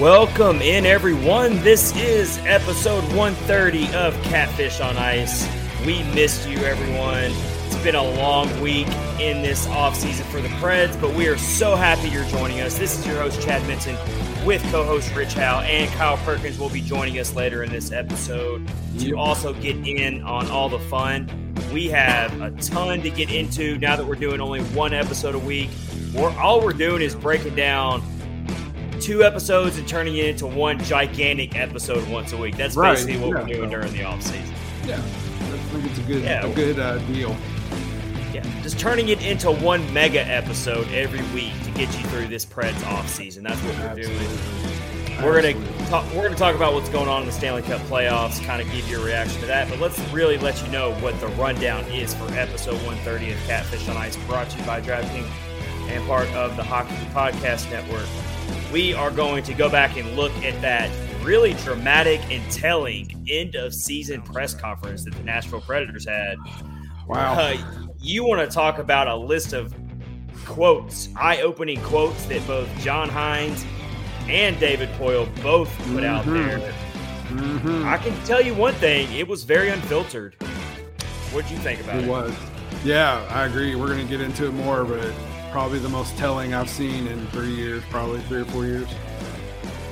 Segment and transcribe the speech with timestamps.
[0.00, 1.60] Welcome in, everyone.
[1.64, 5.44] This is episode 130 of Catfish on Ice.
[5.84, 7.32] We missed you, everyone.
[7.66, 8.86] It's been a long week
[9.18, 12.78] in this offseason for the Preds, but we are so happy you're joining us.
[12.78, 13.96] This is your host, Chad Minton,
[14.46, 17.90] with co host Rich Howe, and Kyle Perkins will be joining us later in this
[17.90, 18.70] episode
[19.00, 21.28] to also get in on all the fun.
[21.72, 25.40] We have a ton to get into now that we're doing only one episode a
[25.40, 25.70] week.
[26.14, 28.00] We're, all we're doing is breaking down
[29.00, 32.56] two episodes and turning it into one gigantic episode once a week.
[32.56, 33.42] That's Right, basically what yeah.
[33.42, 34.54] we're doing during the off season.
[34.86, 36.46] Yeah, I think it's a good, Yeah.
[36.46, 37.36] a good uh, deal.
[38.32, 42.44] Yeah, just turning it into one mega episode every week to get you through this
[42.44, 43.44] Preds off season.
[43.44, 44.28] That's what we're doing.
[45.22, 48.40] We're gonna talk, we're gonna talk about what's going on in the Stanley Cup playoffs,
[48.44, 49.68] kind of give you a reaction to that.
[49.68, 53.88] But let's really let you know what the rundown is for episode 130 of Catfish
[53.88, 55.28] on Ice, brought to you by DraftKings
[55.88, 58.06] and part of the Hockey Podcast Network.
[58.72, 60.90] We are going to go back and look at that
[61.24, 66.36] really dramatic and telling end of season press conference that the Nashville Predators had.
[67.06, 67.34] Wow.
[67.34, 67.56] Uh,
[68.00, 69.74] you want to talk about a list of
[70.44, 73.64] quotes, eye opening quotes that both John Hynes
[74.28, 76.32] and David Poile both put out Mhm.
[76.60, 76.72] there.
[77.30, 77.84] Mhm.
[77.86, 80.34] I can tell you one thing, it was very unfiltered.
[81.32, 82.08] What'd you think about It it?
[82.08, 82.32] was.
[82.84, 83.74] Yeah, I agree.
[83.74, 85.10] We're going to get into it more, but
[85.50, 88.88] probably the most telling I've seen in three years, probably three or four years.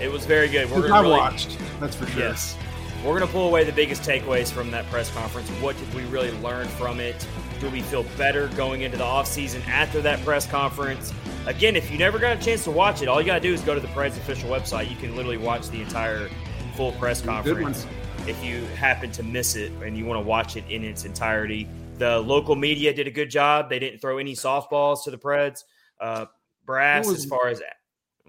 [0.00, 0.71] It was very good.
[0.71, 2.22] We're gonna I really, watched, that's for sure.
[2.22, 2.56] Yes.
[3.05, 5.49] We're going to pull away the biggest takeaways from that press conference.
[5.61, 7.27] What did we really learn from it?
[7.61, 11.12] Do we feel better going into the offseason after that press conference?
[11.47, 13.55] Again, if you never got a chance to watch it, all you got to do
[13.55, 14.91] is go to the Preds official website.
[14.91, 16.28] You can literally watch the entire
[16.75, 17.87] full press conference
[18.27, 21.69] if you happen to miss it and you want to watch it in its entirety.
[21.99, 23.71] The local media did a good job.
[23.71, 25.61] They didn't throw any softballs to the Preds.
[26.01, 26.27] Uh,
[26.67, 27.62] brass, was- as far as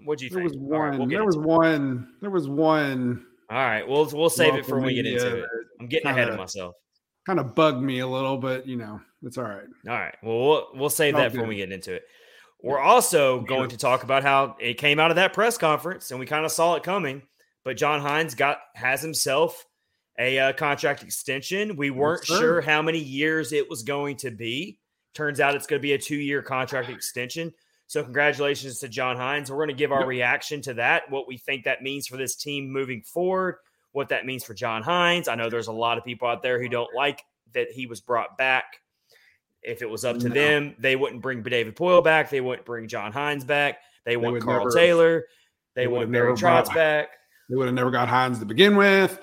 [0.04, 0.52] what'd you There think?
[0.54, 0.98] was All right, one.
[1.00, 2.08] we'll there was one.
[2.20, 3.26] There was one.
[3.50, 5.44] all right, we'll we'll save it for when we get into it.
[5.80, 6.74] I'm getting ahead of kinda- myself.
[7.26, 9.66] Kind of bugged me a little, but you know, it's all right.
[9.86, 12.02] All right, well we'll, we'll save that for when we get into it.
[12.62, 16.18] We're also going to talk about how it came out of that press conference, and
[16.18, 17.22] we kind of saw it coming.
[17.64, 19.64] But John Hynes got has himself
[20.18, 21.76] a uh, contract extension.
[21.76, 22.38] We weren't sir.
[22.38, 24.78] sure how many years it was going to be.
[25.14, 27.52] Turns out it's going to be a two year contract extension.
[27.86, 29.48] So congratulations to John Hynes.
[29.48, 32.36] We're going to give our reaction to that, what we think that means for this
[32.36, 33.56] team moving forward,
[33.92, 35.26] what that means for John Hynes.
[35.26, 37.22] I know there's a lot of people out there who don't like
[37.54, 38.64] that he was brought back.
[39.62, 40.34] If it was up to No.
[40.34, 42.28] them, they wouldn't bring David Poile back.
[42.28, 43.78] They wouldn't bring John Hynes back.
[44.04, 45.24] They, want would Carl never- Taylor.
[45.74, 47.08] They, they want Barry Trotz back.
[47.48, 49.18] They would have never got Hynes to begin with.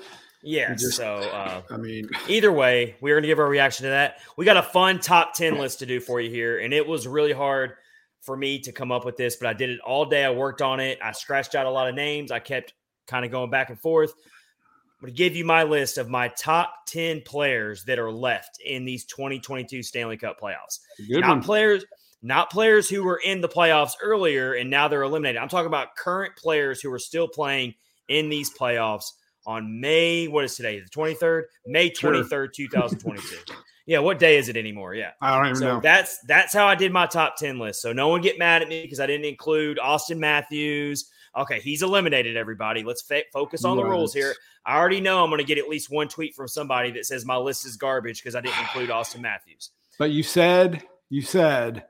[0.46, 0.74] Yeah.
[0.74, 4.20] just- so uh, I mean, either way, we're going to give our reaction to that.
[4.38, 6.60] We got a fun top 10 list to do for you here.
[6.60, 7.74] And it was really hard
[8.22, 10.24] for me to come up with this, but I did it all day.
[10.24, 11.00] I worked on it.
[11.04, 12.32] I scratched out a lot of names.
[12.32, 12.74] I kept
[13.08, 14.14] kind of going back and forth.
[14.16, 18.60] I'm going to give you my list of my top 10 players that are left
[18.66, 20.80] in these 2022 Stanley Cup playoffs.
[21.08, 21.44] good not one.
[21.44, 21.86] players,
[22.24, 25.40] not players who were in the playoffs earlier and now they're eliminated.
[25.40, 27.76] I'm talking about current players who are still playing
[28.08, 29.12] in these playoffs
[29.46, 30.28] on May.
[30.28, 30.80] What is today?
[30.80, 32.12] The 23rd, May Sure.
[32.14, 33.54] 23rd, 2022.
[33.86, 34.96] yeah, what day is it anymore?
[34.96, 35.12] Yeah.
[35.22, 35.80] I don't even So know.
[35.82, 37.82] that's that's how I did my top 10 list.
[37.82, 41.10] So no one get mad at me because I didn't include Auston Matthews.
[41.38, 42.82] Okay, he's eliminated everybody.
[42.84, 44.34] Let's focus on the rules here.
[44.66, 47.26] I already know I'm going to get at least one tweet from somebody that says
[47.26, 49.72] my list is garbage because I didn't include Auston Matthews.
[50.00, 51.86] But you said you said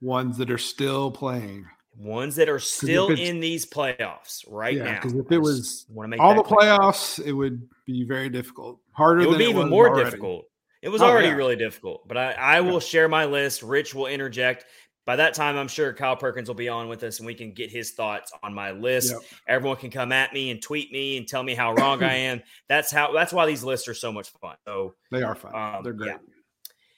[0.00, 1.66] ones that are still playing.
[1.98, 4.94] Ones that are still in these playoffs right Yeah, now.
[4.94, 8.80] because if it was want to make all the playoffs, it would be very difficult.
[8.92, 10.04] Harder it would be it even more already.
[10.04, 10.44] difficult.
[10.82, 11.34] It was Oh, already yeah.
[11.34, 13.62] really difficult, but I, I will share my list.
[13.62, 14.66] Rich will interject.
[15.06, 17.52] By that time, I'm sure Kyle Perkins will be on with us and we can
[17.52, 19.12] get his thoughts on my list.
[19.12, 19.20] Yep.
[19.48, 22.42] Everyone can come at me and tweet me and tell me how wrong I am.
[22.68, 24.56] That's how that's why these lists are so much fun.
[24.66, 25.54] So They are fun.
[25.54, 26.16] Um, They're great.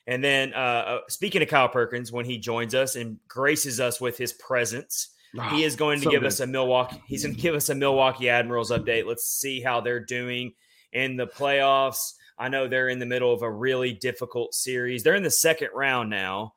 [0.08, 4.00] And then, uh, uh, speaking of Kyle Perkins, when he joins us and graces us
[4.00, 5.10] with his presence,
[5.50, 6.28] he Oh, is going to so give good.
[6.28, 7.02] us a Milwaukee.
[7.06, 9.05] He's going to give us a Milwaukee Admirals update.
[9.05, 10.55] Let's see how they're doing
[10.94, 12.14] in the playoffs.
[12.38, 15.02] I know they're in the middle of a really difficult series.
[15.02, 16.55] They're in the second round now,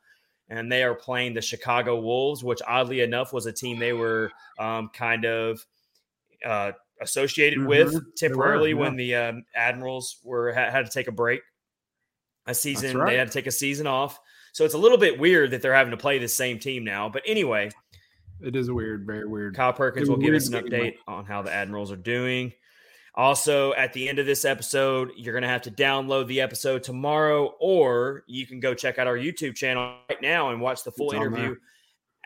[0.47, 4.31] and they are playing the Chicago Wolves, which oddly enough was a team they were
[4.59, 5.65] um, kind of
[6.45, 6.71] uh,
[7.01, 7.67] associated mm-hmm.
[7.67, 8.89] with temporarily were, yeah.
[8.89, 11.41] when the um, Admirals were had, had, to take a break,
[12.47, 12.97] a season.
[12.97, 13.11] Right.
[13.11, 14.19] They had to take a season off.
[14.53, 17.09] So it's a little bit weird that they're having to play the same team now.
[17.09, 17.71] But anyway,
[18.41, 19.55] it is weird, very weird.
[19.55, 22.53] Kyle Perkins will give us an update on how the Admirals are doing.
[23.13, 26.81] Also, at the end of this episode, you're going to have to download the episode
[26.81, 30.91] tomorrow, or you can go check out our YouTube channel right now and watch the
[30.91, 31.55] full interview.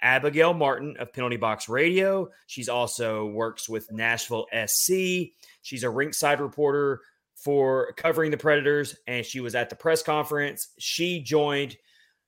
[0.01, 2.29] Abigail Martin of Penalty Box Radio.
[2.45, 5.31] She's also works with Nashville SC.
[5.63, 7.01] She's a rinkside reporter
[7.36, 10.70] for covering the Predators, and she was at the press conference.
[10.80, 11.78] She joined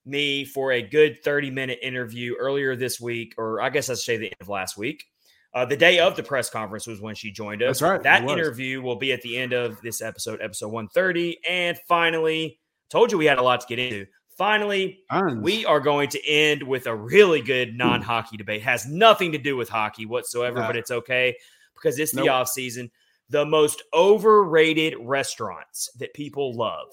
[0.05, 3.99] me for a good 30 minute interview earlier this week, or I guess I should
[3.99, 5.05] say the end of last week.
[5.53, 7.79] Uh, the day of the press conference was when she joined us.
[7.79, 8.03] That's right.
[8.03, 11.39] That interview will be at the end of this episode, episode 130.
[11.49, 12.59] And finally,
[12.89, 14.05] told you we had a lot to get into.
[14.37, 15.41] Finally, Tons.
[15.41, 18.61] we are going to end with a really good non hockey debate.
[18.61, 21.35] Has nothing to do with hockey whatsoever, but it's okay
[21.73, 22.29] because it's the nope.
[22.29, 22.91] off season.
[23.29, 26.87] The most overrated restaurants that people love.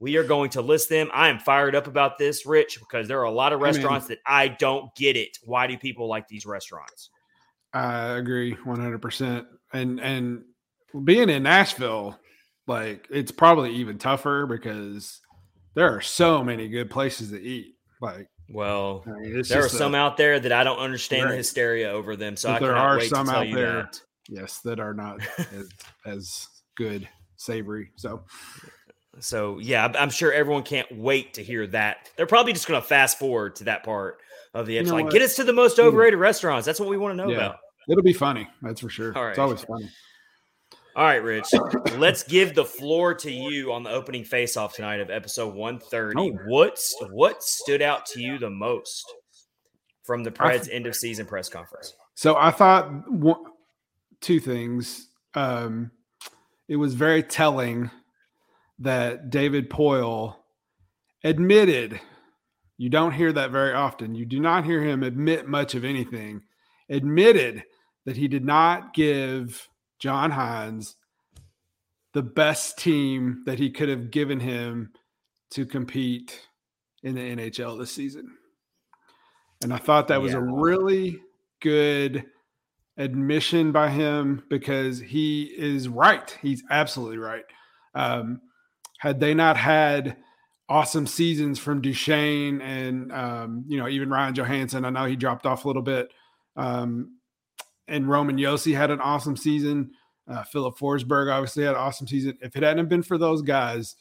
[0.00, 1.10] We are going to list them.
[1.12, 4.10] I am fired up about this, Rich, because there are a lot of restaurants I
[4.10, 5.38] mean, that I don't get it.
[5.44, 7.10] Why do people like these restaurants?
[7.72, 9.46] I agree 100%.
[9.72, 10.44] And and
[11.04, 12.18] being in Nashville,
[12.66, 15.20] like it's probably even tougher because
[15.74, 17.74] there are so many good places to eat.
[18.00, 21.32] Like well, I mean, there are some a, out there that I don't understand right.
[21.32, 22.36] the hysteria over them.
[22.36, 24.00] So I there are some out there, that.
[24.28, 25.68] Yes, that are not as,
[26.06, 27.90] as good, savory.
[27.96, 28.24] So
[29.20, 32.10] so yeah, I'm sure everyone can't wait to hear that.
[32.16, 34.18] They're probably just going to fast forward to that part
[34.54, 34.94] of the episode.
[34.94, 35.82] You know like, get us to the most hmm.
[35.82, 36.66] overrated restaurants.
[36.66, 37.36] That's what we want to know yeah.
[37.36, 37.56] about.
[37.88, 38.46] It'll be funny.
[38.62, 39.16] That's for sure.
[39.16, 39.30] All right.
[39.30, 39.88] It's always funny.
[40.94, 41.46] All right, Rich.
[41.96, 46.20] let's give the floor to you on the opening face-off tonight of episode 130.
[46.20, 46.38] Oh.
[46.48, 49.04] What's what stood out to you the most
[50.02, 51.94] from the Preds th- end of season press conference?
[52.14, 52.90] So I thought
[54.20, 55.08] two things.
[55.34, 55.90] Um,
[56.68, 57.90] it was very telling
[58.78, 60.36] that David Poile
[61.24, 62.00] admitted.
[62.76, 64.14] You don't hear that very often.
[64.14, 66.42] You do not hear him admit much of anything.
[66.88, 67.64] Admitted
[68.04, 69.68] that he did not give
[69.98, 70.94] John Hynes
[72.14, 74.92] the best team that he could have given him
[75.50, 76.46] to compete
[77.02, 78.30] in the NHL this season.
[79.62, 80.38] And I thought that was yeah.
[80.38, 81.20] a really
[81.60, 82.24] good
[82.98, 86.36] admission by him because he is right.
[86.42, 87.44] He's absolutely right.
[87.94, 88.40] Um,
[88.98, 90.16] had they not had
[90.68, 95.46] awesome seasons from Duchene and um, you know even Ryan Johansen, I know he dropped
[95.46, 96.12] off a little bit,
[96.56, 97.18] um,
[97.86, 99.92] and Roman Josi had an awesome season.
[100.28, 102.36] Uh, Filip Forsberg obviously had an awesome season.
[102.42, 103.96] If it hadn't been for those guys,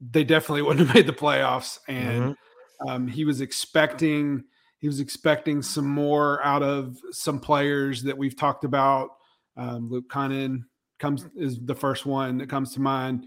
[0.00, 1.78] they definitely wouldn't have made the playoffs.
[1.88, 2.88] And mm-hmm.
[2.88, 4.44] um, he was expecting
[4.82, 9.10] he was expecting some more out of some players that we've talked about.
[9.56, 10.64] Um, Luke Kunin
[10.98, 13.24] comes is the first one that comes to mind.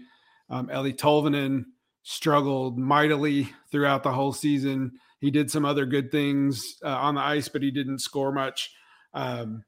[0.50, 1.64] Um, Eeli Tolvanen
[2.02, 4.92] struggled mightily throughout the whole season.
[5.18, 8.70] He did some other good things uh, on the ice, but he didn't score much.
[9.14, 9.64] Um,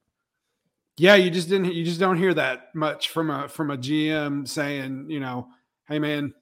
[0.99, 1.73] yeah, you just didn't.
[1.73, 5.49] You just don't hear that much from a from a GM saying, you know,
[5.88, 6.35] hey man,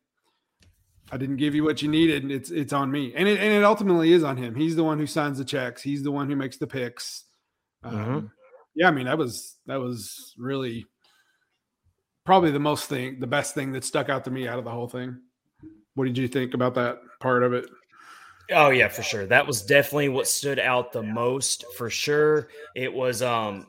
[1.13, 2.25] I didn't give you what you needed.
[2.25, 4.55] And It's it's on me, and it and it ultimately is on him.
[4.55, 5.83] He's the one who signs the checks.
[5.83, 7.25] He's the one who makes the picks.
[7.83, 8.27] Um, mm-hmm.
[8.75, 10.87] Yeah, I mean that was that was really
[12.25, 14.71] probably the most thing, the best thing that stuck out to me out of the
[14.71, 15.19] whole thing.
[15.95, 17.67] What did you think about that part of it?
[18.51, 19.27] Oh yeah, for sure.
[19.27, 22.49] That was definitely what stood out the most for sure.
[22.75, 23.67] It was um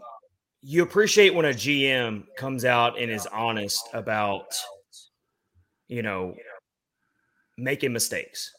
[0.61, 4.53] you appreciate when a GM comes out and is honest about
[5.87, 6.35] you know
[7.57, 8.53] making mistakes.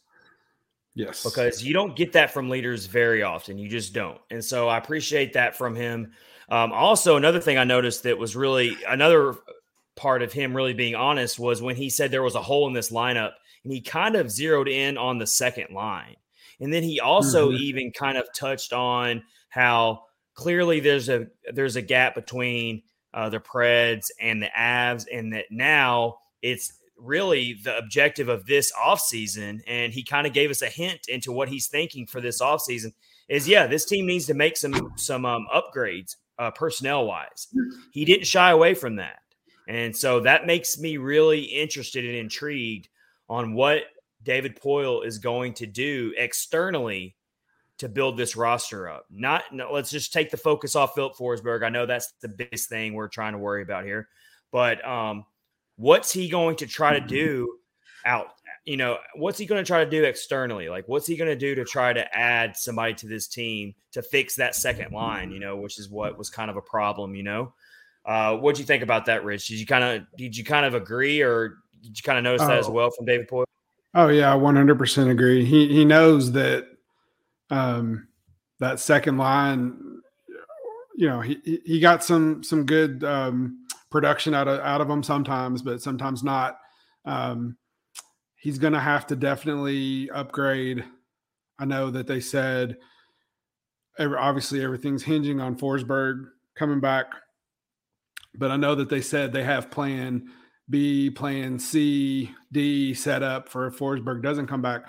[0.94, 1.22] Yes.
[1.22, 3.56] Because you don't get that from leaders very often.
[3.56, 4.20] You just don't.
[4.30, 6.12] And so I appreciate that from him.
[6.48, 9.36] Um, also, another thing I noticed that was really another
[9.96, 12.72] part of him really being honest was when he said there was a hole in
[12.72, 13.32] this lineup
[13.64, 16.16] and he kind of zeroed in on the second line.
[16.60, 17.62] And then he also mm-hmm.
[17.62, 22.82] even kind of touched on how clearly there's a there's a gap between
[23.14, 28.72] uh, the Preds and the Avs, and that now it's really the objective of this
[28.72, 29.60] offseason.
[29.66, 32.92] And he kind of gave us a hint into what he's thinking for this offseason
[33.28, 37.48] is yeah, this team needs to make some some um, upgrades uh, personnel wise.
[37.92, 39.20] He didn't shy away from that.
[39.68, 42.88] And so that makes me really interested and intrigued
[43.28, 43.82] on what
[44.22, 47.16] David Poile is going to do externally
[47.76, 49.06] to build this roster up.
[49.10, 51.62] Not no, let's just take the focus off Filip Forsberg.
[51.62, 54.08] I know that's the biggest thing we're trying to worry about here.
[54.50, 55.26] But um,
[55.78, 57.56] what's he going to try to do
[58.04, 58.26] out?
[58.66, 60.68] You know, what's he going to try to do externally?
[60.68, 64.02] Like, what's he going to do to try to add somebody to this team to
[64.02, 65.30] fix that second line?
[65.30, 67.14] You know, which is what was kind of a problem.
[67.14, 67.54] You know,
[68.04, 69.48] uh, what do you think about that, Rich?
[69.48, 72.42] Did you kind of did you kind of agree, or did you kind of notice
[72.42, 72.48] oh.
[72.48, 72.72] that as oh.
[72.72, 73.44] well from David Poile?
[73.94, 75.46] Oh yeah, one hundred percent agree.
[75.46, 76.66] He he knows that
[77.48, 78.08] um,
[78.58, 79.87] that second line.
[80.98, 85.04] You know, he he got some some good um, production out of out of him
[85.04, 86.58] sometimes, but sometimes not.
[87.04, 87.56] Um,
[88.34, 90.84] he's going to have to definitely upgrade.
[91.56, 92.78] I know that they said
[94.00, 96.24] obviously everything's hinging on Forsberg
[96.56, 97.06] coming back,
[98.34, 100.28] but I know that they said they have plan
[100.68, 104.86] B, plan C, D set up for if Forsberg doesn't come back.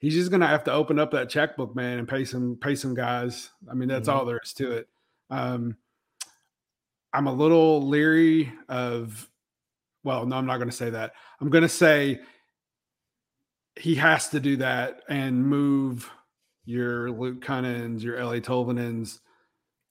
[0.00, 2.74] He's just going to have to open up that checkbook, man, and pay some pay
[2.74, 3.50] some guys.
[3.70, 4.18] I mean, that's mm-hmm.
[4.18, 4.88] all there is to it.
[5.30, 5.76] Um,
[7.12, 9.28] I'm a little leery of,
[10.02, 11.12] well, no, I'm not going to say that.
[11.40, 12.20] I'm going to say
[13.76, 16.10] he has to do that and move
[16.64, 19.20] your Luke Kunin's, your Eeli Tolvanen's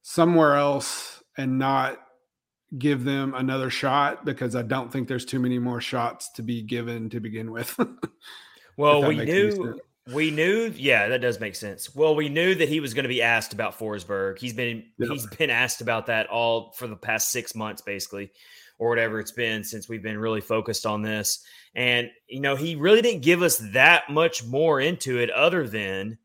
[0.02, 2.00] somewhere else and not
[2.78, 6.62] give them another shot because I don't think there's too many more shots to be
[6.62, 7.78] given to begin with.
[8.78, 9.80] well, we knew
[10.12, 11.96] we knew, yeah, that does make sense.
[11.96, 14.38] Well, we knew that he was going to be asked about Forsberg.
[14.38, 15.10] He's been yep.
[15.12, 18.32] he's been asked about that all for the past six months, basically,
[18.78, 21.44] or whatever it's been since we've been really focused on this.
[21.74, 26.18] And you know, he really didn't give us that much more into it, other than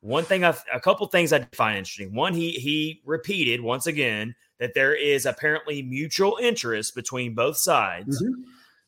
[0.00, 0.42] one thing.
[0.42, 2.14] A couple things I find interesting.
[2.14, 8.20] One, he he repeated once again that there is apparently mutual interest between both sides.
[8.20, 8.42] Mm-hmm.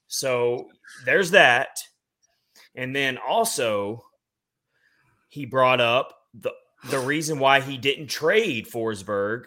[0.09, 0.69] So
[1.05, 1.79] there's that.
[2.75, 4.05] And then also
[5.33, 6.53] he brought up the
[6.91, 9.45] the reason why he didn't trade Forsberg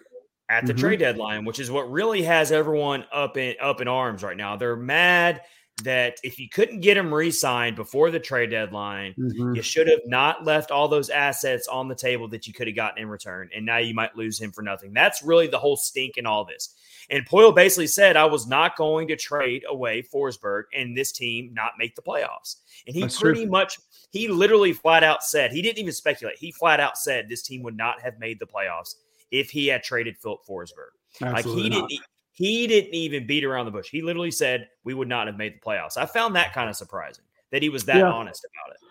[0.50, 0.80] at the mm-hmm.
[0.80, 4.56] trade deadline, which is what really has everyone up in up in arms right now.
[4.56, 5.42] They're mad
[5.84, 9.54] that if you couldn't get him re-signed before the trade deadline, mm-hmm.
[9.54, 12.76] you should have not left all those assets on the table that you could have
[12.76, 13.50] gotten in return.
[13.56, 14.92] And now you might lose him for nothing.
[14.92, 16.74] That's really the whole stink in all this.
[17.10, 21.52] And Poile basically said, I was not going to trade away Forsberg and this team
[21.54, 22.58] not make the playoffs.
[22.88, 23.52] And he That's pretty true.
[23.52, 23.78] much,
[24.12, 26.38] he literally flat out said, he didn't even speculate.
[26.38, 28.96] He flat out said this team would not have made the playoffs
[29.32, 30.92] if he had traded Philip Forsberg.
[31.22, 31.90] Absolutely like he not.
[31.90, 33.90] didn't, he didn't even beat around the bush.
[33.90, 35.98] He literally said we would not have made the playoffs.
[35.98, 38.12] I found that kind of surprising that he was that yeah.
[38.12, 38.82] honest about it.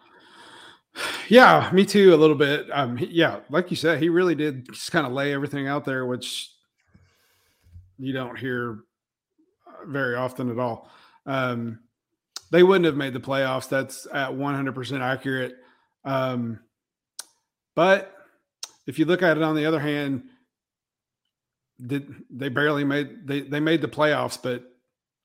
[1.28, 2.68] Yeah, me too, a little bit.
[2.70, 6.06] Um, yeah, like you said, he really did just kind of lay everything out there,
[6.06, 6.53] which
[7.98, 8.80] you don't hear
[9.66, 10.90] uh, very often at all.
[11.26, 11.80] Um,
[12.50, 13.68] they wouldn't have made the playoffs.
[13.68, 15.56] That's at 100% accurate.
[16.04, 16.60] Um,
[17.74, 18.14] but
[18.86, 20.24] if you look at it on the other hand,
[21.84, 24.62] did they barely made they they made the playoffs, but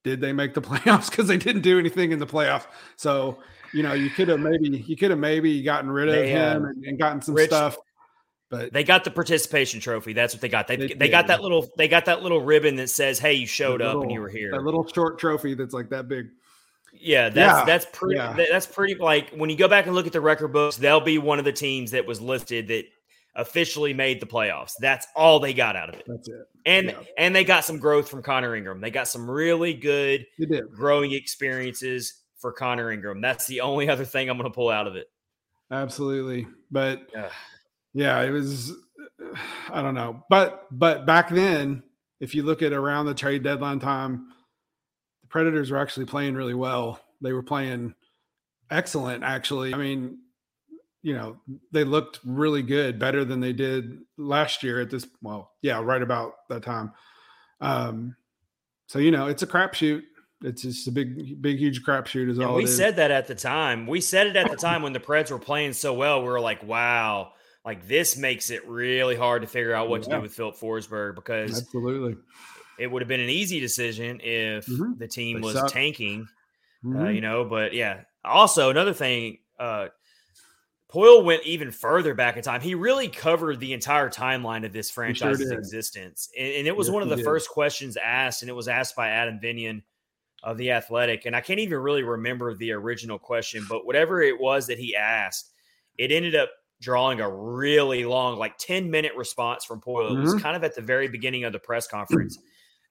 [0.03, 2.65] did they make the playoffs because they didn't do anything in the playoffs?
[2.95, 3.39] So
[3.73, 6.65] you know you could have maybe you could have maybe gotten rid of they, him
[6.65, 7.77] and, and, gotten some Rich, stuff.
[8.49, 10.13] But they got the participation trophy.
[10.13, 10.67] That's what they got.
[10.67, 13.45] They, they, they got that little they got that little ribbon that says, "Hey, you
[13.45, 16.29] showed little, up and you were here." That little short trophy that's like that big.
[16.91, 18.15] Yeah, that's yeah, that's pretty.
[18.15, 18.35] Yeah.
[18.51, 18.95] That's pretty.
[18.95, 21.45] Like when you go back and look at the record books, they'll be one of
[21.45, 22.85] the teams that was listed that
[23.35, 24.73] officially made the playoffs.
[24.79, 26.05] That's all they got out of it.
[26.07, 26.47] That's it.
[26.65, 26.99] And yeah.
[27.17, 28.81] and they got some growth from Connor Ingram.
[28.81, 30.25] They got some really good
[30.73, 33.21] growing experiences for Connor Ingram.
[33.21, 35.07] That's the only other thing I'm going to pull out of it.
[35.71, 36.47] Absolutely.
[36.71, 37.07] But
[37.93, 38.73] yeah, it was
[39.71, 40.23] I don't know.
[40.29, 41.83] But but back then,
[42.19, 44.29] if you look at around the trade deadline time,
[45.21, 46.99] the Predators were actually playing really well.
[47.21, 47.95] They were playing
[48.69, 49.73] excellent actually.
[49.73, 50.19] I mean,
[51.01, 51.37] you know,
[51.71, 56.01] they looked really good, better than they did last year at this well, yeah, right
[56.01, 56.93] about that time.
[57.61, 58.15] Um
[58.87, 60.03] so you know, it's a crapshoot.
[60.41, 62.29] It's just a big, big, huge crapshoot.
[62.29, 62.55] Is and all.
[62.55, 63.87] We said that at the time.
[63.87, 66.21] We said it at the time when the Preds were playing so well.
[66.21, 67.33] We were like, "Wow,
[67.69, 70.09] like this makes it really hard to figure out what yeah.
[70.09, 72.17] to do with Filip Forsberg because absolutely
[72.79, 74.97] it would have been an easy decision if mm-hmm.
[74.97, 75.71] the team they was suck.
[75.71, 76.27] tanking,
[76.83, 76.99] uh, mm-hmm.
[76.99, 77.45] uh, you know.
[77.45, 79.89] But yeah, also another thing, uh,
[80.91, 82.59] Poile went even further back in time.
[82.59, 86.87] He really covered the entire timeline of this franchise's sure existence, and, and, it was
[86.87, 87.25] yes, one of the did.
[87.25, 89.83] first questions asked, and it was asked by Adam Vingan
[90.41, 94.41] of the Athletic, and I can't even really remember the original question, but whatever it
[94.41, 95.51] was that he asked,
[95.99, 96.49] it ended up
[96.81, 100.09] drawing a really long, like 10 minute response from Poile.
[100.09, 100.17] Mm-hmm.
[100.17, 100.43] It was mm-hmm.
[100.43, 102.39] kind of at the very beginning of the press conference.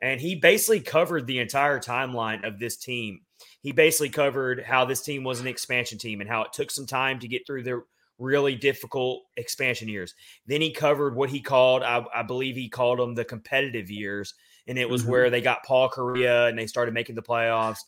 [0.01, 3.23] And he basically covered the entire timeline of this team.
[3.63, 6.87] He basically covered how this team was an expansion team and how it took some
[6.87, 7.83] time to get through the
[8.19, 10.15] really difficult expansion years.
[10.47, 14.35] Then he covered what he called, I, I believe he called them the competitive years.
[14.67, 15.11] And it was mm-hmm.
[15.11, 17.79] where they got Paul Kariya and they started making the playoffs.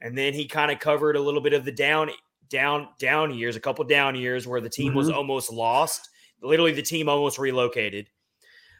[0.00, 2.10] and then he kind of covered a little bit of the down
[2.50, 4.98] down down years, a couple down years where the team mm-hmm.
[4.98, 6.10] was almost lost.
[6.42, 8.08] Literally, the team almost relocated.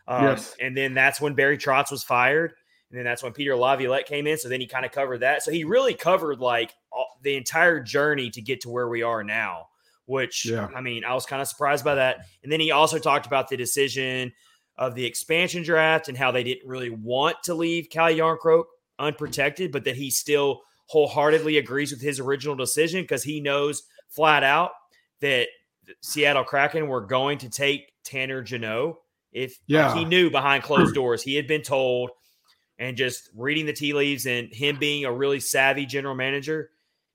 [0.08, 0.56] Um, yes.
[0.60, 2.54] And then that's when Barry Trotz was fired.
[2.90, 4.36] And then that's when Peter Laviolette came in.
[4.36, 5.42] So then he kind of covered that.
[5.44, 9.22] So he really covered like all, the entire journey to get to where we are
[9.22, 9.68] now,
[10.06, 10.68] which yeah.
[10.74, 12.26] I mean, I was kind of surprised by that.
[12.42, 14.32] And then he also talked about the decision
[14.76, 18.64] of the expansion draft and how they didn't really want to leave Cal Jarnkrok
[18.98, 24.42] unprotected, but that he still wholeheartedly agrees with his original decision because he knows flat
[24.42, 24.72] out
[25.20, 25.46] that
[26.02, 28.96] Seattle Kraken were going to take Tanner Jeannot.
[29.30, 29.94] If yeah.
[29.94, 32.10] he knew behind closed doors, he had been told,
[32.76, 36.70] and just reading the tea leaves and him being a really savvy general manager,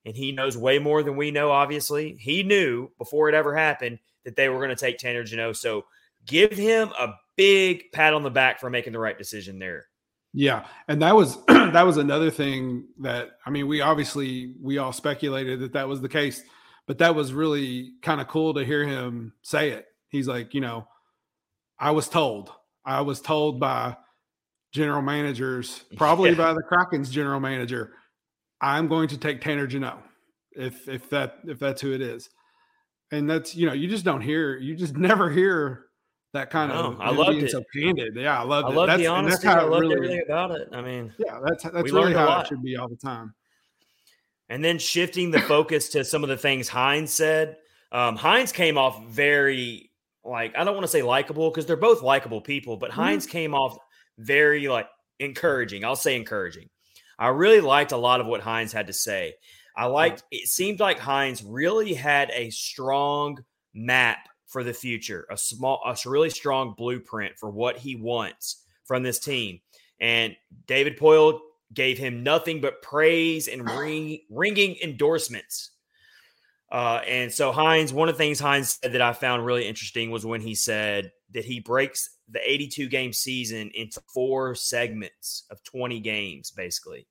[0.06, 2.16] and he knows way more than we know, obviously.
[2.18, 5.58] He knew before it ever happened that they were going to take Tanner Jeannot.
[5.58, 5.84] So
[6.26, 9.88] give him a big pat on the back for making the right decision there.
[10.38, 14.92] Yeah, and that was that was another thing that I mean, we obviously we all
[14.92, 16.44] speculated that that was the case,
[16.88, 19.86] but that was really kind of cool to hear him say it.
[20.10, 20.88] He's like, you know,
[21.80, 22.52] I was told,
[22.86, 23.96] I was told by
[24.74, 26.36] general managers, probably yeah.
[26.36, 27.94] by the Kraken's general manager,
[28.60, 30.04] I'm going to take Tanner Jeannot
[30.52, 32.30] if if that if that's who it is.
[33.10, 35.86] And that's you know, you just don't hear you just never hear
[36.36, 37.52] that kind of I loved it.
[37.52, 38.16] So candid.
[38.16, 38.76] Yeah, I loved I it.
[38.76, 39.48] Loved that's, the honesty.
[39.48, 40.70] That's I loved really, everything about it.
[40.72, 43.34] I mean, yeah, that's that's really how it should be all the time.
[44.50, 47.58] And then shifting the focus to some of the things Hynes said.
[47.92, 49.92] Um, Hynes came off very
[50.24, 53.02] like I don't want to say likable because they're both likable people, but mm-hmm.
[53.02, 53.78] Hynes came off
[54.18, 54.88] very like
[55.20, 55.84] encouraging.
[55.84, 56.70] I'll say encouraging.
[57.18, 59.36] I really liked a lot of what Hynes had to say.
[59.76, 63.40] I liked it seemed like Hynes really had a strong
[63.74, 64.20] map
[64.56, 69.20] for the future, a small, a really strong blueprint for what he wants from this
[69.20, 69.60] team.
[70.00, 70.34] And
[70.66, 71.42] David Poile
[71.74, 75.72] gave him nothing but praise and ring, ringing endorsements.
[76.72, 80.10] Uh, and so Hynes, one of the things Hynes said that I found really interesting
[80.10, 85.62] was when he said that he breaks the 82 game season into four segments of
[85.66, 87.08] 20 games, basically.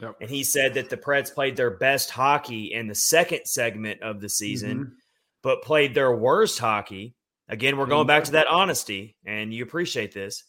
[0.00, 0.18] Yep.
[0.20, 4.20] And he said that the Preds played their best hockey in the second segment of
[4.20, 4.78] the season.
[4.78, 4.94] Mm-hmm
[5.44, 7.14] but played their worst hockey.
[7.48, 10.42] Again, we're going back to that honesty, and you appreciate this.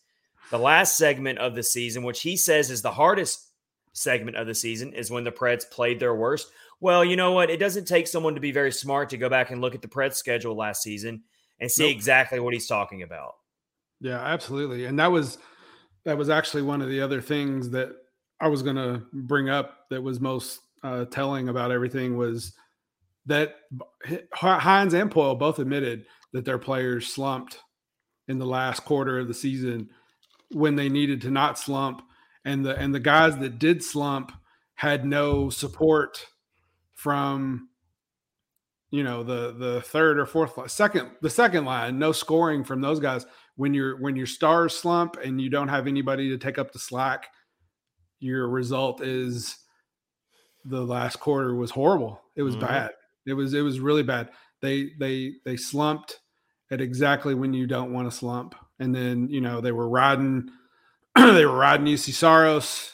[0.50, 3.52] The last segment of the season, which he says is the hardest
[3.92, 6.50] segment of the season, is when the Preds played their worst.
[6.80, 7.50] Well, you know what?
[7.50, 9.90] It doesn't take someone to be very smart to go back and look at the
[9.90, 11.24] Preds schedule last season
[11.60, 11.96] and see nope.
[11.96, 13.34] exactly what he's talking about.
[14.00, 14.86] Yeah, absolutely.
[14.86, 15.38] And that was
[16.06, 17.90] that was actually one of the other things that
[18.40, 22.54] I was going to bring up that was most uh, telling about everything was
[23.26, 23.56] that
[24.34, 27.60] Hynes and Poile both admitted that their players slumped
[28.28, 29.90] in the last quarter of the season
[30.52, 32.02] when they needed to not slump,
[32.44, 34.32] and the and the guys that did slump
[34.76, 36.26] had no support
[36.94, 37.70] from
[38.92, 42.82] you know the the third or fourth line, second the second line no scoring from
[42.82, 43.26] those guys.
[43.58, 46.80] When you're when your stars slump and you don't have anybody to take up the
[46.80, 47.28] slack
[48.20, 49.58] your result is
[50.66, 52.22] the last quarter was horrible.
[52.36, 52.66] It was mm-hmm.
[52.66, 52.92] bad
[53.26, 54.30] it was it was really bad.
[54.62, 56.20] They they they slumped
[56.72, 60.50] at exactly when you don't want to slump, and then you know they were riding
[61.16, 62.92] they were riding Juuse Saros.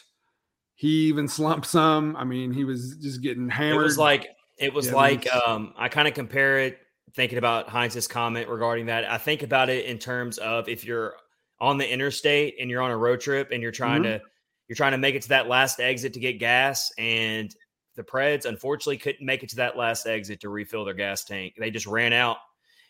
[0.76, 2.16] He even slumped some.
[2.16, 3.82] I mean, he was just getting hammered.
[3.82, 6.80] It was like it was yeah, like was, um, I kind of compare it
[7.16, 9.10] thinking about Hynes's comment regarding that.
[9.10, 11.16] I think about it in terms of if you're
[11.60, 14.20] on the interstate and you're on a road trip and you're trying mm-hmm.
[14.20, 14.22] to
[14.68, 17.54] you're trying to make it to that last exit to get gas and
[18.02, 21.56] the Preds unfortunately couldn't make it to that last exit to refill their gas tank.
[21.58, 22.38] They just ran out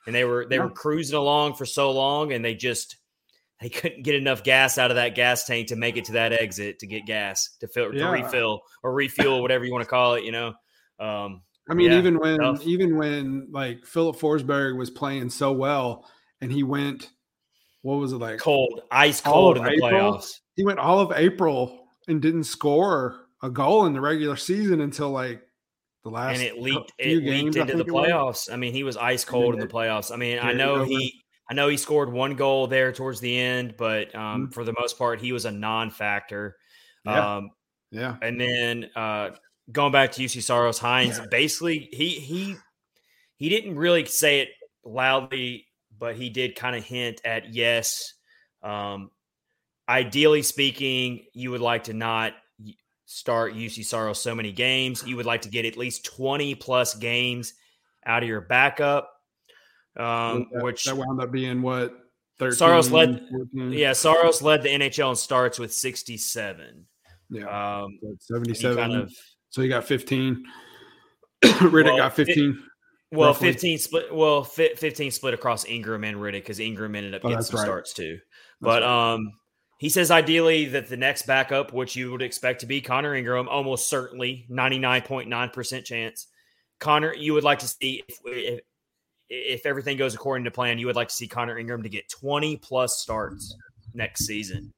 [0.05, 0.63] and they were they yeah.
[0.63, 2.97] were cruising along for so long and they just
[3.59, 6.33] they couldn't get enough gas out of that gas tank to make it to that
[6.33, 8.05] exit to get gas to fill yeah.
[8.05, 10.53] to refill or refuel whatever you want to call it, you know.
[10.99, 12.65] Um, I mean, yeah, even when tough.
[12.65, 16.05] even when like Filip Forsberg was playing so well
[16.41, 17.11] and he went
[17.83, 20.39] what was it like cold, ice cold in the April, playoffs.
[20.55, 25.09] He went all of April and didn't score a goal in the regular season until
[25.09, 25.41] like
[26.03, 28.51] the last and it leaked it games, leaked into the playoffs.
[28.51, 30.11] I mean, he was ice cold in the playoffs.
[30.11, 33.75] I mean, I know he I know he scored one goal there towards the end,
[33.77, 34.51] but um, mm-hmm.
[34.51, 36.55] for the most part, he was a non-factor.
[37.05, 37.35] Yeah.
[37.35, 37.49] Um,
[37.91, 38.15] yeah.
[38.21, 39.31] And then uh,
[39.71, 41.25] going back to Juuse Saros Hynes, yeah.
[41.29, 42.55] basically he he
[43.35, 44.49] he didn't really say it
[44.85, 48.13] loudly, but he did kind of hint at yes.
[48.63, 49.11] Um,
[49.89, 52.33] ideally speaking, you would like to not
[53.11, 55.03] start Juuse Saros so many games.
[55.05, 57.53] You would like to get at least 20 plus games
[58.05, 59.11] out of your backup.
[59.97, 61.93] Um, that, which that wound up being what
[62.39, 63.73] 13, Saros led 14.
[63.73, 66.85] yeah, Saros led the NHL in starts with 67.
[67.29, 67.81] Yeah.
[67.83, 69.13] Um, 77 kind of
[69.49, 70.43] So he got 15.
[71.43, 72.49] Rittich well, got 15.
[72.49, 72.55] It,
[73.17, 73.51] well, roughly.
[73.51, 74.15] 15 split.
[74.15, 77.65] Well, 15 split across Ingram and Rittich because Ingram ended up oh, getting some right.
[77.65, 78.13] starts too.
[78.13, 78.21] That's
[78.61, 79.13] but right.
[79.13, 79.33] um,
[79.81, 83.49] he says ideally that the next backup, which you would expect to be Connor Ingram,
[83.49, 86.27] almost certainly 99.9% chance.
[86.77, 88.59] Connor, you would like to see if, if,
[89.27, 92.07] if everything goes according to plan, you would like to see Connor Ingram to get
[92.09, 93.55] 20 plus starts
[93.95, 94.71] next season.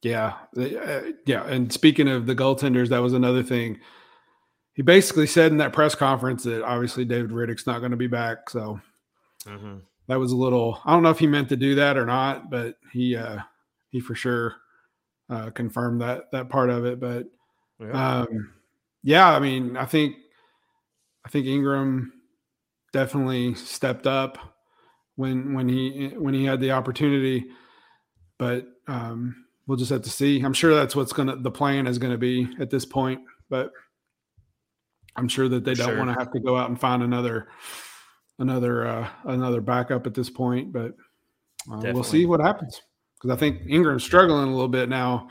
[0.00, 0.36] Yeah.
[0.56, 1.44] Uh, yeah.
[1.44, 3.78] And speaking of the goaltenders, that was another thing.
[4.72, 8.06] He basically said in that press conference that obviously David Rittich's not going to be
[8.06, 8.48] back.
[8.48, 8.80] So
[9.44, 9.80] mm-hmm.
[10.06, 12.48] that was a little, I don't know if he meant to do that or not,
[12.48, 13.40] but he, uh,
[13.90, 14.56] he for sure
[15.28, 16.98] uh, confirmed that that part of it.
[17.00, 17.26] But
[17.78, 18.20] yeah.
[18.20, 18.52] Um,
[19.02, 20.16] yeah, I mean, I think
[21.24, 22.12] I think Ingram
[22.92, 24.38] definitely stepped up
[25.16, 27.46] when when he when he had the opportunity.
[28.38, 30.40] But um, we'll just have to see.
[30.40, 33.20] I'm sure that's what's gonna the plan is gonna be at this point.
[33.48, 33.72] But
[35.16, 35.98] I'm sure that they don't sure.
[35.98, 37.48] want to have to go out and find another
[38.38, 40.72] another uh, another backup at this point.
[40.72, 40.94] But
[41.70, 42.80] uh, we'll see what happens
[43.20, 45.28] because I think Ingram's struggling a little bit now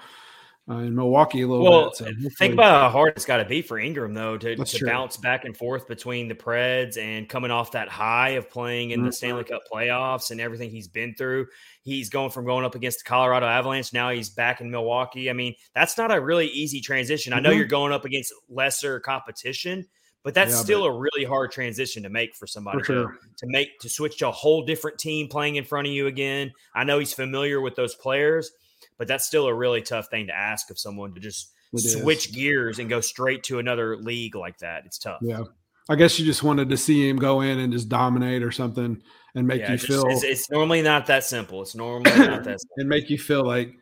[0.69, 1.95] uh, in Milwaukee a little well, bit.
[1.95, 5.17] So think about how hard it's got to be for Ingram though to, to bounce
[5.17, 9.08] back and forth between the Preds and coming off that high of playing in mm-hmm.
[9.08, 11.47] the Stanley Cup playoffs and everything he's been through.
[11.82, 15.30] He's going from going up against the Colorado Avalanche now he's back in Milwaukee.
[15.30, 17.32] I mean, that's not a really easy transition.
[17.32, 17.38] Mm-hmm.
[17.38, 17.58] I know mm-hmm.
[17.58, 19.88] you're going up against lesser competition,
[20.23, 23.08] but that's yeah, still but, a really hard transition to make for somebody for sure.
[23.12, 26.08] to, to make to switch to a whole different team playing in front of you
[26.08, 26.51] again.
[26.75, 28.51] I know he's familiar with those players,
[28.97, 32.29] but that's still a really tough thing to ask of someone to just it switch
[32.29, 32.36] is.
[32.36, 34.86] gears and go straight to another league like that.
[34.86, 35.19] It's tough.
[35.21, 35.43] Yeah.
[35.88, 39.01] I guess you just wanted to see him go in and just dominate or something
[39.34, 41.63] and make yeah, you feel it's, it's, normally not that simple.
[41.63, 42.75] It's normally not that simple.
[42.77, 43.73] and make you feel like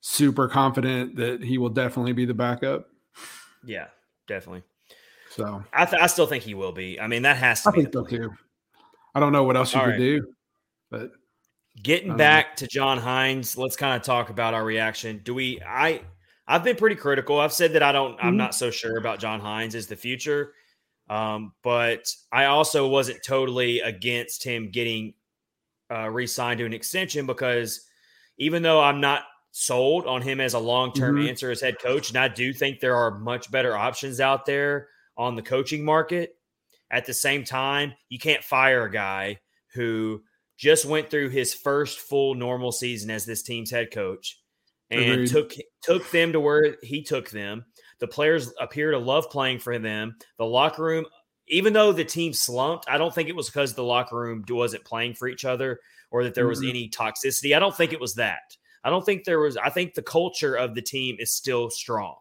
[0.00, 2.88] super confident that he will definitely be the backup.
[3.64, 3.86] Yeah,
[4.26, 4.64] definitely.
[5.34, 7.00] So I, th- I still think he will be.
[7.00, 7.82] I mean, that has to I be.
[7.82, 8.30] think so too.
[9.14, 9.98] I don't know what else you All could right.
[9.98, 10.26] do,
[10.90, 11.12] but
[11.82, 12.54] getting back know.
[12.56, 15.20] to John Hynes, let's kind of talk about our reaction.
[15.24, 15.60] Do we?
[15.66, 16.02] I
[16.46, 17.40] I've been pretty critical.
[17.40, 18.16] I've said that I don't.
[18.16, 18.26] Mm-hmm.
[18.26, 20.52] I'm not so sure about John Hynes as the future.
[21.08, 25.14] Um, but I also wasn't totally against him getting
[25.90, 27.86] uh, re-signed to an extension because
[28.38, 31.28] even though I'm not sold on him as a long-term mm-hmm.
[31.28, 34.88] answer as head coach, and I do think there are much better options out there
[35.16, 36.36] on the coaching market.
[36.90, 39.38] At the same time, you can't fire a guy
[39.74, 40.22] who
[40.58, 44.38] just went through his first full normal season as this team's head coach
[44.92, 45.28] and Agreed.
[45.28, 47.64] took took them to where he took them.
[47.98, 50.16] The players appear to love playing for them.
[50.38, 51.06] The locker room,
[51.48, 54.84] even though the team slumped, I don't think it was because the locker room wasn't
[54.84, 56.70] playing for each other or that there was mm-hmm.
[56.70, 57.56] any toxicity.
[57.56, 58.56] I don't think it was that.
[58.84, 59.56] I don't think there was.
[59.56, 62.18] I think the culture of the team is still strong,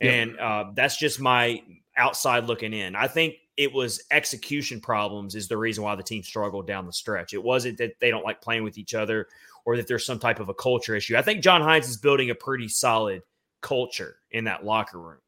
[0.00, 1.60] and uh, that's just my
[2.00, 2.96] outside looking in.
[2.96, 6.92] I think it was execution problems is the reason why the team struggled down the
[6.92, 7.34] stretch.
[7.34, 9.28] It wasn't that they don't like playing with each other
[9.66, 11.16] or that there's some type of a culture issue.
[11.16, 13.22] I think John Hynes is building a pretty solid
[13.60, 15.18] culture in that locker room.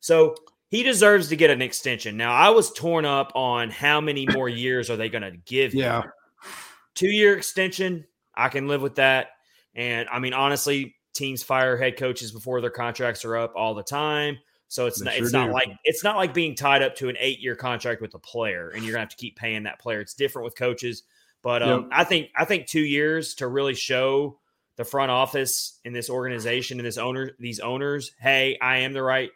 [0.00, 0.34] So
[0.68, 2.16] he deserves to get an extension.
[2.16, 5.72] Now, I was torn up on how many more years are they going to give
[5.72, 5.80] him.
[5.80, 6.02] Yeah.
[6.94, 9.28] Two year extension, I can live with that.
[9.74, 13.82] And I mean, honestly, teams fire head coaches before their contracts are up all the
[13.82, 14.38] time.
[14.68, 17.16] So it's not, sure it's not like it's not like being tied up to an
[17.20, 20.00] eight year contract with a player and you're gonna have to keep paying that player.
[20.00, 21.04] It's different with coaches,
[21.42, 21.90] but um, yep.
[21.92, 24.38] I think I think two years to really show
[24.76, 29.02] the front office in this organization and this owner these owners, hey, I am the
[29.02, 29.30] right.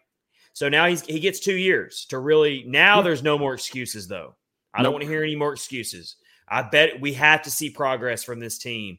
[0.53, 2.65] So now he's he gets two years to really.
[2.67, 3.05] Now yep.
[3.05, 4.35] there's no more excuses though.
[4.75, 4.85] I nope.
[4.85, 6.17] don't want to hear any more excuses.
[6.49, 8.99] I bet we have to see progress from this team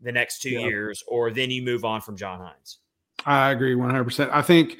[0.00, 0.68] the next two yep.
[0.68, 2.76] years, or then you move on from John Hynes.
[3.24, 4.04] I agree 100.
[4.04, 4.78] percent I think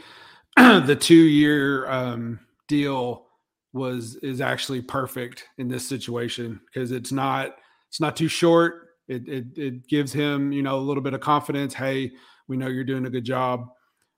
[0.87, 3.27] the two year um, deal
[3.73, 7.57] was is actually perfect in this situation because it's not
[7.89, 8.89] it's not too short.
[9.07, 11.75] It, it, it gives him you know a little bit of confidence.
[11.75, 12.13] Hey,
[12.49, 13.69] we know you're doing a good job.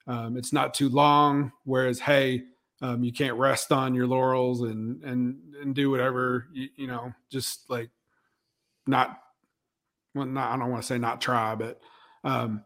[0.07, 1.51] Um, it's not too long.
[1.65, 2.43] Whereas, hey,
[2.81, 7.13] um, you can't rest on your laurels and and and do whatever you, you know.
[7.29, 7.89] Just like
[8.87, 9.19] not
[10.15, 11.81] well, not I don't want to say not try, but
[12.23, 12.63] um,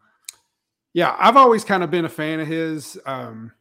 [0.94, 3.00] yeah, I've always kind of been a fan of his.
[3.06, 3.52] Um,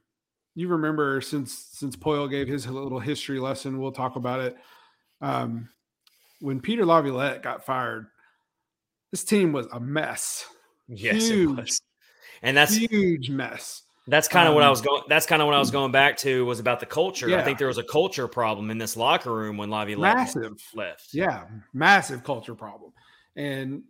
[0.55, 4.57] you remember since since Poile gave his little history lesson, we'll talk about it.
[5.21, 5.69] Um,
[6.41, 8.07] when Peter Laviolette got fired,
[9.11, 10.47] this team was a mess.
[10.88, 11.81] Yes, huge, it was.
[12.43, 13.83] And that's huge mess.
[14.09, 15.03] That's kind of um, what I was going.
[15.09, 17.29] That's kind of what I was going back to was about the culture.
[17.29, 17.38] Yeah.
[17.38, 21.15] I think there was a culture problem in this locker room when Laviolette massive left.
[21.15, 22.93] Yeah, massive culture problem,
[23.37, 23.85] and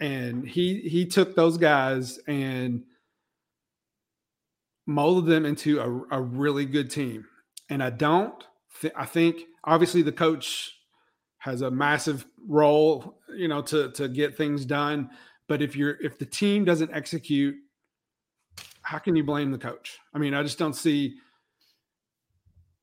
[0.00, 2.84] and he he took those guys and
[4.86, 7.24] molded them into a, a really good team.
[7.70, 8.34] And I don't,
[8.80, 10.74] th- I think obviously the coach
[11.38, 15.10] has a massive role, you know, to to get things done.
[15.46, 17.54] But if you're if the team doesn't execute,
[18.82, 19.98] how can you blame the coach?
[20.14, 21.16] I mean, I just don't see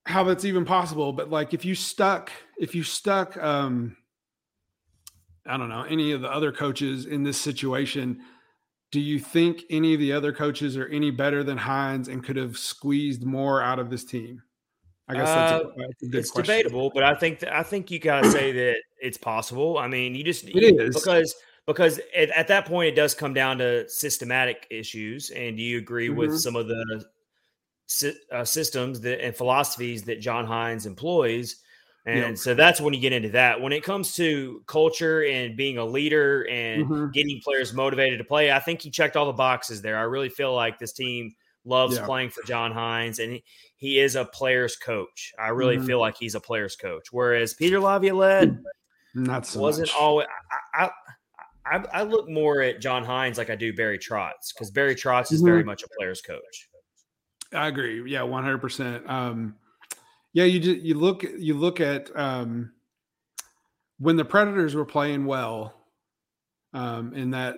[0.05, 1.13] how that's even possible.
[1.13, 3.97] But like if you stuck, if you stuck um
[5.45, 8.21] I don't know, any of the other coaches in this situation,
[8.91, 12.35] do you think any of the other coaches are any better than Hynes and could
[12.35, 14.41] have squeezed more out of this team?
[15.07, 16.55] I guess that's, a, uh, that's a good it's question.
[16.55, 19.77] debatable, but I think th- I think you gotta say that it's possible.
[19.77, 21.35] I mean, you just it is because
[21.67, 25.29] because at, at, that point it does come down to systematic issues.
[25.31, 26.17] And do you agree mm-hmm.
[26.17, 27.05] with some of the
[28.31, 31.57] uh, systems that and philosophies that John Hynes employs?
[32.05, 32.37] And yep.
[32.37, 33.61] so that's when you get into that.
[33.61, 37.11] When it comes to culture and being a leader and mm-hmm.
[37.11, 39.97] getting players motivated to play, I think he checked all the boxes there.
[39.97, 42.05] I really feel like this team loves yeah.
[42.05, 43.43] playing for John Hynes and he,
[43.75, 45.31] he is a player's coach.
[45.37, 45.85] I really mm-hmm.
[45.85, 47.09] feel like he's a player's coach.
[47.11, 48.49] Whereas Peter Laviolette
[49.13, 49.95] not so wasn't much.
[49.99, 50.27] always
[50.73, 54.71] I, I, I, I look more at John Hynes like I do Barry Trotz because
[54.71, 55.45] Barry Trotz is mm-hmm.
[55.45, 56.69] very much a player's coach.
[57.53, 58.09] I agree.
[58.09, 59.07] Yeah, one hundred percent.
[59.07, 59.55] Um,
[60.33, 62.71] yeah, you just, you look you look at um,
[63.99, 65.73] when the Predators were playing well
[66.73, 67.57] um, in that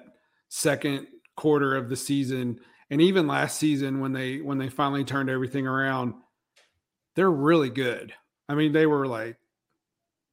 [0.50, 2.60] second quarter of the season,
[2.90, 6.16] and even last season when they when they finally turned everything around,
[7.16, 8.14] they're really good.
[8.50, 9.38] I mean, they were like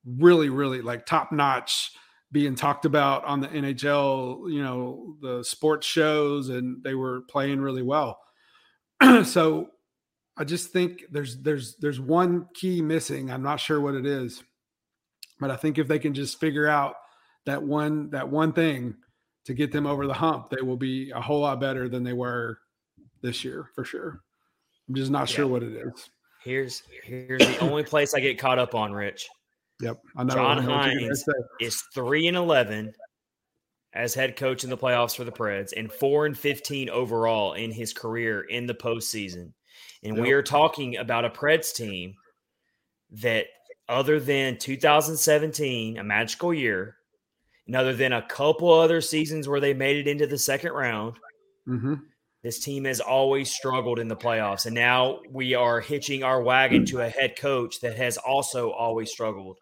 [0.04, 1.92] really, really like top notch
[2.32, 7.60] being talked about on the NHL, you know, the sports shows, and they were playing
[7.60, 8.20] really well.
[9.24, 9.68] so
[10.40, 13.30] I just think there's there's there's one key missing.
[13.30, 14.42] I'm not sure what it is,
[15.38, 16.94] but I think if they can just figure out
[17.44, 18.94] that one that one thing
[19.44, 22.14] to get them over the hump, they will be a whole lot better than they
[22.14, 22.58] were
[23.20, 24.22] this year for sure.
[24.88, 25.36] I'm just not yeah.
[25.36, 26.08] sure what it is.
[26.42, 29.28] Here's here's the only place I get caught up on, Rich.
[29.82, 30.34] Yep, I know.
[30.34, 31.22] John Hynes
[31.60, 32.94] is three and eleven
[33.92, 37.70] as head coach in the playoffs for the Preds, and four and fifteen overall in
[37.70, 39.52] his career in the postseason.
[40.02, 40.22] And yep.
[40.22, 42.14] we are talking about a Preds team
[43.22, 43.46] that,
[43.88, 46.96] other than 2017, a magical year,
[47.66, 51.16] and other than a couple other seasons where they made it into the second round,
[51.68, 51.94] mm-hmm.
[52.42, 54.66] this team has always struggled in the playoffs.
[54.66, 59.10] And now we are hitching our wagon to a head coach that has also always
[59.10, 59.56] struggled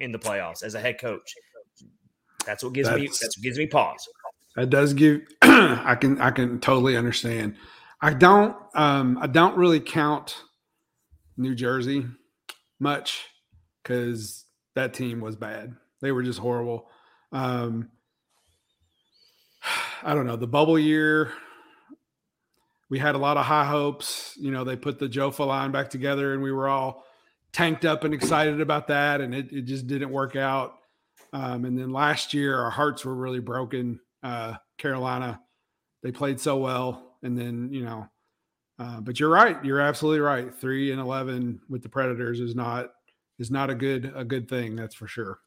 [0.00, 1.34] in the playoffs as a head coach.
[2.44, 4.08] That's what gives that's, me that's what gives me pause.
[4.56, 7.56] That does give I can I can totally understand.
[8.00, 10.42] I don't um I don't really count
[11.36, 12.06] New Jersey
[12.78, 13.26] much
[13.82, 15.74] because that team was bad.
[16.00, 16.88] They were just horrible.
[17.32, 17.90] Um
[20.02, 21.32] I don't know, the bubble year,
[22.88, 24.34] we had a lot of high hopes.
[24.40, 27.04] You know, they put the Jofa line back together and we were all
[27.52, 30.74] tanked up and excited about that, and it, it just didn't work out.
[31.32, 34.00] Um, and then last year, our hearts were really broken.
[34.22, 35.40] Uh, Carolina,
[36.02, 38.08] they played so well and then you know,
[38.78, 39.62] uh, but you're right.
[39.64, 40.54] You're absolutely right.
[40.54, 42.90] Three and eleven with the Predators is not
[43.38, 44.76] is not a good a good thing.
[44.76, 45.38] That's for sure.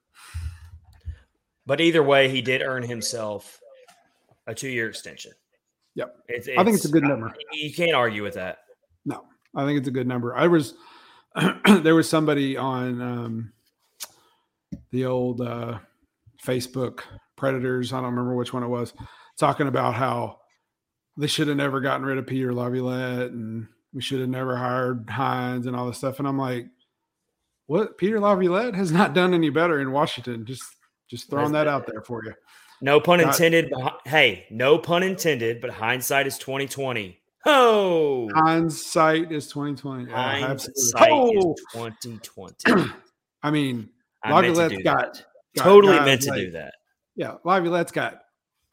[1.65, 3.59] But either way, he did earn himself
[4.47, 5.31] a two year extension.
[5.95, 7.33] Yep, it's, it's, I think it's a good number.
[7.51, 8.59] You can't argue with that.
[9.05, 10.35] No, I think it's a good number.
[10.35, 10.75] I was
[11.65, 13.53] there was somebody on um,
[14.91, 15.79] the old uh,
[16.45, 17.01] Facebook
[17.35, 17.93] Predators.
[17.93, 18.93] I don't remember which one it was,
[19.37, 20.40] talking about how
[21.17, 25.05] they should have never gotten rid of Peter Laviolette and we should have never hired
[25.07, 26.19] Hynes and all this stuff.
[26.19, 26.67] And I'm like,
[27.67, 27.97] what?
[27.97, 30.45] Peter Laviolette has not done any better in Washington.
[30.45, 30.63] Just
[31.09, 32.33] just throwing that out there for you.
[32.81, 33.69] No pun intended.
[33.71, 35.61] But, hey, no pun intended.
[35.61, 37.19] But hindsight is twenty twenty.
[37.45, 40.11] Oh, hindsight is twenty twenty.
[40.11, 41.53] Hindsight oh.
[41.53, 42.91] is twenty twenty.
[43.43, 43.89] I mean,
[44.27, 45.23] Laviolette's got,
[45.55, 46.73] got, totally meant to like, do that.
[47.15, 48.21] Yeah, Laviolette's got.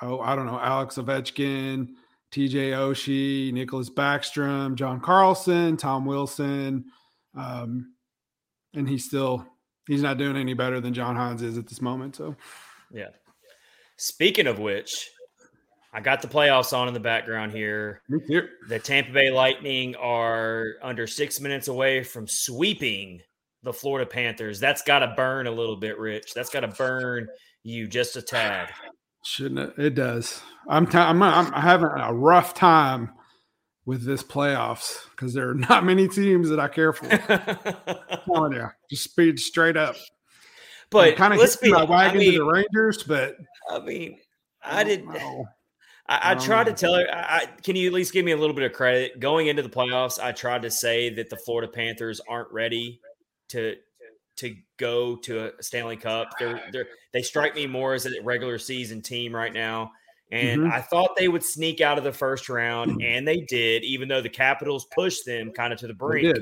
[0.01, 1.89] Oh, I don't know, Alex Ovechkin,
[2.33, 6.85] TJ Oshie, Nicklas Backstrom, John Carlson, Tom Wilson.
[7.35, 7.95] Um,
[8.75, 9.47] and he's still
[9.87, 12.17] he's not doing any better than John Hynes is at this moment.
[12.17, 12.37] So
[12.93, 13.09] yeah.
[13.97, 15.11] Speaking of which,
[15.93, 18.03] I got the playoffs on in the background here.
[18.69, 23.21] The Tampa Bay Lightning are under six minutes away from sweeping
[23.63, 24.61] the Florida Panthers.
[24.61, 26.35] That's got to burn a little bit, Rich.
[26.35, 27.27] That's got to burn
[27.65, 28.71] you just a tad.
[29.25, 29.79] Shouldn't it?
[29.79, 30.43] It does.
[30.69, 33.11] I'm t- I'm, I'm having a rough time
[33.85, 37.09] with this playoffs because there are not many teams that I care for.
[38.27, 39.97] telling you, just speed straight up.
[40.91, 43.37] But kind of hit my wagon I mean, to the Rangers, but
[43.71, 44.19] I mean,
[44.63, 45.13] I, I didn't.
[45.13, 45.47] Know.
[46.09, 47.07] I, I tried to tell her.
[47.11, 49.21] I, can you at least give me a little bit of credit?
[49.21, 53.01] Going into the playoffs, I tried to say that the Florida Panthers aren't ready
[53.51, 53.77] to
[54.37, 56.31] to go to a Stanley Cup.
[56.39, 59.93] They're, they're they strike me more as a regular season team right now.
[60.31, 60.73] And mm-hmm.
[60.73, 64.21] I thought they would sneak out of the first round, and they did, even though
[64.21, 66.37] the Capitals pushed them kind of to the brink.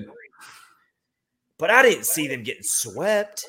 [1.59, 3.47] But I didn't see them getting swept.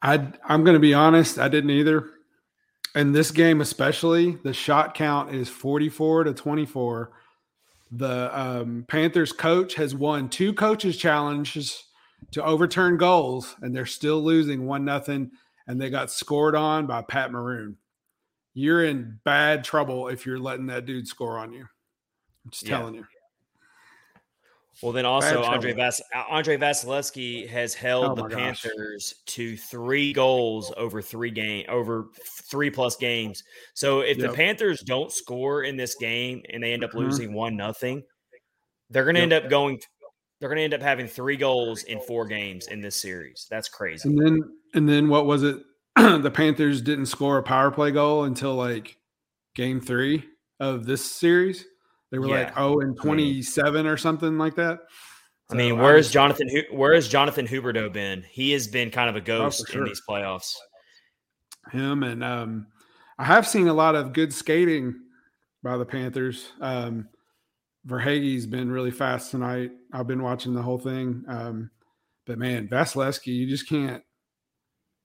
[0.00, 2.10] I I'm going to be honest, I didn't either.
[2.94, 7.12] In this game, especially, the shot count is 44 to 24.
[7.90, 11.84] The um, Panthers coach has won two coaches challenges
[12.32, 15.30] to overturn goals, and they're still losing one nothing.
[15.66, 17.76] And they got scored on by Pat Maroon.
[18.54, 21.66] You're in bad trouble if you're letting that dude score on you.
[22.44, 22.78] I'm just yeah.
[22.78, 23.04] telling you.
[24.82, 29.34] Well, then also Andre Vas- Andrei Vasilevskiy has held oh the Panthers gosh.
[29.34, 32.06] to three goals over three game over
[32.48, 33.42] three plus games.
[33.74, 34.30] So if yep.
[34.30, 37.00] the Panthers don't score in this game and they end up mm-hmm.
[37.00, 38.04] losing one nothing,
[38.90, 39.32] they're going to yep.
[39.32, 39.80] end up going.
[40.40, 43.46] They're going to end up having three goals in four games in this series.
[43.50, 44.08] That's crazy.
[44.08, 44.40] And then
[44.74, 45.58] and then what was it?
[45.96, 48.96] the Panthers didn't score a power play goal until like
[49.54, 50.24] game three
[50.60, 51.64] of this series.
[52.10, 52.44] They were yeah.
[52.44, 54.80] like oh and twenty seven or something like that.
[55.50, 56.48] So I mean, where is Jonathan?
[56.70, 58.22] Where has Jonathan Huberdeau been?
[58.30, 59.82] He has been kind of a oh, ghost oh, sure.
[59.82, 60.54] in these playoffs.
[61.72, 62.66] Him and um,
[63.18, 64.94] I have seen a lot of good skating
[65.62, 66.52] by the Panthers.
[66.60, 67.08] Um,
[67.88, 69.70] Verhaeghe's been really fast tonight.
[69.92, 71.24] I've been watching the whole thing.
[71.26, 71.70] Um,
[72.26, 74.02] but man, Vasilevskiy, you just can't,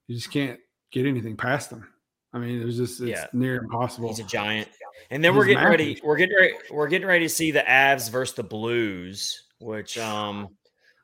[0.07, 0.59] you just can't
[0.91, 1.87] get anything past him.
[2.33, 3.27] I mean, it was just it's yeah.
[3.31, 4.09] near impossible.
[4.09, 4.67] He's a giant.
[5.09, 6.01] And then He's we're getting ready.
[6.03, 6.53] We're getting ready.
[6.71, 10.49] We're getting ready to see the Avs versus the Blues, which um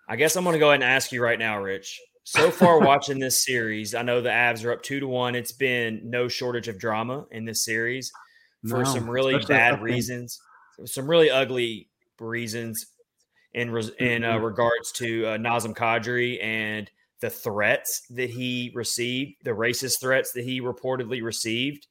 [0.08, 2.00] I guess I'm gonna go ahead and ask you right now, Rich.
[2.24, 5.36] So far, watching this series, I know the Avs are up two to one.
[5.36, 8.12] It's been no shortage of drama in this series
[8.68, 10.40] for no, some really bad reasons,
[10.86, 11.90] some really ugly
[12.20, 12.88] reasons
[13.54, 14.44] in in uh, mm-hmm.
[14.44, 16.90] regards to uh, Nazem Kadri and
[17.22, 21.88] the threats that he received, the racist threats that he reportedly received.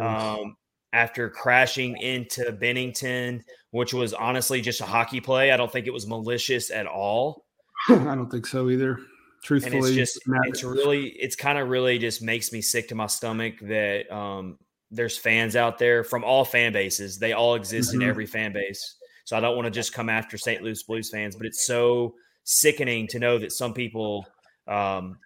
[0.00, 0.56] Um,
[0.92, 5.50] after crashing into Binnington, which was honestly just a hockey play.
[5.50, 7.46] I don't think it was malicious at all.
[7.88, 8.98] I don't think so either.
[9.42, 12.94] Truthfully, and it's just it's really it's kind of really just makes me sick to
[12.94, 14.56] my stomach that um,
[14.92, 17.18] there's fans out there from all fan bases.
[17.18, 18.02] They all exist mm-hmm.
[18.02, 18.96] in every fan base.
[19.24, 20.62] So I don't want to just come after St.
[20.62, 24.26] Louis Blues fans, but it's so sickening to know that some people
[24.68, 25.18] um,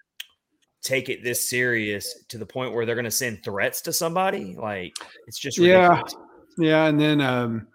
[0.83, 4.55] take it this serious to the point where they're going to send threats to somebody.
[4.57, 4.95] Like
[5.27, 6.15] it's just ridiculous.
[6.59, 6.87] yeah, yeah.
[6.87, 7.67] And then um,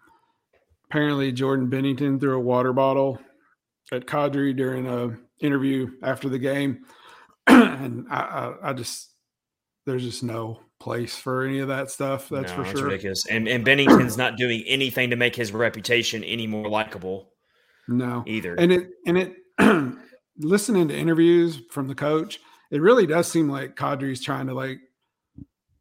[0.89, 3.19] apparently Jordan Binnington threw a water bottle
[3.91, 6.85] at Kadri during a interview after the game,
[7.47, 9.09] and I, I, I, just
[9.85, 12.27] there's just no place for any of that stuff.
[12.27, 12.85] That's no, for sure.
[12.85, 13.25] Ridiculous.
[13.27, 17.29] And and Binnington's not doing anything to make his reputation any more likable.
[17.87, 18.55] No, either.
[18.55, 19.35] And it and it
[20.37, 22.39] listening to interviews from the coach,
[22.71, 24.79] it really does seem like Kadri's trying to like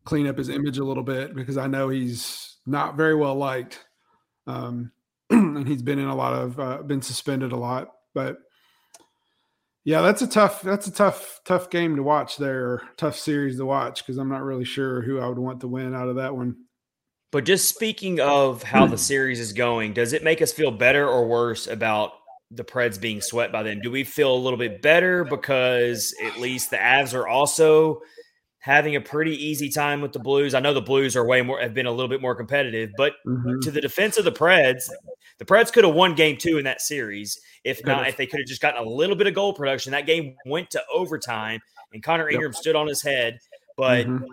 [0.05, 3.85] clean up his image a little bit because I know he's not very well liked.
[4.47, 4.93] Um,
[5.31, 8.39] and he's been in a lot of uh, been suspended a lot, but
[9.85, 13.65] yeah, that's a tough that's a tough tough game to watch there, tough series to
[13.65, 16.37] watch because I'm not really sure who I would want to win out of that
[16.37, 16.57] one.
[17.33, 21.09] But just speaking of how the series is going, does it make us feel better
[21.09, 22.13] or worse about
[22.51, 23.81] the Preds being swept by them?
[23.81, 28.01] Do we feel a little bit better because at least the Avs are also
[28.61, 30.55] having a pretty easy time with the Blues?
[30.55, 33.15] I know the Blues are way more have been a little bit more competitive, but
[33.27, 33.61] mm-hmm.
[33.61, 34.89] to the defense of the Preds,
[35.39, 37.41] the Preds could have won game two in that series.
[37.65, 40.07] If not, if they could have just gotten a little bit of goal production, that
[40.07, 41.61] game went to overtime
[41.93, 42.61] and Connor Ingram yep.
[42.61, 43.39] stood on his head.
[43.77, 44.25] But mm-hmm.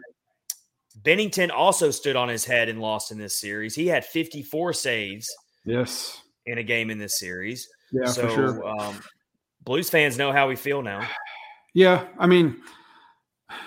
[1.04, 3.76] Binnington also stood on his head and lost in this series.
[3.76, 5.28] He had 54 saves.
[5.66, 6.22] Yes.
[6.46, 7.68] In a game in this series.
[7.92, 8.68] Yeah, so, for sure.
[8.68, 9.02] Um,
[9.64, 11.08] Blues fans know how we feel now.
[11.74, 12.60] Yeah, I mean,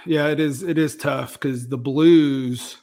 [0.07, 0.63] yeah, it is.
[0.63, 2.77] It is tough because the Blues,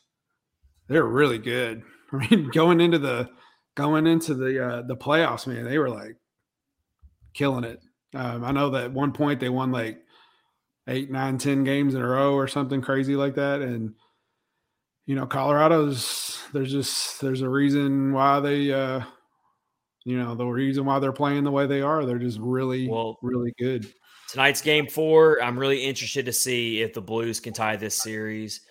[0.88, 1.84] they're really good.
[2.12, 3.30] I mean, going into the
[3.76, 6.18] going into the uh, the playoffs, man, they were like
[7.34, 7.82] killing it.
[8.14, 10.00] Um, I know that at one point they won like
[10.88, 13.94] eight, nine, ten games in a row or something crazy like that, and
[15.06, 19.02] you know, Colorado's there's just there's a reason why they uh,
[20.06, 22.06] you know the reason why they're playing the way they are.
[22.06, 23.92] They're just really, well, really good.
[24.30, 25.42] Tonight's game four.
[25.42, 28.62] I'm really interested to see if the Blues can tie this series.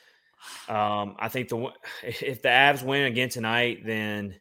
[0.69, 1.71] Um, I think the
[2.03, 4.35] if the Avs win again tonight, then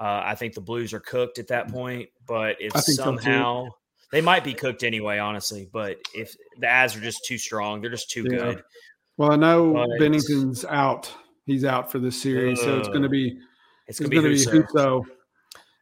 [0.00, 2.08] uh, I think the Blues are cooked at that point.
[2.26, 3.74] But if somehow so
[4.12, 5.68] they might be cooked anyway, honestly.
[5.70, 8.38] But if the Avs are just too strong, they're just too yeah.
[8.38, 8.62] good.
[9.16, 11.12] Well, I know but, Binnington's out.
[11.44, 13.38] He's out for this series, so it's going to be
[13.86, 15.02] it's going to be Husso.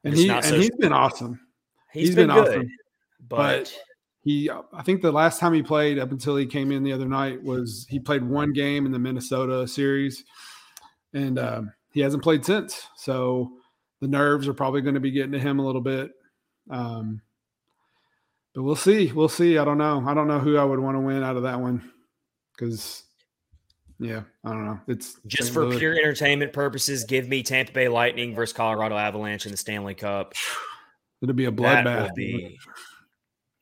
[0.05, 1.41] And It's he and he's been awesome.
[1.93, 2.71] he's he's been, been good, awesome.
[3.29, 3.79] but, But
[4.27, 7.07] he I think the last time he played up until he came in the other
[7.07, 10.25] night was he played one game in the Minnesota series
[11.15, 12.89] and um, he hasn't played since.
[12.97, 13.53] So
[14.01, 16.11] the nerves are probably going to be getting to him a little bit.
[16.69, 17.23] Um,
[18.53, 19.13] but we'll see.
[19.13, 19.59] We'll see.
[19.59, 20.03] I don't know.
[20.05, 21.89] I don't know who I would want to win out of that one
[22.59, 23.05] because
[24.01, 24.81] yeah, I don't know.
[24.89, 25.55] It's just St.
[25.55, 29.95] for pure entertainment purposes, give me Tampa Bay Lightning versus Colorado Avalanche in the Stanley
[29.95, 30.35] Cup.
[31.23, 32.11] it'll be a bloodbath.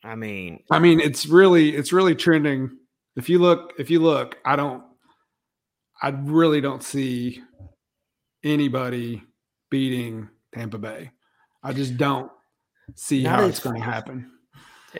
[0.04, 2.70] I mean, I mean, it's really it's really trending.
[3.16, 4.82] If you look, if you look, I don't
[6.02, 7.40] I really don't see
[8.42, 9.22] anybody
[9.70, 11.10] beating Tampa Bay.
[11.62, 12.30] I just don't
[12.94, 14.30] see Not how if- it's going to happen.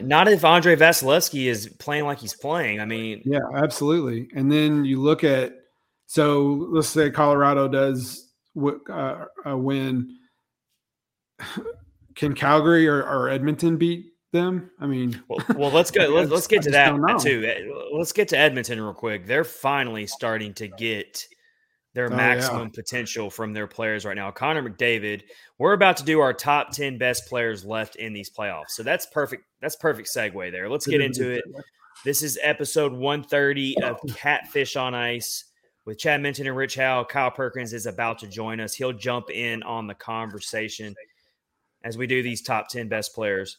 [0.01, 2.81] not if Andrei Vasilevskiy is playing like he's playing.
[2.81, 4.29] I mean, Yeah, absolutely.
[4.35, 5.53] And then you look at
[6.07, 8.31] so let's say Colorado does
[8.91, 10.17] uh, win.
[12.15, 14.71] Can Calgary or, or Edmonton beat them?
[14.79, 16.09] I mean, well, well let's go.
[16.15, 17.49] Let's, let's get to that too.
[17.49, 19.27] Uh, Let's get to Edmonton real quick.
[19.27, 21.27] They're finally starting to get
[21.95, 22.17] their Oh, yeah.
[22.17, 24.31] maximum potential from their players right now.
[24.33, 25.23] Connor McDavid.
[25.59, 28.71] We're about to do our top ten best players left in these playoffs.
[28.71, 29.45] So that's perfect.
[29.63, 30.69] That's perfect segue there.
[30.69, 31.45] Let's get into it.
[32.05, 35.45] This is episode 130 of Catfish on Ice
[35.87, 37.05] with Chad Minton and Rich Howe.
[37.05, 38.75] Kyle Perkins is about to join us.
[38.75, 40.95] He'll jump in on the conversation
[41.85, 43.57] as we do these top 10 best players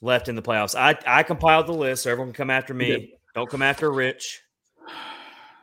[0.00, 0.74] left in the playoffs.
[0.78, 2.86] I, I compiled the list so everyone can come after me.
[2.86, 3.08] did.
[3.34, 4.42] Don't come after Rich.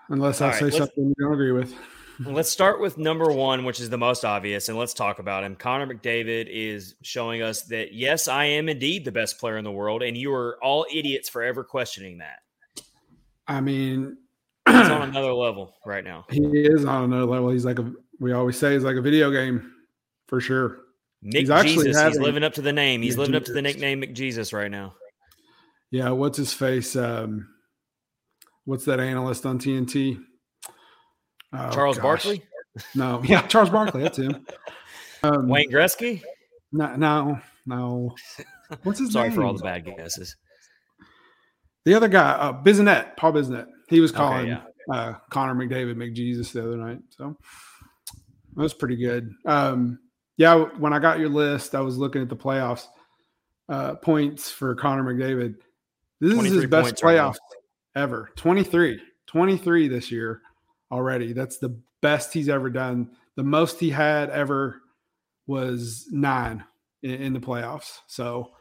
[0.09, 1.73] Unless I All right, say something you don't agree with.
[2.19, 5.55] Let's start with number one, which is the most obvious, and let's talk about him.
[5.55, 9.71] Connor McDavid is showing us that, yes, I am indeed the best player in the
[9.71, 12.41] world, and you are all idiots for ever questioning that.
[13.47, 14.17] I mean,
[14.67, 16.25] He's on another level right now.
[16.29, 17.49] he is on another level.
[17.49, 19.73] He's like a we always say he's like a video game
[20.27, 20.81] for sure.
[21.23, 23.01] Nick He's Jesus, he's living up to the name.
[23.01, 24.95] He's living up to the nickname McJesus right now.
[25.91, 26.95] Yeah, what's his face?
[26.95, 27.47] Um,
[28.65, 30.19] what's that analyst on TNT?
[31.53, 32.03] Oh, Charles gosh.
[32.03, 32.43] Barkley,
[32.95, 34.03] No, yeah, Charles Barkley.
[34.03, 34.45] That's him.
[35.23, 36.23] Um, Wayne Gretzky.
[36.71, 38.15] No, no, no.
[38.83, 39.35] What's his Sorry name?
[39.35, 40.35] for all the bad guesses.
[41.85, 43.67] The other guy, uh, Bissonnette, Paul Bissonnette.
[43.89, 44.61] He was Okay, calling yeah.
[44.89, 46.99] uh, Connor McDavid McJesus the other night.
[47.09, 47.35] So
[48.55, 49.29] that was pretty good.
[49.45, 49.99] Um,
[50.37, 52.87] yeah, when I got your list, I was looking at the playoffs
[53.69, 55.55] uh, points for Connor McDavid.
[56.19, 57.33] This is his best points right
[57.95, 58.31] ever.
[58.35, 59.01] 23.
[59.27, 60.41] 23 this year
[60.91, 61.33] already.
[61.33, 63.11] That's the best he's ever done.
[63.35, 64.81] The most he had ever
[65.47, 66.63] was nine
[67.01, 67.99] in, in the playoffs.
[68.07, 68.51] So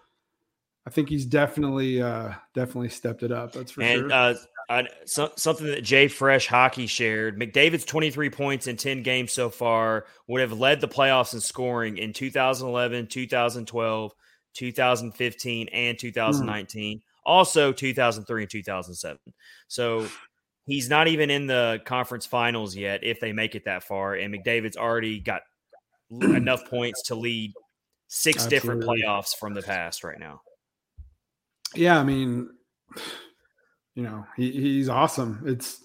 [0.86, 3.52] I think he's definitely uh definitely stepped it up.
[3.52, 4.12] That's for And sure.
[4.12, 4.34] uh,
[4.70, 10.06] I, so, something that JFresh Hockey shared McDavid's 23 points in 10 games so far
[10.28, 14.12] would have led the playoffs in scoring in 2011, 2012,
[14.54, 16.00] 2015, and hmm.
[16.00, 17.02] 2019.
[17.26, 19.18] Also 2003 and 2007.
[19.66, 20.06] So
[20.66, 24.14] he's not even in the conference finals yet if they make it that far.
[24.14, 25.42] And McDavid's already got
[26.10, 27.52] enough points to lead
[28.06, 30.42] six different playoffs from the past right now.
[31.74, 32.50] yeah, I mean,
[33.94, 35.42] you know, he, he's awesome.
[35.46, 35.80] It's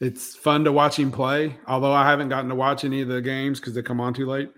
[0.00, 1.56] it's fun to watch him play.
[1.66, 4.26] Although I haven't gotten to watch any of the games because they come on too
[4.26, 4.50] late.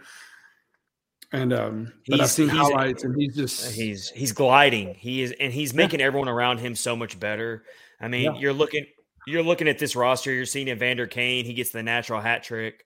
[1.32, 4.94] And um, but I've He's- seen he's- highlights, and he's just He's he's gliding.
[4.94, 7.64] He is, and he's making everyone around him so much better.
[8.00, 8.38] I mean, Yeah.
[8.40, 8.84] you're looking
[9.26, 10.32] you're looking at this roster.
[10.32, 11.44] You're seeing Evander Kane.
[11.44, 12.84] He gets the natural hat trick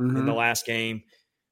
[0.00, 0.26] in Mhm.
[0.26, 1.02] the last game.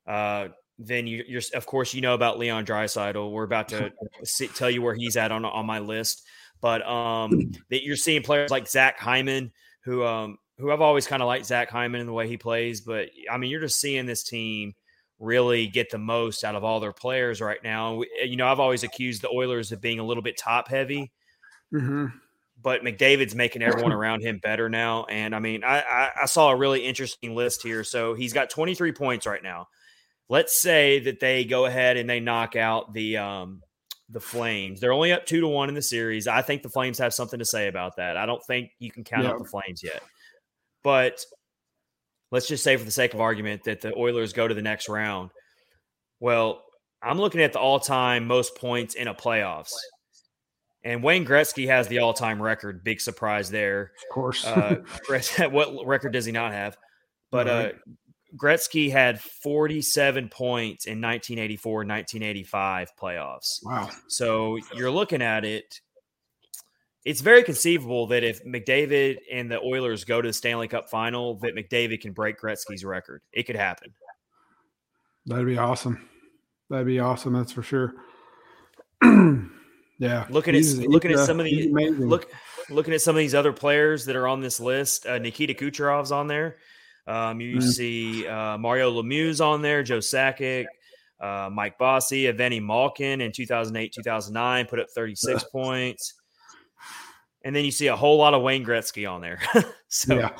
[0.06, 0.48] Uh,
[0.78, 3.30] then you, you're of course you know about Leon Draisaitl.
[3.30, 3.92] We're about to
[4.24, 6.26] see, tell you where he's at on on my list.
[6.62, 9.52] But um, that you're seeing players like Zach Hyman,
[9.84, 12.80] who um, who I've always kind of liked Zach Hyman in the way he plays.
[12.80, 14.74] But I mean, you're just seeing this team
[15.18, 17.96] really get the most out of all their players right now.
[17.96, 21.12] We- You know, I've always accused the Oilers of being a little bit top heavy,
[21.72, 22.12] Mhm.
[22.60, 25.04] but McDavid's making everyone around him better now.
[25.04, 27.84] And I mean, I, I, I saw a really interesting list here.
[27.84, 29.68] So he's got 23 points right now.
[30.28, 33.62] Let's say that they go ahead and they knock out the um,
[34.12, 34.80] the Flames.
[34.80, 36.28] They're only up two to one in the series.
[36.28, 38.16] I think the Flames have something to say about that.
[38.16, 40.02] I don't think you can count out the Flames yet,
[40.84, 41.24] but
[42.30, 44.88] let's just say for the sake of argument that the Oilers go to the next
[44.88, 45.30] round.
[46.20, 46.62] Well,
[47.02, 49.72] I'm looking at the all-time most points in a playoffs.
[50.84, 52.84] And Wayne Gretzky has the all-time record.
[52.84, 53.92] Big surprise there.
[54.08, 54.44] Of course.
[54.44, 54.82] Uh,
[55.50, 56.76] what record does he not have?
[57.30, 57.72] But uh.
[58.36, 63.64] Gretzky had 47 points in 1984 1985 playoffs.
[63.64, 63.90] wow.
[64.08, 65.80] So you're looking at it.
[67.04, 71.38] it's very conceivable that if McDavid and the Oilers go to the Stanley Cup final,
[71.40, 73.22] that McDavid can break Gretzky's record.
[73.32, 73.92] It could happen.
[75.26, 76.08] That'd be awesome.
[76.70, 77.34] That'd be awesome.
[77.34, 77.94] That's for sure.
[79.98, 80.26] yeah.
[80.30, 81.68] Looking at looking at some of the
[81.98, 82.30] look
[82.70, 86.12] looking at some of these other players that are on this list, uh, Nikita Kucherov's
[86.12, 86.56] on there.
[87.06, 87.62] Um, you mm.
[87.62, 90.66] see uh, Mario Lemieux on there, Joe Sakic,
[91.20, 96.14] uh, Mike Bossy, Evgeny Malkin in 2008, 2009 put up 36 points.
[97.44, 99.40] And then you see a whole lot of Wayne Gretzky on there.
[99.88, 100.30] so yeah,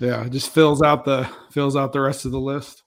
[0.00, 2.82] yeah, just fills out the fills out the rest of the list.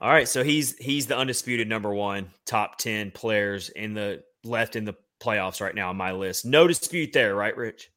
[0.00, 4.74] All right, so he's he's the undisputed number one top ten players in the left
[4.74, 6.44] in the playoffs right now on my list.
[6.44, 7.90] No dispute there, right, Rich?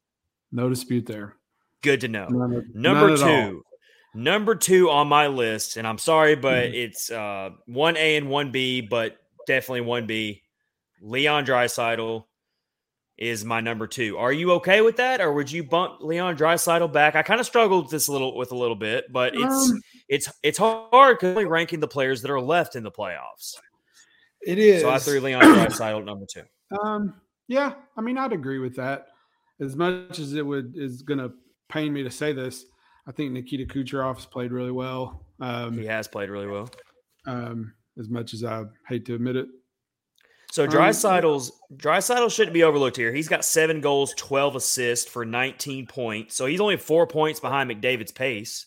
[0.52, 1.34] No dispute there.
[1.82, 2.28] Good to know.
[2.28, 3.64] None, number none two,
[4.14, 6.74] number two on my list, and I'm sorry, but mm-hmm.
[6.74, 10.42] it's uh, one A and one B, but definitely one B.
[11.02, 12.24] Leon Draisaitl
[13.16, 14.16] is my number two.
[14.16, 17.14] Are you okay with that, or would you bump Leon Draisaitl back?
[17.14, 19.80] I kind of struggled with this a little with a little bit, but it's um,
[20.08, 23.56] it's it's hard because only ranking the players that are left in the playoffs.
[24.46, 24.82] It is.
[24.82, 26.42] So I threw Leon Draisaitl number two.
[26.82, 27.14] Um,
[27.46, 29.08] yeah, I mean, I'd agree with that.
[29.60, 31.30] As much as it would is going to
[31.68, 32.64] pain me to say this,
[33.06, 35.26] I think Nikita Kucherov's played really well.
[35.40, 36.70] Um, he has played really well.
[37.26, 39.46] Um, as much as I hate to admit it.
[40.50, 43.12] So Draisaitl's Draisaitl shouldn't be overlooked here.
[43.12, 46.36] He's got seven goals, twelve assists for nineteen points.
[46.36, 48.64] So he's only four points behind McDavid's pace.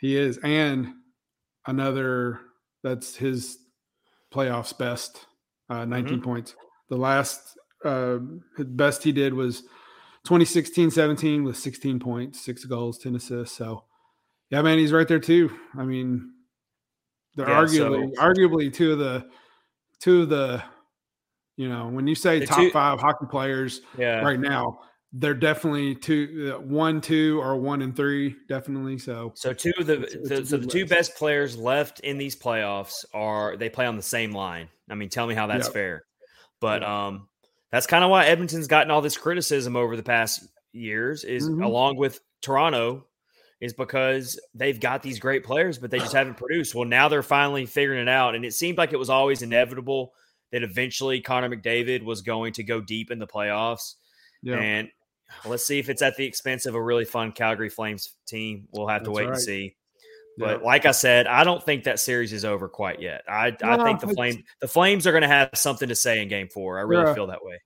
[0.00, 0.94] He is, and
[1.66, 2.40] another
[2.82, 3.58] that's his
[4.32, 5.26] playoffs best,
[5.68, 6.24] uh, 19 mm-hmm.
[6.24, 6.54] points.
[6.88, 7.40] The last
[7.84, 8.18] uh,
[8.58, 9.62] best he did was
[10.28, 13.56] 2016-17 with 16 points, six goals, 10 assists.
[13.56, 13.84] So
[14.50, 15.50] yeah, man, he's right there too.
[15.76, 16.32] I mean,
[17.34, 19.26] they're yeah, arguably so, arguably two of the
[20.00, 20.62] two of the
[21.56, 24.20] you know, when you say top two, five hockey players yeah.
[24.20, 24.78] right now,
[25.12, 28.96] they're definitely two, uh, one, two, or one and three, definitely.
[28.98, 32.16] So, so two of the, it's, it's the so the two best players left in
[32.16, 34.68] these playoffs are they play on the same line.
[34.88, 36.04] I mean, tell me how that's fair.
[36.60, 37.28] But um,
[37.70, 41.62] that's kind of why Edmonton's gotten all this criticism over the past years, is mm-hmm.
[41.62, 43.06] along with Toronto,
[43.60, 46.74] is because they've got these great players, but they just haven't produced.
[46.74, 50.12] Well, now they're finally figuring it out, and it seemed like it was always inevitable
[50.52, 53.94] that eventually Connor McDavid was going to go deep in the playoffs.
[54.42, 54.56] Yeah.
[54.56, 54.88] And
[55.44, 58.68] let's see if it's at the expense of a really fun Calgary Flames team.
[58.72, 59.34] We'll have to That's wait right.
[59.34, 59.76] and see.
[60.38, 60.66] But yeah.
[60.66, 63.22] like I said, I don't think that series is over quite yet.
[63.28, 66.22] I, no, I think the Flames the Flames are going to have something to say
[66.22, 66.78] in Game Four.
[66.78, 67.60] I really feel that way.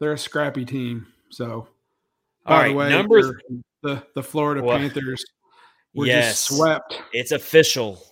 [0.00, 1.06] They're a scrappy team.
[1.30, 1.68] So,
[2.44, 3.34] by All right, the way, number th-
[3.82, 5.24] the the Florida well, Panthers
[5.94, 7.00] were yes, just swept.
[7.12, 8.02] It's official.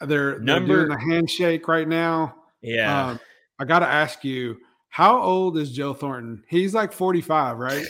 [0.00, 2.36] They're, number, they're doing a handshake right now.
[2.62, 3.08] Yeah.
[3.08, 3.20] Um,
[3.58, 4.58] I got to ask you,
[4.90, 6.44] how old is Joe Thornton?
[6.48, 7.84] He's like 45, right?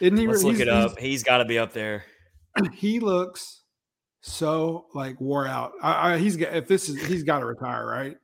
[0.00, 0.26] Isn't he?
[0.28, 0.96] Let's look it up.
[0.98, 2.04] he's, he's got to be up there.
[2.74, 3.59] He looks
[4.20, 5.72] so like wore out.
[5.82, 8.16] I, I, he's got if this is he's got to retire, right?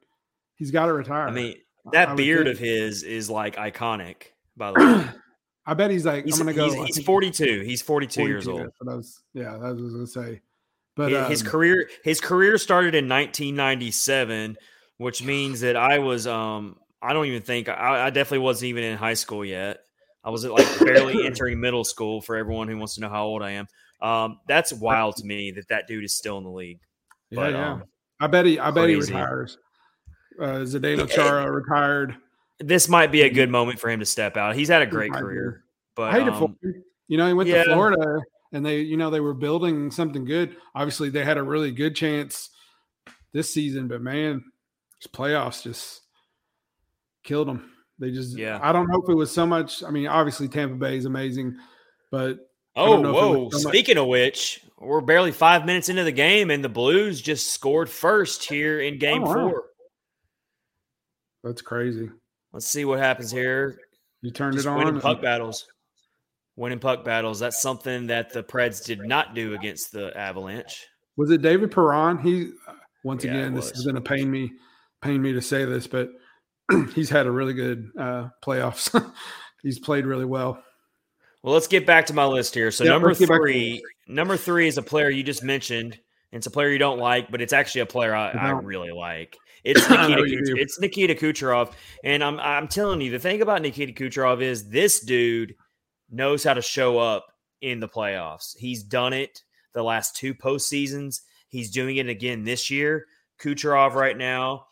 [0.57, 1.29] He's got to retire.
[1.29, 1.57] I mean,
[1.93, 4.29] that I, beard of his is like iconic.
[4.57, 5.09] By the way,
[5.67, 6.85] I bet he's like he's, I'm gonna go.
[6.85, 7.63] He's, he's 42.
[7.63, 8.73] He's 42, 42 years old.
[8.83, 10.41] Was, yeah, that was gonna say.
[10.95, 14.57] But his, um, his career his career started in 1997
[14.99, 18.85] which means that I was um I don't even think I, I definitely wasn't even
[18.85, 19.79] in high school yet.
[20.25, 23.43] I was like barely entering middle school for everyone who wants to know how old
[23.43, 23.69] I am.
[24.01, 26.81] Um, that's wild to me that that dude is still in the league.
[27.31, 27.73] Yeah, but, yeah.
[27.73, 27.85] Um,
[28.21, 28.59] I bet he.
[28.59, 29.13] I bet crazy.
[29.13, 29.59] he retires.
[30.41, 32.17] Uh, Zdeno Chara retired.
[32.59, 34.57] This might be a good moment for him to step out.
[34.57, 36.77] He's had a great career, but I hate um, it
[37.09, 37.65] You know, he went yeah.
[37.65, 38.21] to Florida,
[38.53, 40.57] and they, you know, they were building something good.
[40.75, 42.51] Obviously, they had a really good chance
[43.33, 44.43] this season, but man,
[44.99, 46.01] his playoffs just
[47.23, 47.71] killed him.
[47.99, 48.59] They just, yeah.
[48.63, 49.83] I don't know if it was so much.
[49.83, 51.57] I mean, obviously Tampa Bay is amazing,
[52.11, 52.39] but
[52.77, 53.51] oh, whoa!
[53.51, 57.53] So Speaking of which, we're barely five minutes into the game, and the Blues just
[57.53, 59.35] scored first here in Game oh, wow.
[59.35, 59.65] Four.
[61.43, 62.11] That's crazy.
[62.53, 63.79] Let's see what happens here.
[64.23, 64.79] You turned just it on.
[64.79, 65.67] Winning puck battles.
[66.57, 67.39] Winning puck battles.
[67.39, 70.87] That's something that the Preds did not do against the Avalanche.
[71.17, 72.19] Was it David Perron?
[72.19, 72.51] He
[73.05, 74.53] once yeah, again, this is going to pain me
[75.03, 76.11] pain me to say this, but
[76.95, 79.13] he's had a really good uh, playoffs.
[79.63, 80.63] he's played really well.
[81.47, 82.73] Well, let's get back to my list here.
[82.73, 85.97] So number three, number three is a player you just mentioned.
[86.33, 89.37] It's a player you don't like, but it's actually a player I, I really like.
[89.65, 90.23] It's Nikita.
[90.23, 91.73] Kucher- it's Nikita Kucherov,
[92.05, 95.57] and I'm I'm telling you, the thing about Nikita Kucherov is this dude
[96.09, 97.27] knows how to show up
[97.61, 98.57] in the playoffs.
[98.57, 99.43] He's done it
[99.73, 101.23] the last two postseasons.
[101.49, 103.07] He's doing it again this year.
[103.41, 104.67] Kucherov right now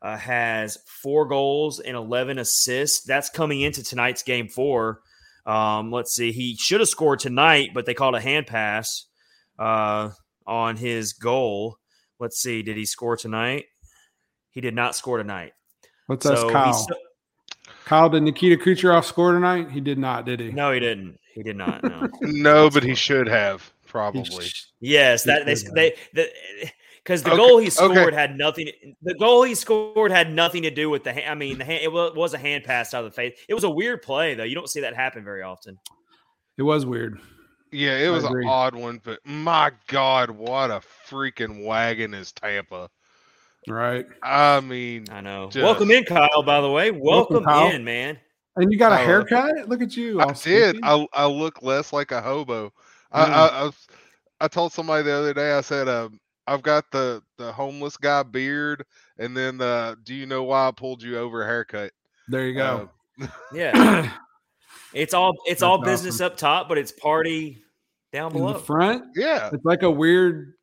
[0.00, 3.04] uh, has four goals and 11 assists.
[3.04, 5.02] That's coming into tonight's game four.
[5.48, 6.30] Um, let's see.
[6.30, 9.06] He should have scored tonight, but they called a hand pass
[9.58, 10.10] uh,
[10.46, 11.78] on his goal.
[12.20, 12.62] Let's see.
[12.62, 13.64] Did he score tonight?
[14.50, 15.52] He did not score tonight.
[16.06, 16.86] Let's ask Kyle.
[17.86, 19.70] Kyle, did Nikita Kucherov score tonight?
[19.70, 20.50] He did not, did he?
[20.52, 21.18] No, he didn't.
[21.32, 21.82] He did not.
[21.82, 24.46] No, no but he should have probably.
[24.80, 26.72] Yes, that they they, they
[27.08, 27.38] because the okay.
[27.38, 28.14] goal he scored okay.
[28.14, 28.70] had nothing.
[29.00, 31.26] The goal he scored had nothing to do with the.
[31.26, 33.38] I mean, the hand, it was a hand pass out of the face.
[33.48, 34.44] It was a weird play though.
[34.44, 35.78] You don't see that happen very often.
[36.58, 37.18] It was weird.
[37.72, 42.90] Yeah, it was an odd one, but my God, what a freaking wagon is Tampa.
[43.66, 44.06] Right.
[44.22, 45.48] I mean, I know.
[45.50, 46.42] Just, Welcome in, Kyle.
[46.42, 48.18] By the way, welcome, welcome in, man.
[48.56, 49.66] And you got a haircut?
[49.66, 50.20] Look at you.
[50.20, 50.78] I did.
[50.82, 52.72] I, I look less like a hobo.
[53.12, 53.70] I, I, I,
[54.42, 55.52] I told somebody the other day.
[55.52, 56.18] I said, um,
[56.48, 58.84] I've got the the homeless guy beard,
[59.18, 61.92] and then the do you know why I pulled you over haircut?
[62.28, 62.90] There you go.
[63.20, 64.12] Uh, yeah.
[64.94, 66.26] it's all it's That's all business awesome.
[66.26, 67.62] up top, but it's party
[68.12, 68.48] down below.
[68.48, 69.04] In the front?
[69.14, 69.50] Yeah.
[69.52, 70.54] It's like a weird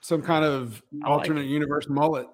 [0.00, 2.26] some kind of alternate like universe mullet.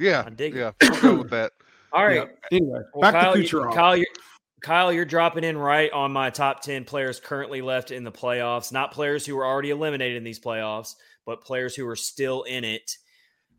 [0.00, 0.72] Yeah, I dig yeah.
[0.82, 1.52] I'll go with that.
[1.92, 2.28] All right.
[2.50, 2.58] Yeah.
[2.58, 3.70] Anyway, well, back Kyle, to Kucherov.
[3.70, 4.06] You, Kyle, you're,
[4.60, 8.72] Kyle, you're dropping in right on my top ten players currently left in the playoffs.
[8.72, 10.94] Not players who were already eliminated in these playoffs,
[11.28, 12.96] but players who are still in it.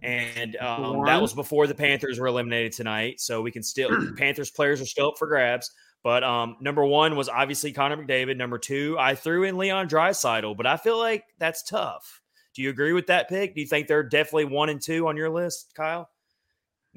[0.01, 3.19] And um, that was before the Panthers were eliminated tonight.
[3.19, 5.69] So we can still Panthers players are still up for grabs.
[6.03, 8.37] But um, number one was obviously Connor McDavid.
[8.37, 12.21] Number two, I threw in Leon Draisaitl, but I feel like that's tough.
[12.55, 13.53] Do you agree with that pick?
[13.53, 16.09] Do you think they're definitely one and two on your list, Kyle?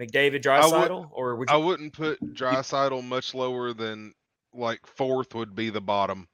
[0.00, 4.14] McDavid, Draisaitl, or would you- I wouldn't put Draisaitl much lower than
[4.54, 6.28] like fourth would be the bottom.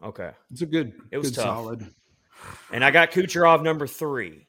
[0.00, 0.92] Okay, it's a good.
[1.10, 1.44] It was good tough.
[1.56, 1.86] Solid.
[2.72, 4.46] And I got Kucherov number three.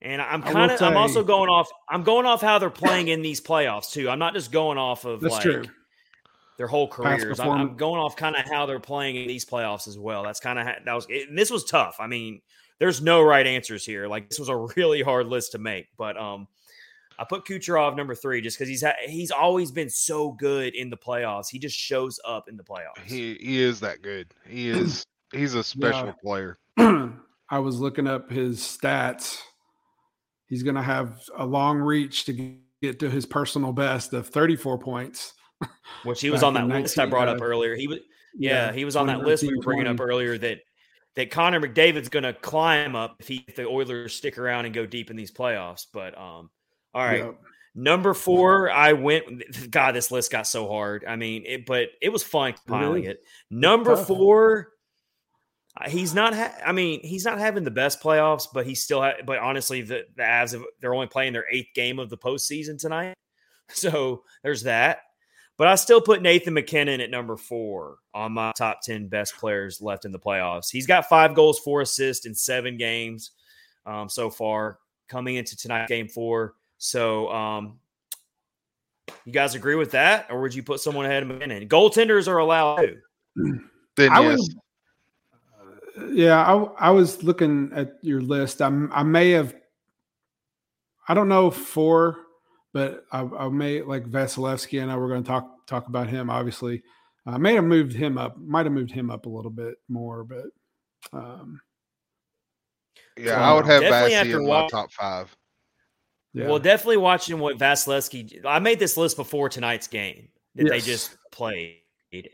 [0.00, 3.20] And I'm kind of I'm also going off I'm going off how they're playing in
[3.20, 4.08] these playoffs too.
[4.08, 5.64] I'm not just going off of like true.
[6.56, 7.40] their whole careers.
[7.40, 10.22] I'm, I'm, going off kind of how they're playing in these playoffs as well.
[10.22, 11.96] That's kind of that was and this was tough.
[11.98, 12.42] I mean,
[12.78, 14.06] there's no right answers here.
[14.06, 16.46] Like this was a really hard list to make, but um,
[17.18, 20.90] I put Kucherov number three just because he's ha- he's always been so good in
[20.90, 21.48] the playoffs.
[21.50, 23.02] He just shows up in the playoffs.
[23.04, 24.32] He he is that good.
[24.46, 26.12] He is he's a special yeah.
[26.22, 26.58] player.
[27.50, 29.40] I was looking up his stats.
[30.46, 34.78] He's going to have a long reach to get to his personal best of 34
[34.78, 35.34] points.
[36.04, 37.74] Which he was on that list I brought up earlier.
[37.74, 37.98] He was
[38.36, 40.60] yeah, yeah he was on that list we were bringing up earlier that
[41.16, 44.74] that Connor McDavid's going to climb up if, he, if the Oilers stick around and
[44.74, 45.86] go deep in these playoffs.
[45.92, 46.48] But um,
[46.94, 47.24] all right.
[47.24, 47.40] Yep.
[47.74, 49.70] Number four, I went.
[49.70, 51.04] God, this list got so hard.
[51.06, 53.20] I mean, it, but it was fun compiling it.
[53.50, 54.77] Number four, uh,
[55.86, 56.34] he's not.
[56.34, 59.02] Ha- I mean, he's not having the best playoffs, but he's still.
[59.02, 62.18] Ha- but honestly, the the Avs have, they're only playing their eighth game of the
[62.18, 63.14] postseason tonight,
[63.70, 65.00] so there's that.
[65.58, 69.80] But I still put Nathan MacKinnon at number four on my top 10 best players
[69.80, 70.70] left in the playoffs.
[70.70, 73.32] He's got five goals, four assists in seven games
[73.84, 76.54] um, so far coming into tonight, game four.
[76.78, 77.80] So, um,
[79.24, 81.68] you guys agree with that, or would you put someone ahead of MacKinnon?
[81.68, 82.96] Goaltenders are allowed too.
[83.96, 84.38] Then I yes.
[84.38, 84.48] Would,
[86.10, 88.62] yeah, I, I was looking at your list.
[88.62, 89.54] I, I may have,
[91.08, 92.18] I don't know, four
[92.72, 96.30] but I, I may like Vasilevskiy and I were going to talk talk about him.
[96.30, 96.82] Obviously,
[97.26, 98.38] I may have moved him up.
[98.38, 100.44] Might have moved him up a little bit more, but
[101.12, 101.60] um,
[103.16, 105.34] yeah, so I would have Vasilevskiy in my top five.
[106.34, 106.46] Yeah.
[106.46, 108.44] Well, definitely watching what Vasilevskiy.
[108.44, 110.70] I made this list before tonight's game that yes.
[110.70, 111.80] they just played,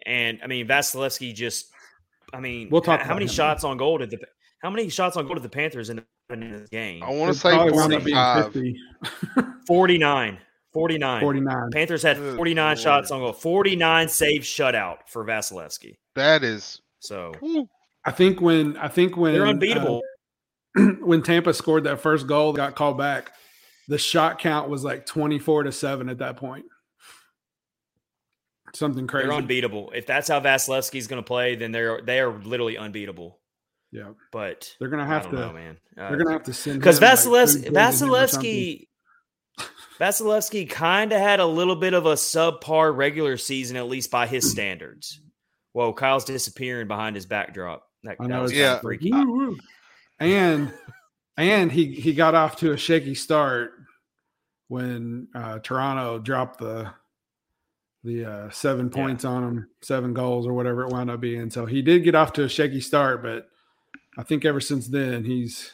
[0.04, 1.70] and I mean Vasilevskiy just.
[2.34, 3.00] I mean, we'll talk.
[3.00, 3.32] How many him.
[3.32, 4.18] shots on goal did the?
[4.60, 7.02] How many shots on goal did the Panthers in in this game?
[7.02, 8.54] I want to say 45.
[9.66, 10.38] 49.
[10.72, 11.20] 49.
[11.20, 11.70] 49.
[11.70, 13.22] Panthers had 49 Good shots Lord.
[13.22, 13.32] on goal.
[13.32, 15.96] 49 save shutout for Vasilevskiy.
[16.16, 17.32] That is so.
[18.04, 19.98] I think when I think when they're unbeatable.
[19.98, 20.00] Uh,
[21.00, 23.32] when Tampa scored that first goal, got called back.
[23.86, 26.64] The shot count was like 24 to 7 at that point.
[28.74, 29.28] Something crazy.
[29.28, 29.92] They're unbeatable.
[29.94, 33.38] If that's how Vasilevskiy's going to play, then they're they are literally unbeatable.
[33.92, 35.78] Yeah, but they're gonna have to, know, man.
[35.96, 38.88] Uh, they're gonna have to send because Vasilevskiy, like Vasilevskiy,
[40.00, 44.26] Vasilevskiy kind of had a little bit of a subpar regular season, at least by
[44.26, 45.20] his standards.
[45.74, 47.86] Whoa, Kyle's disappearing behind his backdrop.
[48.02, 48.80] That, I know, that was yeah.
[48.80, 49.12] freaky.
[50.18, 50.72] And
[51.36, 53.74] and he he got off to a shaky start
[54.66, 56.90] when uh, Toronto dropped the
[58.04, 59.30] the uh, seven points yeah.
[59.30, 61.50] on him, seven goals or whatever it wound up being.
[61.50, 63.48] So he did get off to a shaky start, but
[64.18, 65.72] I think ever since then he's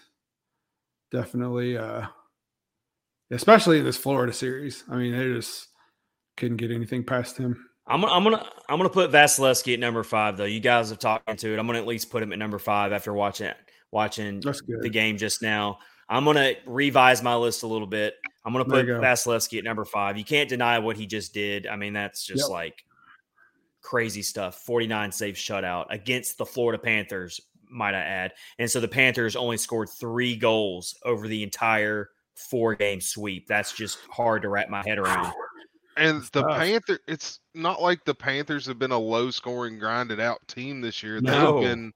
[1.10, 2.06] definitely, uh,
[3.32, 4.84] especially in this Florida series.
[4.88, 5.68] I mean, they just
[6.36, 7.66] couldn't get anything past him.
[7.86, 10.36] I'm gonna, I'm gonna, I'm gonna put Vasilevskiy at number five.
[10.36, 12.60] Though you guys have talked into it, I'm gonna at least put him at number
[12.60, 13.50] five after watching
[13.90, 15.78] watching the game just now.
[16.08, 18.14] I'm gonna revise my list a little bit.
[18.44, 19.00] I'm gonna put go.
[19.00, 20.16] Vasilevskiy at number five.
[20.16, 21.66] You can't deny what he just did.
[21.66, 22.50] I mean, that's just yep.
[22.50, 22.84] like
[23.82, 24.62] crazy stuff.
[24.62, 28.32] 49 save shutout against the Florida Panthers, might I add.
[28.58, 33.46] And so the Panthers only scored three goals over the entire four game sweep.
[33.46, 35.32] That's just hard to wrap my head around.
[35.96, 40.38] And the Panther, it's not like the Panthers have been a low scoring, grinded out
[40.48, 41.20] team this year.
[41.20, 41.60] No.
[41.60, 41.92] They've been,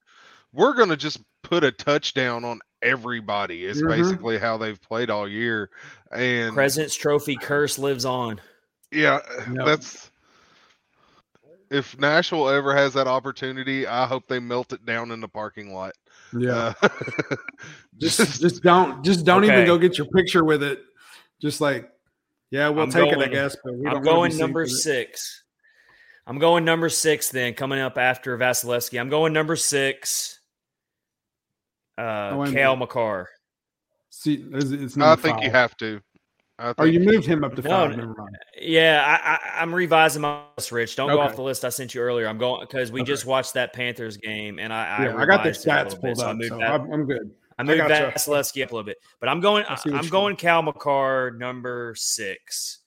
[0.52, 3.64] we're going to just put a touchdown on everybody.
[3.64, 3.88] Is mm-hmm.
[3.88, 5.70] basically how they've played all year.
[6.12, 8.40] And President's Trophy curse lives on.
[8.92, 9.18] Yeah,
[9.52, 9.66] yep.
[9.66, 10.10] that's
[11.70, 15.74] if Nashville ever has that opportunity, I hope they melt it down in the parking
[15.74, 15.94] lot.
[16.32, 16.74] Yeah.
[16.80, 16.88] Uh,
[17.98, 19.52] just just don't just don't okay.
[19.52, 20.80] even go get your picture with it.
[21.40, 21.90] Just like,
[22.50, 23.56] yeah, we'll I'm take going, it, I guess.
[23.64, 25.42] But we I'm going number six.
[26.26, 28.98] I'm going number six then, coming up after Vasilevskiy.
[28.98, 30.40] I'm going number six.
[31.96, 33.28] Uh oh, Cale Makar.
[34.10, 35.44] See, it's, it's I think five.
[35.44, 36.00] you have to.
[36.58, 37.90] Oh, you moved him up to five.
[37.90, 38.38] No, Never mind.
[38.60, 40.94] Yeah, I, am revising my list, Rich.
[40.94, 41.16] Don't okay.
[41.16, 42.28] go off the list I sent you earlier.
[42.28, 43.08] I'm going because we okay.
[43.08, 46.36] just watched that Panthers game, and I yeah, I, I got the stats pulled up,
[46.40, 47.32] so, so I'm, I'm, good.
[47.58, 49.64] I moved Vasilevskiy up a little bit, but I'm going.
[49.68, 52.78] I'm going Cale Makar number six,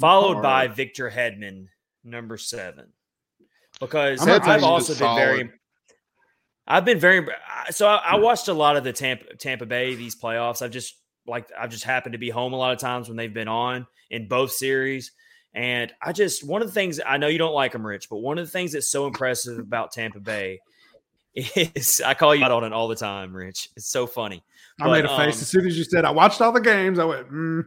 [0.00, 0.42] followed Makar.
[0.42, 1.66] by Victor Hedman
[2.04, 2.94] number seven,
[3.78, 5.18] because I've also been solid.
[5.18, 5.50] very.
[6.66, 7.26] I've been very
[7.70, 7.88] so.
[7.88, 10.62] I, I watched a lot of the Tampa Tampa Bay these playoffs.
[10.62, 10.96] I've just
[11.26, 13.86] like I've just happened to be home a lot of times when they've been on
[14.10, 15.12] in both series.
[15.54, 18.18] And I just one of the things I know you don't like them, Rich, but
[18.18, 20.60] one of the things that's so impressive about Tampa Bay
[21.34, 23.68] is I call you out on it all the time, Rich.
[23.76, 24.42] It's so funny.
[24.80, 26.60] I but, made a face um, as soon as you said I watched all the
[26.60, 26.98] games.
[26.98, 27.64] I went, mm,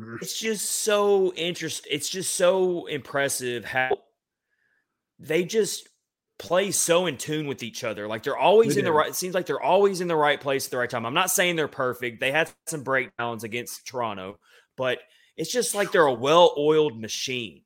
[0.00, 0.16] mm.
[0.20, 1.90] it's just so interesting.
[1.92, 3.96] It's just so impressive how
[5.18, 5.88] they just
[6.38, 8.08] play so in tune with each other.
[8.08, 8.90] Like they're always in do.
[8.90, 9.08] the right.
[9.08, 11.06] It seems like they're always in the right place at the right time.
[11.06, 12.20] I'm not saying they're perfect.
[12.20, 14.38] They had some breakdowns against Toronto,
[14.76, 14.98] but
[15.36, 17.62] it's just like they're a well-oiled machine.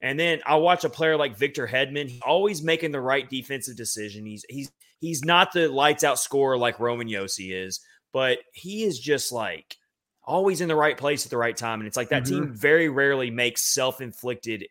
[0.00, 2.08] And then I watch a player like Victor Hedman.
[2.08, 4.26] He's always making the right defensive decision.
[4.26, 7.80] He's he's he's not the lights out scorer like Roman Josi is,
[8.12, 9.76] but he is just like
[10.22, 11.80] always in the right place at the right time.
[11.80, 12.44] And it's like that mm-hmm.
[12.44, 14.66] team very rarely makes self-inflicted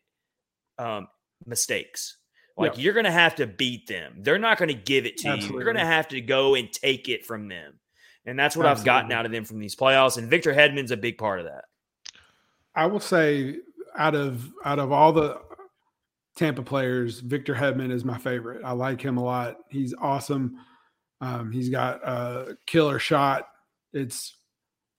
[0.77, 1.07] um,
[1.45, 2.17] mistakes.
[2.55, 4.13] Like you're going to have to beat them.
[4.19, 5.47] They're not going to give it to Absolutely.
[5.47, 5.55] you.
[5.55, 7.79] You're going to have to go and take it from them.
[8.25, 8.79] And that's what Absolutely.
[8.79, 10.17] I've gotten out of them from these playoffs.
[10.17, 11.65] And Victor Hedman's a big part of that.
[12.75, 13.57] I will say
[13.97, 15.41] out of out of all the
[16.35, 18.61] Tampa players, Victor Hedman is my favorite.
[18.63, 19.57] I like him a lot.
[19.69, 20.57] He's awesome.
[21.21, 23.47] Um, he's got a killer shot.
[23.93, 24.35] It's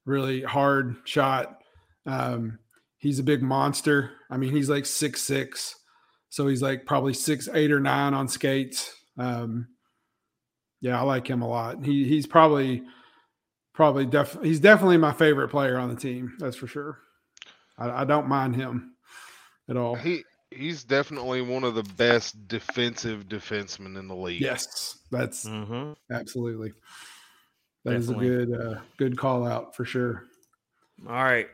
[0.07, 1.61] really hard shot.
[2.07, 2.59] Um,
[2.99, 4.13] he's a big monster.
[4.31, 5.77] I mean, he's like six six.
[6.35, 8.93] So he's like probably six, eight, or nine on skates.
[9.17, 9.69] Um,
[10.81, 11.85] yeah, I like him a lot.
[11.85, 12.83] He he's probably
[13.73, 16.35] probably def he's definitely my favorite player on the team.
[16.41, 16.99] That's for sure.
[17.79, 18.97] I, I don't mind him
[19.69, 19.95] at all.
[19.95, 24.41] He he's definitely one of the best defensive defensemen in the league.
[24.41, 25.93] Yes, that's mm-hmm.
[26.13, 26.73] absolutely.
[27.85, 28.27] That definitely.
[28.27, 30.25] is a good uh, good call out for sure.
[31.07, 31.47] All right,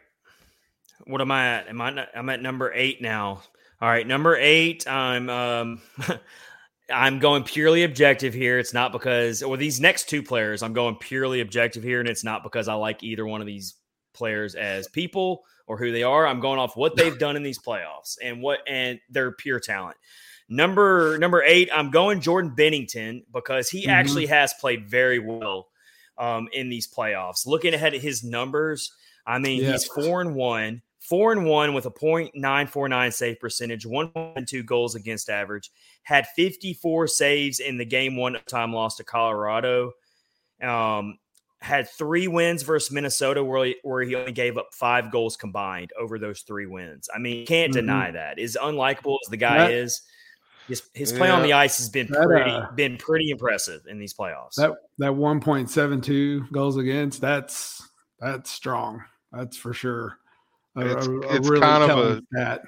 [1.04, 1.68] what am I at?
[1.68, 2.06] Am I?
[2.14, 3.42] I'm at number eight now.
[3.80, 4.86] All right, number eight.
[4.86, 5.80] I'm um,
[6.92, 8.58] I'm going purely objective here.
[8.58, 12.24] It's not because, or these next two players, I'm going purely objective here, and it's
[12.24, 13.76] not because I like either one of these
[14.12, 16.26] players as people or who they are.
[16.26, 19.96] I'm going off what they've done in these playoffs and what and their pure talent.
[20.48, 23.90] Number number eight, I'm going Jordan Binnington because he mm-hmm.
[23.90, 25.68] actually has played very well
[26.18, 27.46] um, in these playoffs.
[27.46, 28.92] Looking ahead at his numbers,
[29.26, 29.72] I mean, yeah.
[29.72, 34.62] he's four and one four and one with a .949 save percentage, one point two
[34.62, 35.70] goals against average.
[36.04, 39.92] Had 54 saves in the game one time loss to Colorado.
[40.62, 41.18] Um,
[41.60, 45.90] had three wins versus Minnesota where he, where he only gave up five goals combined
[45.98, 47.10] over those three wins.
[47.14, 47.86] I mean, can't mm-hmm.
[47.86, 48.38] deny that.
[48.38, 50.00] As unlikable as the guy that, is,
[50.68, 53.82] his, his play yeah, on the ice has been that, pretty uh, been pretty impressive
[53.88, 54.54] in these playoffs.
[54.54, 57.86] That that 1.72 goals against, that's
[58.20, 59.02] that's strong.
[59.32, 60.19] That's for sure
[60.76, 62.62] it's, a, a it's really kind of a stat.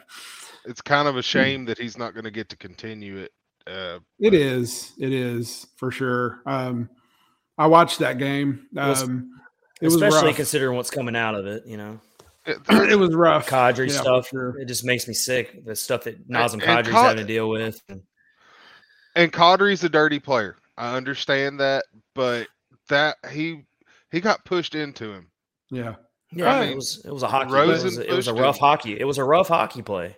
[0.64, 3.32] it's kind of a shame that he's not going to get to continue it.
[3.66, 6.42] Uh, it is, it is for sure.
[6.46, 6.90] Um,
[7.59, 8.66] I watched that game.
[8.76, 9.40] Um,
[9.80, 11.64] it was, especially considering what's coming out of it.
[11.66, 12.00] You know,
[12.46, 12.59] it,
[12.90, 13.48] it was rough.
[13.48, 14.28] Kadri yeah, stuff.
[14.28, 14.59] Sure.
[14.59, 15.64] It just makes me sick.
[15.64, 17.80] The stuff that Nazem Kadri's Ka- having to deal with.
[17.88, 18.03] And,
[19.14, 20.57] and Kadri's a dirty player.
[20.76, 21.84] I understand that,
[22.14, 22.48] but
[22.88, 23.64] that he
[24.11, 25.28] he got pushed into him.
[25.70, 25.94] Yeah.
[26.34, 27.52] Yeah, I mean, it was it was a hockey.
[27.54, 28.98] It was, it was, a rough hockey.
[28.98, 30.16] It was a rough hockey play.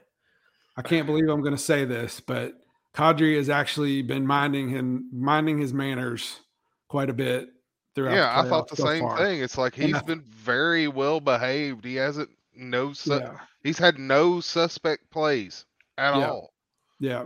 [0.77, 2.53] I can't believe I'm going to say this, but
[2.95, 6.41] Kadri has actually been minding him, minding his manners
[6.89, 7.49] quite a bit
[7.95, 8.15] throughout.
[8.15, 9.19] Yeah, I thought the so same far.
[9.19, 9.41] thing.
[9.41, 11.85] It's like And he's I- been very well behaved.
[11.85, 13.39] He hasn't no su- Yeah.
[13.63, 15.65] he's had no suspect plays
[15.99, 16.29] at Yeah.
[16.29, 16.53] all.
[17.01, 17.25] Yeah.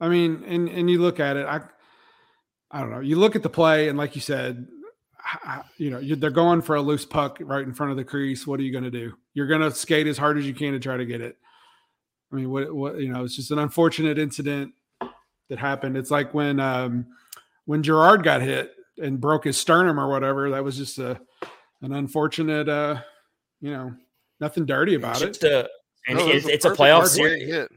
[0.00, 1.60] I mean, and and you look at it, I
[2.70, 3.00] I don't know.
[3.00, 4.71] You look at the play, and like you said, I- I-
[5.76, 8.46] you know, you, they're going for a loose puck right in front of the crease.
[8.46, 9.12] What are you going to do?
[9.34, 11.36] You're going to skate as hard as you can to try to get it.
[12.32, 14.72] I mean, what what you know, it's just an unfortunate incident
[15.48, 15.96] that happened.
[15.96, 17.06] It's like when um
[17.66, 20.50] when Gerard got hit and broke his sternum or whatever.
[20.50, 21.20] That was just a
[21.82, 23.00] an unfortunate uh
[23.60, 23.94] you know,
[24.40, 25.52] nothing dirty about It's it.
[25.52, 25.68] a,
[26.08, 27.46] and No, it it's, it's a playoff series.
[27.46, 27.70] hit.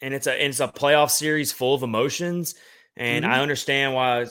[0.00, 2.54] and it's a it's a playoff series full of emotions
[2.96, 3.28] and Mhm.
[3.28, 4.26] i understand why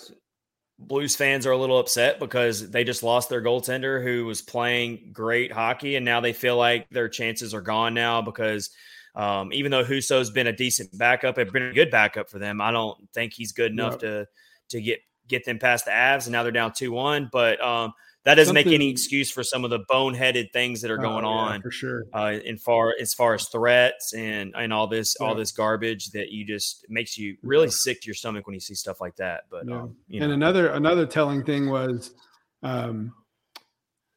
[0.80, 5.10] blues fans are a little upset because they just lost their goaltender who was playing
[5.12, 8.70] great hockey and now they feel like their chances are gone now because
[9.16, 12.62] um, even though Husso's been a decent backup, have been a good backup for them.
[12.62, 14.28] I don't think he's good enough to
[14.70, 17.30] to get get them past the Avs, and now they're down two one.
[17.32, 17.94] But um,
[18.26, 21.30] that doesn't make any excuse for some of the boneheaded things that are going Oh,
[21.30, 22.04] yeah, on for sure.
[22.14, 26.30] uh, in far as far as threats and and all this all this garbage that
[26.30, 29.44] you just makes you really sick to your stomach when you see stuff like that.
[29.50, 29.84] But Yeah.
[29.84, 32.14] um, you and know, another another telling thing was
[32.62, 33.14] um,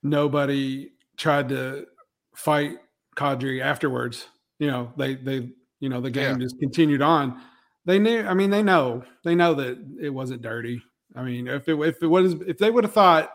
[0.03, 1.87] nobody tried to
[2.35, 2.79] fight
[3.17, 4.27] Kadri afterwards.
[4.59, 5.51] You know, they they
[5.81, 7.41] you know the game just continued on.
[7.85, 8.23] They knew.
[8.23, 9.05] I mean, they know.
[9.25, 10.83] They know that it wasn't dirty.
[11.17, 13.33] I mean, if it if it was if they would have thought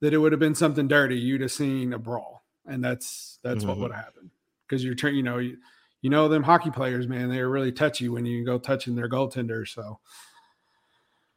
[0.00, 3.64] that it would have been something dirty, you'd have seen a brawl, and that's that's
[3.64, 3.80] what Mhm.
[3.82, 4.30] would have happened.
[4.68, 5.56] Because you're trying, you know, you,
[6.02, 7.28] you know them hockey players, man.
[7.30, 9.66] They're really touchy when you go touching their goaltender.
[9.66, 9.98] So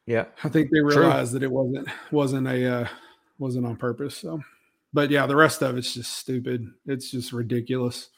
[0.05, 0.87] yeah, I think they True.
[0.87, 2.87] realized that it wasn't wasn't a uh,
[3.37, 4.17] wasn't on purpose.
[4.17, 4.41] So,
[4.91, 6.67] but yeah, the rest of it's just stupid.
[6.87, 8.09] It's just ridiculous.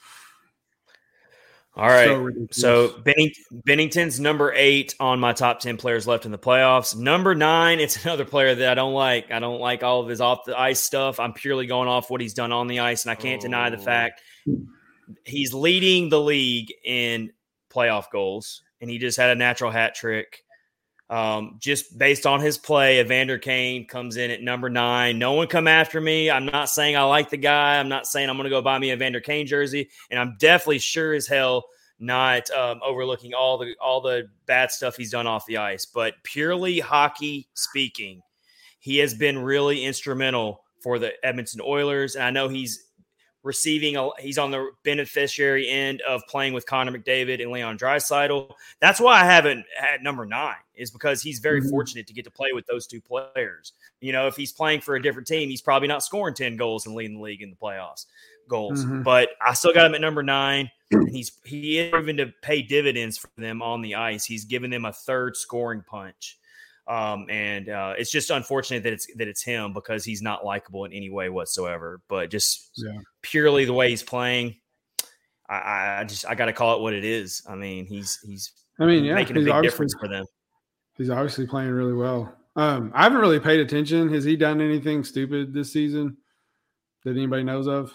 [1.76, 2.07] All right.
[2.51, 2.89] So.
[2.89, 3.32] So Benning,
[3.65, 6.95] Binnington's number eight on my top ten players left in the playoffs.
[6.97, 9.32] Number nine, it's another player that I don't like.
[9.32, 11.19] I don't like all of his off the ice stuff.
[11.19, 13.78] I'm purely going off what he's done on the ice, and I can't deny the
[13.78, 13.82] Oh.
[13.82, 14.22] fact
[15.26, 17.32] he's leading the league in
[17.74, 20.43] playoff goals, and he just had a natural hat trick.
[21.12, 25.20] Um, just based on his play, Evander Kane comes in at number nine.
[25.20, 26.32] No one come after me.
[26.32, 27.78] I'm not saying I like the guy.
[27.78, 30.38] I'm not saying I'm going to go buy me a Evander Kane jersey, and I'm
[30.39, 31.66] definitely sure as hell
[31.99, 35.86] not um, overlooking all the all the bad stuff he's done off the ice.
[35.86, 38.22] But purely hockey speaking,
[38.80, 42.86] he has been really instrumental for the Edmonton Oilers, and I know he's
[43.44, 48.52] receiving a, he's on the beneficiary end of playing with Connor McDavid and Leon Draisaitl.
[48.80, 51.70] That's why I haven't had number nine is because he's very Mhm.
[51.70, 53.74] fortunate to get to play with those two players.
[54.00, 56.86] You know, if he's playing for a different team, he's probably not scoring 10 goals
[56.86, 58.06] and leading the league in the playoffs
[58.48, 58.84] goals.
[58.86, 59.04] Mhm.
[59.04, 60.70] But I still got him at number nine.
[60.92, 64.26] And he's he is proven to pay dividends for them on the ice.
[64.26, 66.38] He's given them a third scoring punch.
[66.92, 70.84] Um, and uh, it's just unfortunate that it's that it's him because he's not likable
[70.86, 72.02] in any way whatsoever.
[72.10, 72.98] But just Yeah.
[73.22, 74.56] purely the way he's playing,
[75.50, 77.44] I- I, I just I got to call it what it is.
[77.48, 80.26] I mean, he's he's I mean, yeah, making a he's big obviously difference for them.
[80.98, 82.36] he's obviously playing really well.
[82.58, 84.12] Um, I haven't really paid attention.
[84.14, 86.18] Has he done anything stupid this season
[87.06, 87.94] that anybody knows of?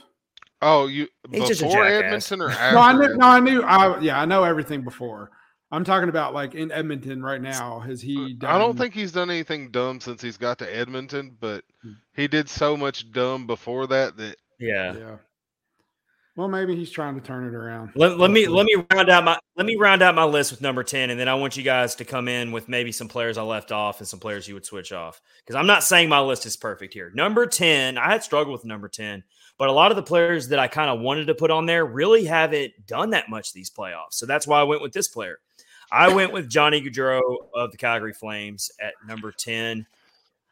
[0.63, 2.31] Oh, you He's just a before jackass.
[2.33, 2.75] Edmonton or after?
[2.75, 3.17] No, I knew.
[3.19, 3.63] No, I knew.
[3.63, 5.31] I yeah, I know everything before.
[5.73, 7.81] I'm talking about like in Edmonton right now.
[7.81, 8.35] Has he?
[8.35, 11.93] Done, I don't think he's done anything dumb since he's got to Edmonton, but Hmm.
[12.15, 14.95] he did so much dumb before that that Yeah.
[14.97, 15.17] Yeah.
[16.37, 17.93] Well, maybe he's trying to turn it around.
[17.95, 20.61] Let, let me let me round out my let me round out my list with
[20.61, 23.39] number 10 and then I want you guys to come in with maybe some players
[23.39, 26.21] I left off and some players you would switch off because I'm not saying my
[26.21, 27.11] list is perfect here.
[27.15, 29.25] Number 10, I had struggled with number 10,
[29.57, 31.87] but a lot of the players that I kind of wanted to put on there
[31.87, 34.13] really haven't done that much these playoffs.
[34.13, 35.39] So that's why I went with this player.
[35.91, 37.21] I went with Johnny Gaudreau
[37.55, 39.87] of the Calgary Flames at number 10.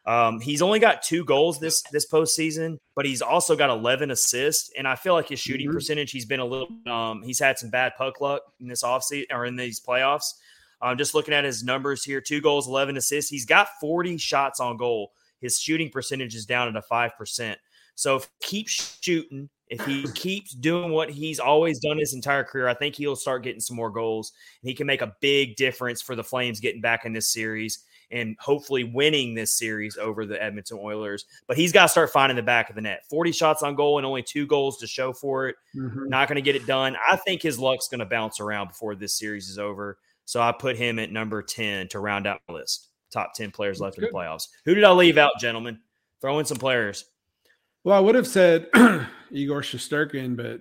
[0.05, 4.69] Um, he's only got two goals this this postseason, but he's also got 11 assists.
[4.77, 5.73] And I feel like his shooting Mhm.
[5.73, 9.25] percentage, he's been a little, um, he's had some bad puck luck in this offseason
[9.31, 10.35] or in these playoffs.
[10.81, 13.31] Um, just looking at his numbers here two goals, 11 assists.
[13.31, 15.13] He's got 40 shots on goal.
[15.41, 17.57] His shooting percentage is down at a 5%.
[17.95, 22.43] So if he keeps shooting, if he keeps doing what he's always done his entire
[22.43, 24.31] career, I think he'll start getting some more goals.
[24.61, 27.79] And he can make a big difference for the Flames getting back in this series
[28.11, 31.25] and hopefully winning this series over the Edmonton Oilers.
[31.47, 33.03] But he's got to start finding the back of the net.
[33.09, 35.55] 40 shots on goal and only two goals to show for it.
[35.75, 36.09] Mhm.
[36.09, 36.95] Not going to get it done.
[37.07, 39.97] I think his luck's going to bounce around before this series is over.
[40.25, 42.89] So I put him at number 10 to round out my list.
[43.11, 44.49] Top 10 players left in the playoffs.
[44.65, 45.79] Who did I leave out, gentlemen?
[46.21, 47.05] Throw in some players.
[47.85, 48.67] Well, I would have said
[49.31, 50.59] Igor Shesterkin, but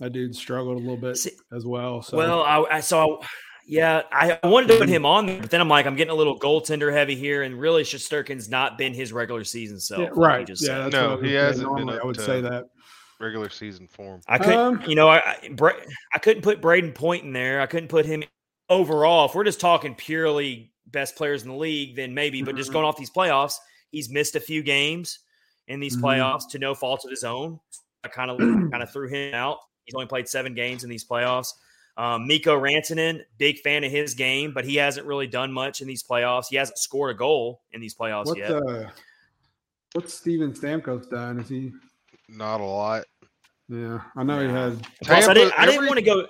[0.00, 2.02] That dude struggled a little bit See- as well.
[2.02, 3.22] So Well, I, I saw.
[3.68, 6.12] Yeah, I I wanted to put him on there, but then I'm like, I'm getting
[6.12, 10.00] a little goaltender heavy here, and really, Shesterkin's not been his regular season self.
[10.02, 10.46] Yeah, like right.
[10.46, 12.64] just Yeah, No, I he hasn't been up I would to- say that.
[13.18, 14.20] Regular season form.
[14.28, 15.72] I couldn't, Um, you know, I I,
[16.14, 17.60] I couldn't put Brayden Point in there.
[17.62, 18.22] I couldn't put him
[18.68, 19.26] overall.
[19.26, 22.42] If we're just talking purely best players in the league, then maybe.
[22.42, 22.74] But just Mhm.
[22.74, 23.54] going off these playoffs,
[23.90, 25.18] he's missed a few games
[25.68, 26.02] in these Mhm.
[26.02, 27.58] playoffs to no fault of his own.
[28.04, 29.58] I kind of kind of threw him out.
[29.84, 31.48] He's only played seven games in these playoffs.
[31.96, 35.86] Um, Mikko Rantanen, big fan of his game, but he hasn't really done much in
[35.88, 36.46] these playoffs.
[36.50, 38.50] He hasn't scored a goal in these playoffs What's yet.
[38.50, 38.90] uh,
[39.94, 41.40] what's Steven Stamkos done?
[41.40, 41.72] Is he?
[42.28, 43.04] Not a lot.
[43.68, 44.70] Yeah, I know he Nah.
[44.70, 46.26] had Plus, I didn't, I didn't want to go.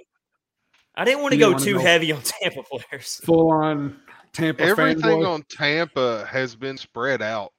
[0.95, 3.21] I didn't want to go didn't wanna too go- heavy on Tampa players.
[3.25, 4.01] full on
[4.33, 5.29] Tampa Everything fanboy.
[5.29, 7.53] on Tampa has been spread out.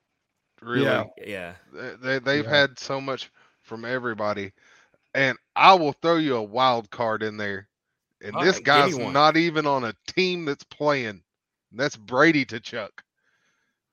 [0.67, 1.03] Really, Yeah.
[1.25, 1.53] Yeah.
[1.73, 2.49] They- they, they've Yeah.
[2.55, 4.53] had so much from everybody,
[5.13, 7.67] and I will throw you a wild card in there.
[8.21, 9.13] And All this right, guy's one.
[9.13, 11.21] not even on a team that's playing.
[11.71, 12.89] And that's Brady Tkachuk.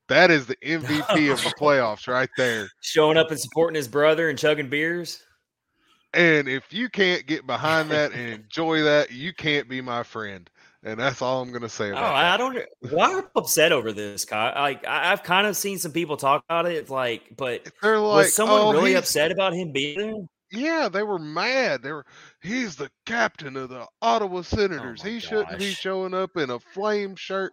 [0.09, 1.61] That is the MVP of the oh.
[1.61, 2.68] playoffs right there.
[2.81, 5.22] Showing up and supporting his brother and chugging beers.
[6.14, 10.49] And if you can't get behind that and enjoy that, you can't be my friend.
[10.87, 12.59] And that's all I'm going to say Oh, about I don't.
[12.91, 14.53] Why are people upset over this, Kyle?
[14.55, 16.91] Like, I- I've kind of seen some people talk about it.
[16.91, 17.66] Like, but.
[17.82, 20.14] They're like, was someone "Oh, really upset about him being there?
[20.53, 21.82] Yeah, they were mad.
[21.82, 22.05] They were.
[22.43, 25.01] He's the captain of the Ottawa oh Senators.
[25.03, 27.53] Oh my he shouldn't be showing up in a flame shirt.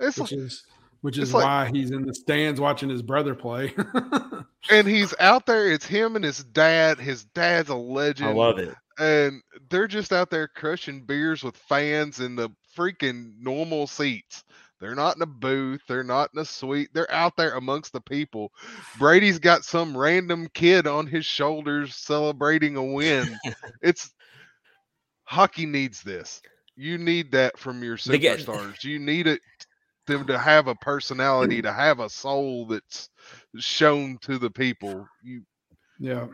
[0.00, 0.64] It's which like, is
[1.00, 3.74] which it's is like- why he's in the stands watching his brother play.
[4.70, 5.70] and he's out there.
[5.70, 6.98] It's him and his dad.
[6.98, 8.30] His dad's a legend.
[8.30, 8.74] I love it.
[8.98, 12.48] and they're just out there crushing beers with fans in the
[12.78, 14.44] freaking normal seats.
[14.80, 15.80] They're not in a booth.
[15.88, 16.90] They're not in a suite.
[16.94, 18.52] They're out there amongst the people.
[18.98, 23.36] Brady's got some random kid on his shoulders celebrating a win.
[23.82, 24.12] it's
[25.24, 26.40] hockey needs this.
[26.76, 28.84] You need that from your They get- superstars.
[28.84, 29.40] You need it
[30.06, 33.10] them to have a personality, to have a soul that's
[33.58, 35.06] shown to the people.
[35.22, 35.42] You
[35.98, 36.28] yeah,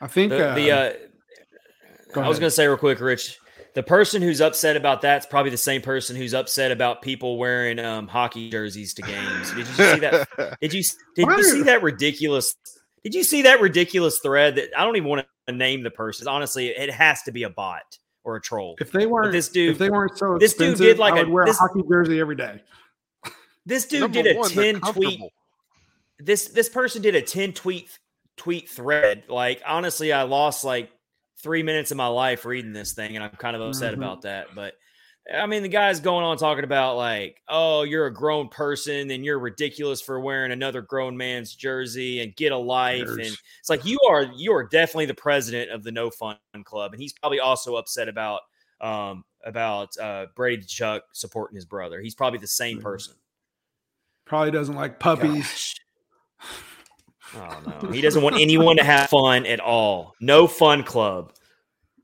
[0.00, 0.92] I think The, uh, the uh,
[2.12, 3.38] go I was going to say real quick, Rich.
[3.74, 7.78] The person who's upset about that's probably the same person who's upset about people wearing
[7.78, 9.48] um, hockey jerseys to games.
[9.50, 10.28] Did you see that?
[10.60, 10.82] Did you
[11.16, 12.54] did you see that ridiculous?
[13.02, 14.56] Did you see that ridiculous thread?
[14.56, 16.28] That I don't even want to name the person.
[16.28, 18.76] Honestly, it has to be a bot or a troll.
[18.80, 21.24] if they weren't this dude- if they weren't so this dude did like I a-
[21.24, 22.62] would wear this- a hockey jersey every day.
[23.64, 25.20] This dude number did a one, ten tweet.
[26.18, 27.88] This this person did a ten tweet
[28.36, 29.24] tweet thread.
[29.28, 30.90] Like honestly, I lost like
[31.42, 33.98] three minutes of my life reading this thing, and I'm kind of upset Mhm.
[33.98, 34.54] about that.
[34.54, 34.74] But
[35.32, 39.24] I mean, the guy's going on talking about like, oh, you're a grown person and
[39.24, 43.08] you're ridiculous for wearing another grown man's jersey and get a life.
[43.08, 46.92] And it's like you are you are definitely the president of the No Fun Club,
[46.92, 48.40] and he's probably also upset about
[48.80, 52.00] um about uh Brady Tkachuk supporting his brother.
[52.00, 52.82] He's probably the same Mhm.
[52.82, 53.14] person.
[54.24, 55.74] Probably doesn't like puppies.
[57.32, 57.62] Gosh.
[57.66, 60.14] Oh no, he doesn't want anyone to have fun at all.
[60.20, 61.32] No fun club.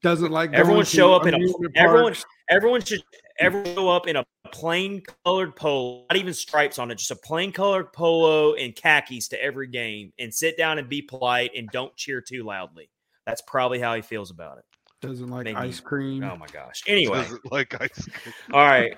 [0.03, 1.39] Doesn't like Everyone show up in a
[1.74, 2.24] everyone parks.
[2.49, 3.03] everyone should
[3.41, 7.16] everyone show up in a plain colored polo, not even stripes on it, just a
[7.16, 11.68] plain colored polo and khakis to every game, and sit down and be polite and
[11.72, 12.89] don't cheer too loudly.
[13.26, 14.64] That's probably how he feels about it.
[15.03, 16.22] doesn't like maybe- ice cream.
[16.24, 16.83] Oh my gosh.
[16.87, 18.35] Anyway, Doesn't like ice cream.
[18.53, 18.93] all right.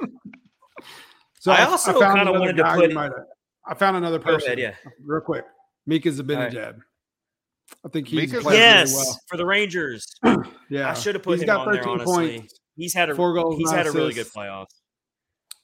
[1.41, 3.11] So I also kinda wanted to put- you
[3.67, 4.59] I found another Go ahead, person.
[4.59, 4.75] yeah.
[5.05, 5.45] real quick.
[5.87, 6.19] Mika right.
[6.19, 6.79] Zibanejad.
[7.85, 9.19] I think he's Mika's- played Yes, really well.
[9.29, 10.07] for the Rangers.
[10.71, 11.83] Yeah, I should have put He's him got on there.
[11.83, 14.37] 13 Honestly, points, he's had a four goals, he's nine had a really good assists.
[14.37, 14.67] playoffs.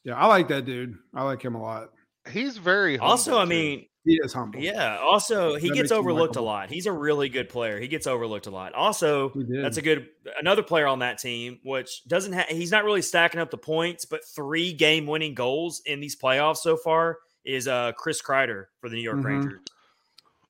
[0.02, 0.96] Yeah, I like that dude.
[1.14, 1.90] I like him a lot.
[2.28, 3.50] He's very humble, Also, I too.
[3.50, 4.58] mean, He is humble.
[4.58, 4.98] yeah.
[4.98, 6.70] Also, he That gets makes him overlooked a lot.
[6.70, 7.78] He's a really good player.
[7.78, 8.72] He gets overlooked a lot.
[8.74, 9.30] Also,
[9.62, 10.08] that's a good
[10.40, 12.46] another player on that team, which doesn't have.
[12.48, 16.58] He's not really stacking up the points, but three game winning goals in these playoffs
[16.58, 19.24] so far is uh Chris Kreider for the New York Mhm.
[19.24, 19.60] Rangers.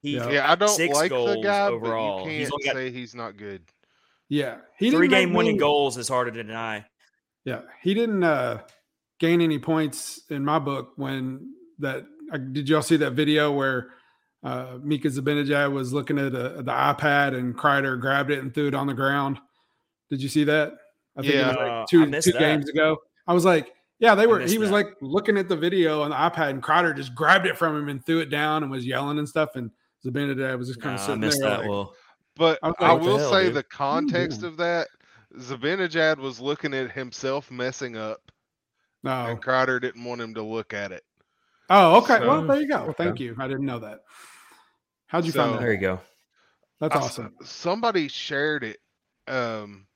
[0.07, 0.31] He Yeah.
[0.31, 2.23] yeah, I don't six like the guy, overall.
[2.25, 3.63] but you can't only got- say he's not good.
[4.29, 4.59] yeah.
[4.79, 6.85] He three game winning me- goals is harder to deny.
[7.45, 8.61] Yeah, he didn't uh,
[9.19, 12.05] gain any points in my book when that.
[12.33, 13.95] Uh, did y'all see that video where
[14.45, 18.69] uh, Mika Zibanejad was looking at a, the iPad and Kreider grabbed it and threw
[18.69, 19.39] it on the ground?
[20.11, 20.73] Did you see that?
[21.17, 21.63] I think it was Yeah.
[21.63, 22.39] like Uh, two two that.
[22.39, 22.97] games ago.
[23.27, 24.39] I was like, yeah, they were.
[24.41, 24.75] He was that.
[24.75, 27.89] like looking at the video on the iPad and Kreider just grabbed it from him
[27.89, 29.51] and threw it down and was yelling and stuff.
[29.57, 29.71] And
[30.07, 31.51] Zibanejad was just kind Nah, of I missed there.
[31.51, 31.61] that.
[31.61, 31.95] like, Well,
[32.37, 33.55] But I was I like, what the will hell, say dude?
[33.55, 34.53] the context doing?
[34.53, 34.89] of that,
[35.39, 38.21] Zibanejad was looking at himself messing up,
[39.03, 39.27] no.
[39.27, 41.03] and Kreider didn't want him to look at it.
[41.69, 42.21] Oh, okay.
[42.21, 42.77] well, there you go.
[42.83, 43.05] Well, Okay.
[43.05, 43.35] thank you.
[43.39, 44.01] I didn't know that.
[45.09, 45.61] How'd you So- find that?
[45.61, 46.01] there you go.
[46.81, 47.35] That's I s- awesome.
[47.43, 48.79] Somebody shared it,
[49.29, 49.87] um,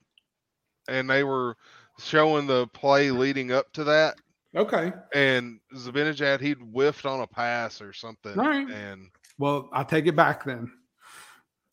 [0.88, 1.56] and they were
[1.98, 4.16] showing the play leading up to that.
[4.56, 4.92] Okay.
[5.14, 8.36] And Zibanejad, he'd whiffed on a pass or something.
[8.38, 8.68] All right.
[8.68, 9.10] And
[9.40, 10.70] Well, I'll take it back then.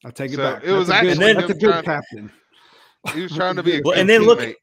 [0.05, 0.63] I'll take it So back.
[0.63, 2.31] it was That's a good, actually that's a good trying- captain.
[3.13, 4.55] he was trying to be a Well, good and then look- teammate.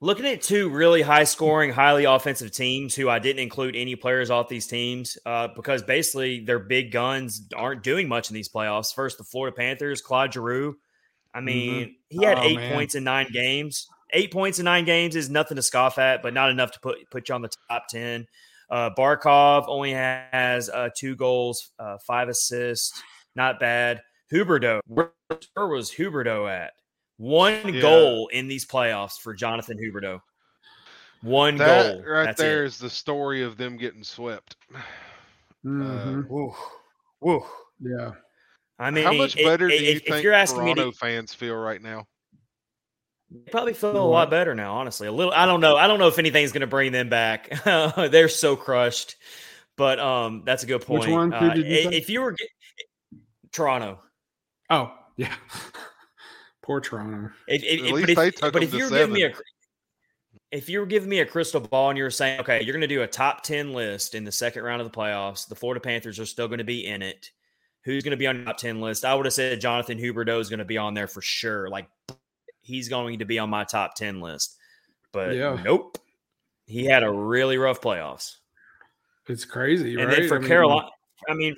[0.00, 4.30] Looking at two really high scoring, highly offensive teams who I didn't include any players
[4.30, 8.94] off these teams uh, because basically their big guns aren't doing much in these playoffs.
[8.94, 10.76] First, the Florida Panthers, Claude Giroux.
[11.32, 12.72] I mean, he had Oh, eight man.
[12.74, 13.88] points in nine games.
[14.12, 16.98] Eight points in nine games is nothing to scoff at, but not enough to put
[17.10, 18.26] put you on the top ten.
[18.74, 23.00] Uh, Barkov only has uh, two goals, uh, five assists,
[23.36, 24.00] not bad.
[24.32, 25.12] Huberdeau, where,
[25.52, 26.72] where was Huberdeau at?
[27.18, 27.80] One Yeah.
[27.80, 30.18] goal in these playoffs for Jonathan Huberdeau.
[31.22, 32.02] One That goal.
[32.04, 32.66] right That's there it.
[32.66, 34.56] is the story of them getting swept.
[35.64, 36.28] Mhm.
[36.28, 36.52] Woo.
[37.20, 37.44] Woo.
[37.80, 38.10] yeah.
[38.80, 40.86] I mean, How much i- better i- do you if, if think you're asking Toronto
[40.86, 42.06] me, to, fans feel right now?
[43.34, 44.74] They probably feel a lot better now.
[44.76, 45.32] Honestly, a little.
[45.32, 45.76] I don't know.
[45.76, 47.50] I don't know if anything's going to bring them back.
[47.64, 49.16] They're so crushed.
[49.76, 51.00] But um, that's a good point.
[51.00, 51.32] Which point.
[51.32, 51.34] one?
[51.34, 53.18] Uh, did you i- if you were ge-
[53.52, 53.98] Toronto,
[54.70, 55.34] Oh, yeah.
[56.62, 57.30] Poor Toronto.
[57.48, 59.12] If, if, At if- least but if, took but them if to you were giving
[59.12, 59.32] me a
[60.50, 62.80] if you were giving me a crystal ball and you were saying, okay, you're going
[62.80, 65.80] to do a top 10 list in the second round of the playoffs, the Florida
[65.80, 67.30] Panthers are still going to be in it.
[67.84, 69.04] Who's going to be on the top 10 list?
[69.04, 71.68] I would have said Jonathan Huberdeau is going to be on there for sure.
[71.68, 71.88] Like
[72.64, 74.56] he's going to be on my top 10 list.
[75.12, 75.60] But Yeah.
[75.62, 75.98] nope.
[76.66, 78.36] He had a really rough playoffs.
[79.28, 80.20] It's crazy, And right?
[80.20, 80.88] then for I mean, Carolina,
[81.28, 81.56] I mean,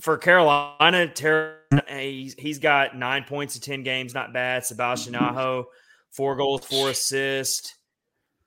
[0.00, 4.64] for Carolina, Ter- he's, he's got nine points in 10 games, not bad.
[4.64, 5.66] Sebastian Aho,
[6.10, 7.74] four goals, four assists.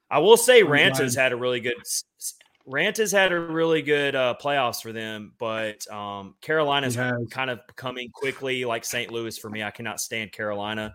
[0.10, 1.76] I will say Raanta's had a really good
[2.68, 8.10] Raanta's had a really good uh, playoffs for them, but um, Carolina's kind of coming
[8.12, 9.12] quickly like St.
[9.12, 9.64] Louis for me.
[9.64, 10.94] I cannot stand Carolina.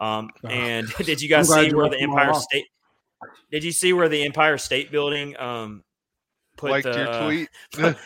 [0.00, 0.50] Um, Ugh.
[0.52, 2.34] and did you guys see you where the Empire.
[2.34, 2.66] State?
[3.50, 5.82] Did you see where the Empire State Building um,
[6.56, 7.48] put Liked the, your uh, tweet.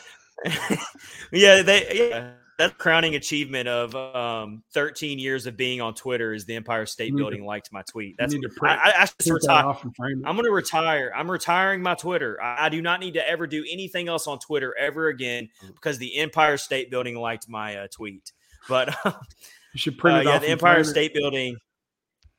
[1.33, 6.33] yeah, they yeah, that's the crowning achievement of um 13 years of being on Twitter
[6.33, 8.17] is the Empire State You need to- Building liked my tweet.
[8.19, 9.65] That's need to I, print- I, I should print that retire.
[9.67, 10.29] off and frame it.
[10.29, 11.13] I'm gonna retire.
[11.17, 12.41] I'm retiring my Twitter.
[12.41, 15.99] I, I do not need to ever do anything else on Twitter ever again because
[15.99, 18.33] the Empire State Building liked my uh, tweet.
[18.69, 20.43] But You should print uh, it yeah, off.
[20.43, 20.85] the Empire frame it.
[20.85, 21.57] State Building.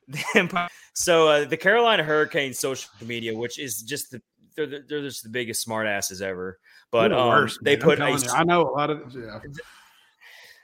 [0.09, 0.69] The Empire.
[0.93, 4.21] So uh, the Carolina Hurricanes social media, which is just the
[4.55, 6.59] they're, the- they're just the biggest smartasses ever.
[6.91, 7.77] But um, they.
[7.77, 9.39] Put a you, I know a lot of yeah.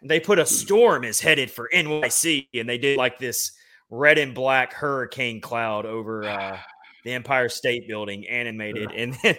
[0.04, 3.52] they put a storm is headed for NYC, and they did like this
[3.92, 6.58] red and black hurricane cloud over uh,
[7.04, 9.38] the Empire State Building, animated, and then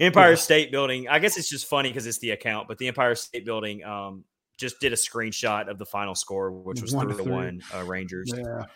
[0.00, 0.36] Empire Yeah.
[0.36, 1.08] State Building.
[1.08, 4.24] I guess it's just funny because it's the account, but the Empire State Building um,
[4.58, 7.82] just did a screenshot of the final score, which was One three to one uh,
[7.84, 8.66] Rangers, Yeah.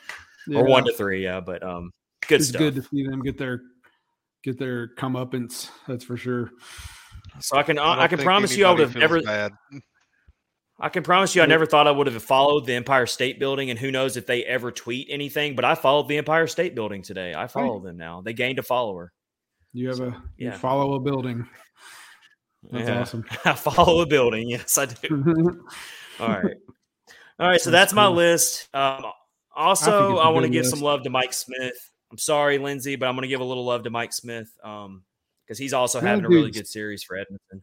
[0.55, 1.23] Or one to three.
[1.25, 1.91] Yeah, but um,
[2.27, 2.59] good It's stuff.
[2.61, 3.61] good to see them get their
[4.43, 5.71] get their comeuppance.
[5.87, 6.51] That's for sure.
[7.41, 9.53] So I can I I, can promise you I would have feels never bad.
[10.81, 13.71] I can promise you, I never thought I would have followed the Empire State Building,
[13.71, 15.57] and who knows if they ever tweet anything.
[15.57, 17.35] But I followed the Empire State Building today.
[17.35, 18.21] I follow them now.
[18.21, 19.13] They gained a follower.
[19.73, 20.57] You have a you yeah.
[20.57, 21.49] follow a building.
[22.71, 23.01] That's Yeah.
[23.01, 23.25] awesome.
[23.45, 24.49] I follow a building.
[24.51, 25.65] Yes, I do.
[26.21, 26.57] All right,
[27.39, 27.61] all right.
[27.61, 28.69] So that's That's my list.
[28.75, 29.15] Um, I think
[29.59, 30.75] also, I, I, want to give list.
[30.75, 31.91] some love to Mike Smith.
[32.11, 35.59] I'm sorry, Lindsay, but I'm going to give a little love to Mike Smith because
[35.59, 37.63] he's also having a really good series for Edmonton.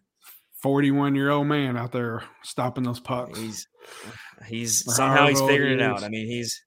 [0.62, 3.40] 41 year old man out there stopping those pucks.
[3.40, 3.68] He's
[4.46, 6.04] he's Or somehow he's figuring it out.
[6.04, 6.62] I mean, he's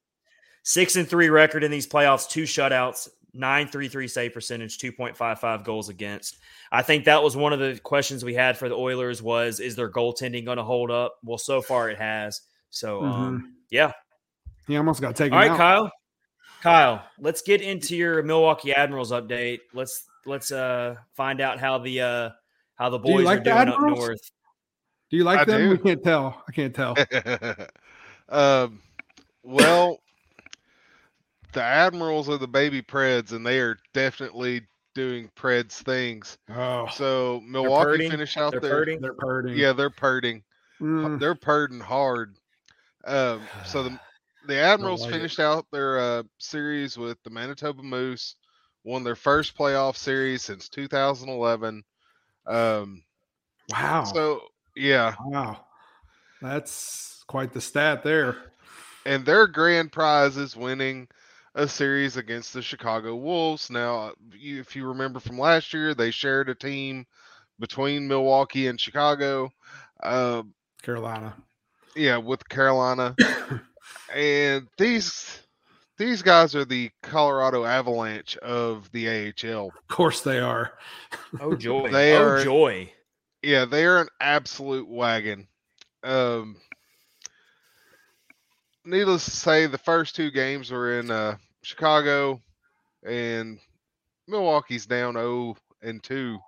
[0.62, 4.93] six and three record in these playoffs, two shutouts, nine three three save percentage, two
[4.93, 6.39] point five five goals against.
[6.70, 9.77] I think that was one of the questions we had for the Oilers was is
[9.77, 11.16] their goaltending going to hold up?
[11.23, 12.40] Well, so far it has.
[12.70, 13.93] So um, yeah.
[14.69, 15.57] He almost got taken All right, out.
[15.57, 15.93] Kyle.
[16.62, 19.59] Kyle, let's get into your Milwaukee Admirals update.
[19.74, 22.31] Let's let's uh find out how the uh
[22.77, 24.31] how the Do you boys like are the doing up north.
[25.11, 25.61] Do you like I them?
[25.62, 25.70] do.
[25.70, 26.43] We can't tell.
[26.47, 26.95] I can't tell.
[28.28, 28.81] um,
[29.43, 29.99] well,
[31.53, 34.62] the Admirals are the baby Preds, and they are definitely
[34.95, 36.36] doing Preds things.
[36.55, 38.11] Oh, So Milwaukee purting.
[38.11, 39.01] finish out They're their hurting.
[39.01, 39.57] they're hurting.
[39.57, 40.43] yeah, they're purting.
[40.81, 42.36] Mm, They're purting hard.
[43.05, 43.99] Um, so the
[44.49, 45.12] the Admirals like it.
[45.12, 48.35] finished out their uh, series with the Manitoba Moose,
[48.83, 51.85] won their first playoff series since 2011.
[52.47, 53.03] Um,
[53.70, 54.05] wow.
[54.05, 54.41] so
[54.75, 55.65] yeah, wow.
[56.41, 58.39] That's quite the stat there.
[59.05, 61.09] and their grand prize is winning
[61.55, 63.69] a series against the Chicago Wolves.
[63.69, 67.05] Now, if you remember from last year, they shared a team
[67.59, 69.51] between Milwaukee and Chicago.
[70.03, 70.45] Uh,
[70.81, 71.35] Carolina.
[71.95, 73.15] yeah, with Carolina.
[74.15, 75.40] and these
[75.98, 79.69] these guys are the Colorado Avalanche of the AHL.
[79.69, 80.73] Of course they are.
[81.40, 81.90] Oh joy!
[81.90, 82.93] They oh are- joy!
[83.43, 85.47] Yeah, they are an absolute wagon.
[86.02, 86.56] Um,
[88.85, 92.40] needless to say, the first two games were in uh, Chicago,
[93.05, 93.59] and
[94.27, 96.39] Milwaukee's down 0 and 2,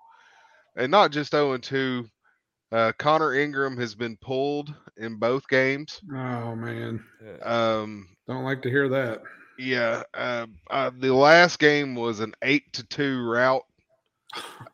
[0.76, 2.08] and not just 0 and 2.
[2.72, 6.00] Uh, Connor Ingram has been pulled in both games.
[6.12, 7.02] Oh man,
[7.42, 9.22] Um, don't like to hear that.
[9.58, 13.64] yeah, uh, uh, the last game was an eight to two route.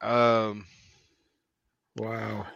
[0.03, 0.67] Um,
[1.97, 2.47] Wow.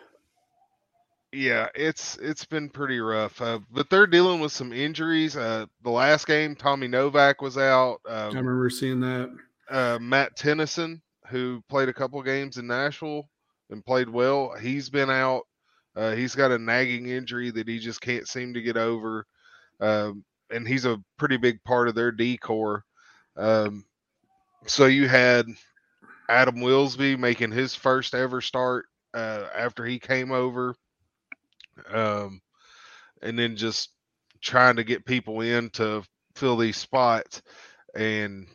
[1.33, 5.37] Yeah, it's it's been pretty rough, uh, but they're dealing with some injuries.
[5.37, 8.01] Uh, the last game, Tommy Novak was out.
[8.07, 9.31] I Um, remember seeing that.
[9.71, 13.29] uh, Matt Tennyson, who played a couple games in Nashville
[13.71, 15.43] and played well, he's been out.
[15.97, 19.27] Uh, he's got a nagging injury that he just can't seem to get over,
[19.81, 22.85] um, and he's a pretty big part of their D core.
[23.37, 23.85] Um,
[24.67, 25.47] so you had
[26.29, 30.75] Adam Wilsby making his first ever start uh, after he came over,
[31.89, 32.41] um,
[33.23, 33.91] and then just
[34.41, 36.03] trying to get people in to
[36.37, 37.43] fill these spots,
[37.95, 38.47] and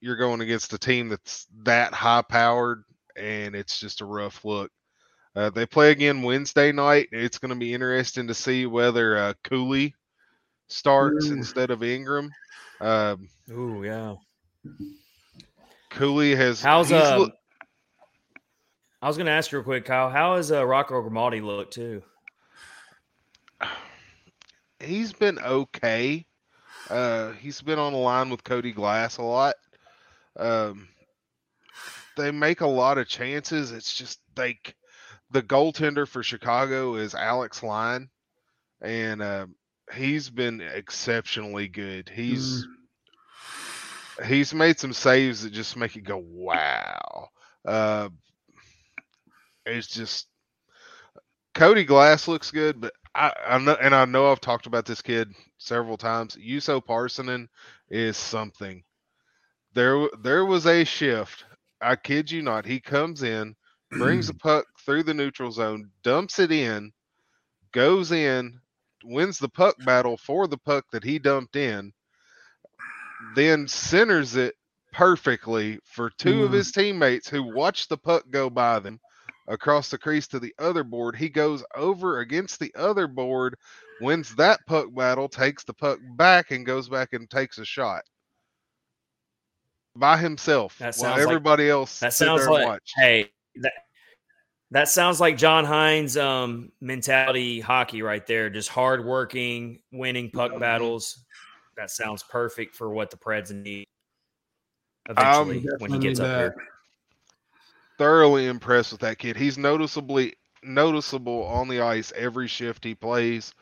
[0.00, 2.84] you're going against a team that's that high powered,
[3.16, 4.70] and it's just a rough look.
[5.36, 7.08] Uh, they play again Wednesday night.
[7.10, 9.94] It's going to be interesting to see whether uh, Cooley
[10.68, 11.38] starts Mm.
[11.38, 12.30] instead of Ingram.
[12.80, 14.14] Um, Ooh, yeah.
[15.90, 17.18] Cooley has How's um?
[17.20, 17.34] look-
[19.02, 20.08] I was going to ask you real quick, Kyle.
[20.08, 22.02] How has uh, Rocco Grimaldi look too?
[24.80, 26.24] he's been okay.
[26.88, 29.54] Uh, he's been on the line with Cody Glass a lot.
[30.38, 30.88] Um,
[32.16, 33.72] they make a lot of chances.
[33.72, 34.74] It's just like
[35.30, 38.08] the goaltender for Chicago is Alex Lyon,
[38.80, 39.46] and uh,
[39.94, 42.08] he's been exceptionally good.
[42.08, 42.66] He's
[44.26, 47.28] he's made some saves that just make you go wow.
[47.66, 48.08] Uh,
[49.66, 50.28] it's just
[51.54, 55.02] Cody Glass looks good, but I, I know, and I know I've talked about this
[55.02, 56.36] kid several times.
[56.36, 57.48] Juuso Pärssinen
[57.88, 58.82] is something.
[59.74, 61.44] There, there was a shift.
[61.84, 62.64] I kid you not.
[62.64, 63.56] He comes in,
[63.98, 66.92] brings the puck through the neutral zone, dumps it in,
[67.72, 68.60] goes in,
[69.04, 71.92] wins the puck battle for the puck that he dumped in,
[73.34, 74.54] then centers it
[74.92, 76.54] perfectly for two of Mhm.
[76.54, 78.98] his teammates who watch the puck go by them
[79.48, 81.16] across the crease to the other board.
[81.16, 83.56] He goes over against the other board,
[84.00, 88.04] wins that puck battle, takes the puck back, and goes back and takes a shot
[89.96, 90.76] by himself.
[90.78, 93.72] That while sounds like- everybody else That sounds like hey that
[94.70, 98.50] that sounds like John Hynes um mentality hockey right there.
[98.50, 101.24] Just hardworking, winning puck battles.
[101.76, 103.86] That sounds perfect for what the Preds need
[105.08, 106.56] eventually when he gets up there.
[107.98, 109.36] thoroughly impressed with that kid.
[109.36, 113.52] He's noticeably noticeable on the ice every shift he plays.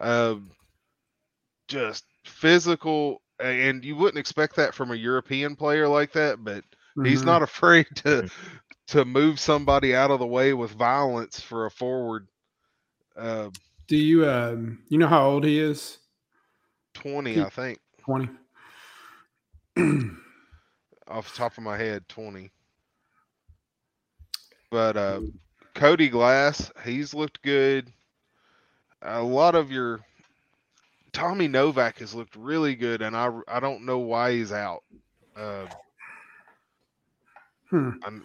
[0.00, 0.50] Um,
[1.68, 6.64] just physical, and you wouldn't expect that from a European player like that, but
[7.04, 7.26] he's Mhm.
[7.26, 8.28] not afraid to
[8.88, 12.26] to move somebody out of the way with violence for a forward.
[13.16, 13.50] Uh,
[13.88, 15.98] Do you um you know how old he is?
[16.94, 18.28] Twenty, He- I think, Twenty.
[21.08, 22.50] off the top of my head, twenty.
[24.70, 25.20] But uh,
[25.74, 27.92] Cody Glass, he's looked good.
[29.02, 30.00] A lot of your
[31.12, 34.82] Tommy Novak has looked really good, and I I don't know why he's out.
[35.36, 35.66] Uh,
[37.70, 37.90] Hmm.
[38.04, 38.24] I'm,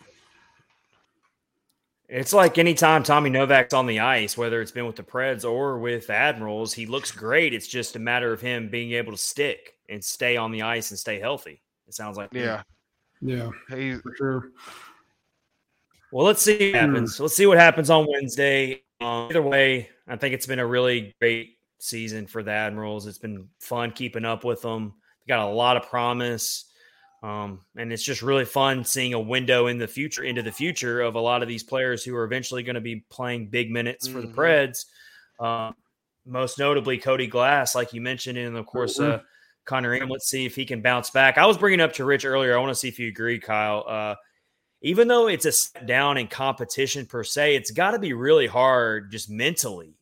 [2.09, 5.77] It's like anytime Tommy Novak's on the ice, whether it's been with the Preds or
[5.77, 7.53] with Admirals, he looks great.
[7.53, 10.89] It's just a matter of him being able to stick and stay on the ice
[10.89, 11.61] and stay healthy.
[11.87, 12.43] It sounds like to me.
[12.43, 12.63] yeah,
[13.21, 14.49] Yeah, he's for sure.
[16.11, 16.87] Well, let's see what Hmm.
[16.93, 17.19] happens.
[17.19, 18.83] Let's see what happens on Wednesday.
[19.01, 23.07] Um, either way, I think it's been a really great season for the Admirals.
[23.07, 24.93] It's been fun keeping up with them.
[25.25, 26.65] They got a lot of promise,
[27.23, 31.01] um, and it's just really fun seeing a window in the future into the future
[31.01, 34.07] of a lot of these players who are eventually going to be playing big minutes
[34.07, 34.35] for the Mhm.
[34.35, 34.85] Preds.
[35.39, 35.75] Um,
[36.25, 39.21] most notably, Cody Glass, like you mentioned, and of course, uh,
[39.65, 40.09] Connor Ingram.
[40.09, 41.37] Let's see if he can bounce back.
[41.37, 42.55] I was bringing up to Rich earlier.
[42.55, 43.83] I want to see if you agree, Kyle.
[43.87, 44.15] Uh,
[44.81, 48.45] even though it's a step down in competition per se, it's got to be really
[48.45, 49.97] hard just mentally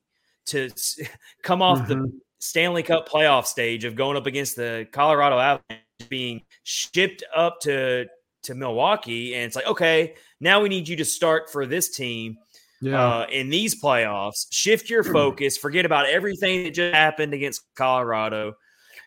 [0.48, 0.70] to
[1.44, 2.12] come off the Mhm.
[2.40, 8.08] Stanley Cup playoff stage of going up against the Colorado Avalanche, being shipped up to
[8.44, 12.38] to Milwaukee, and it's like, okay, now we need you to start for this team.
[12.82, 13.02] yeah.
[13.22, 14.46] Uh, in these playoffs.
[14.52, 15.58] Shift your focus.
[15.58, 18.56] Forget about everything that just happened against Colorado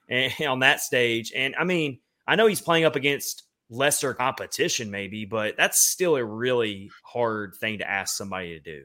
[0.08, 1.30] and, on that stage.
[1.36, 6.16] And I mean, I know he's playing up against lesser competition, maybe, but that's still
[6.16, 8.84] a really hard thing to ask somebody to do.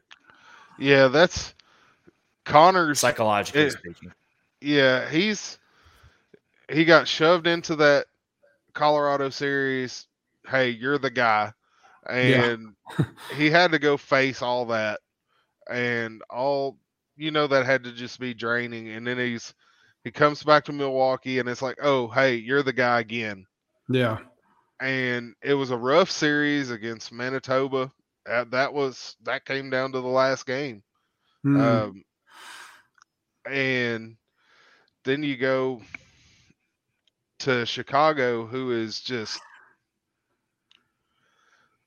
[0.78, 1.54] Yeah, that's
[2.46, 4.14] Connor's psychologically it, speaking.
[4.62, 5.58] Yeah, he's
[6.70, 8.06] he got shoved into that
[8.74, 10.08] Colorado series.
[10.48, 11.54] Hey, you're the guy
[12.10, 13.06] and yeah.
[13.36, 15.00] he had to go face all that
[15.70, 16.78] and all
[17.16, 19.54] you know that had to just be draining and then he's
[20.04, 23.46] he comes back to Milwaukee and it's like oh hey you're the guy again
[23.90, 24.18] yeah
[24.80, 27.92] and it was a rough series against Manitoba
[28.26, 30.82] that was that came down to the last game
[31.46, 31.60] mm.
[31.62, 32.04] um,
[33.50, 34.16] and
[35.04, 35.82] then you go
[37.40, 39.40] to Chicago who is just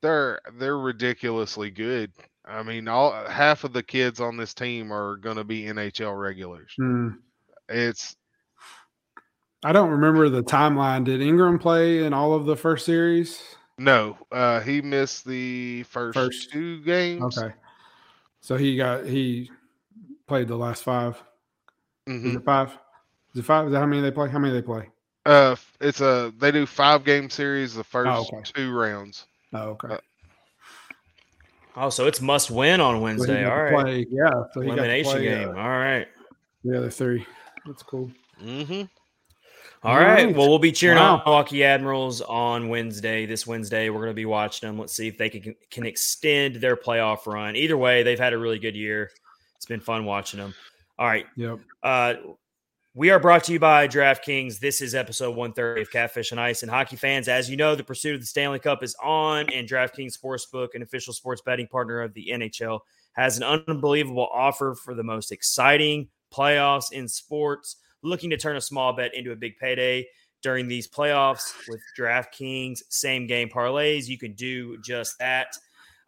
[0.02, 2.12] they're they're ridiculously good.
[2.44, 6.18] I mean, all half of the kids on this team are going to be NHL
[6.20, 6.72] regulars.
[6.78, 7.16] Mm.
[7.68, 8.14] It's
[9.64, 11.04] I don't remember the timeline.
[11.04, 13.40] Did Ingram play in all of the first series?
[13.78, 17.38] No, uh, he missed the first, first two games.
[17.38, 17.54] Okay,
[18.40, 19.50] so he got he
[20.26, 21.22] played the last 5
[22.08, 22.28] mm-hmm.
[22.28, 22.70] Is it five?
[23.34, 23.66] Is it five?
[23.66, 24.28] Is that how many they play?
[24.28, 24.88] How many they play?
[25.26, 28.42] Uh, it's a they do five game series the first oh, okay.
[28.44, 29.26] two rounds.
[29.52, 29.94] Oh, okay.
[29.94, 29.98] Uh,
[31.76, 33.44] oh, so it's must win on Wednesday.
[33.44, 33.84] All right.
[33.84, 34.30] Play, yeah.
[34.52, 35.48] So Elimination play, game.
[35.48, 36.06] Uh, All right.
[36.64, 37.26] The other three.
[37.66, 38.10] That's cool.
[38.42, 38.82] Mm-hmm.
[39.82, 40.34] All right.
[40.34, 41.16] Well, we'll be cheering wow.
[41.16, 43.26] on Milwaukee Admirals on Wednesday.
[43.26, 44.78] This Wednesday, we're going to be watching them.
[44.78, 47.54] Let's see if they can can extend their playoff run.
[47.54, 49.10] Either way, they've had a really good year.
[49.56, 50.54] It's been fun watching them.
[50.98, 51.26] All right.
[51.36, 51.58] Yep.
[51.82, 52.14] Uh,
[52.94, 54.60] we are brought to you by DraftKings.
[54.60, 56.62] This is episode 130 of Catfish and Ice.
[56.62, 59.68] And hockey fans, as you know, the pursuit of the Stanley Cup is on, and
[59.68, 62.78] DraftKings Sportsbook, an official sports betting partner of the NHL,
[63.14, 67.76] has an unbelievable offer for the most exciting playoffs in sports.
[68.02, 70.06] Looking to turn a small bet into a big payday
[70.42, 74.06] during these playoffs with DraftKings same game parlays.
[74.06, 75.56] You can do just that.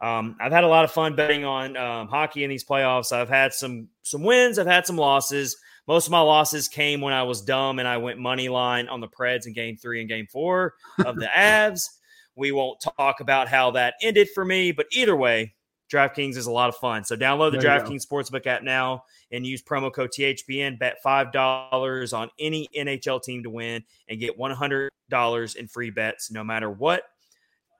[0.00, 3.12] Um, I've had a lot of fun betting on um, hockey in these playoffs.
[3.12, 4.58] I've had some some wins.
[4.58, 5.56] I've had some losses.
[5.88, 9.00] Most of my losses came when I was dumb and I went money line on
[9.00, 10.74] the Preds in game three and game four
[11.04, 11.88] of the Avs.
[12.34, 15.54] We won't talk about how that ended for me, but either way,
[15.90, 17.04] DraftKings is a lot of fun.
[17.04, 20.78] So download the DraftKings Sportsbook app now and use promo code THPN.
[20.78, 24.90] Bet $5 on any NHL team to win and get $100
[25.56, 27.04] in free bets no matter what.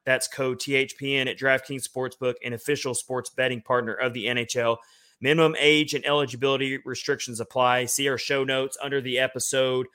[0.06, 4.78] That's code THPN at DraftKings Sportsbook, an official sports betting partner of the NHL.
[5.20, 7.86] Minimum age and eligibility restrictions apply.
[7.86, 9.86] See our show notes under the episode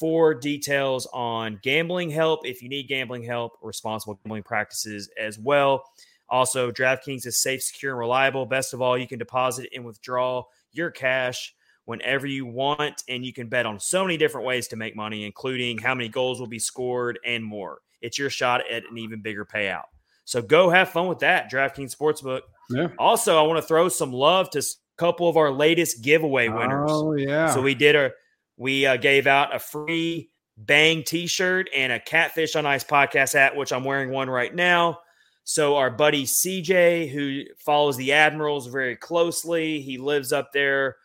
[0.00, 5.84] for details on gambling help if you need gambling help, responsible gambling practices as well.
[6.28, 8.46] Also, DraftKings is safe, secure, and reliable.
[8.46, 11.54] Best of all, you can deposit and withdraw your cash
[11.84, 15.26] whenever you want, and you can bet on so many different ways to make money,
[15.26, 17.80] including how many goals will be scored and more.
[18.02, 19.84] It's your shot at an even bigger payout.
[20.24, 21.50] So go have fun with that.
[21.50, 22.42] DraftKings Sportsbook
[22.72, 22.88] yeah.
[22.98, 24.62] Also, I want to throw some love to a
[24.96, 26.90] couple of our latest giveaway winners.
[26.92, 27.52] Oh yeah.
[27.52, 28.12] So we did a
[28.56, 33.56] we uh, gave out a free Bang T-shirt and a Catfish on Ice podcast hat,
[33.56, 35.00] which I'm wearing one right now.
[35.44, 40.96] So our buddy CJ, who follows the Admirals very closely, he lives up there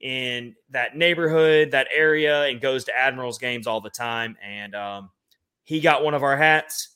[0.00, 4.36] in that neighborhood, that area, and goes to Admirals games all the time.
[4.42, 5.10] And um,
[5.64, 6.94] he got one of our hats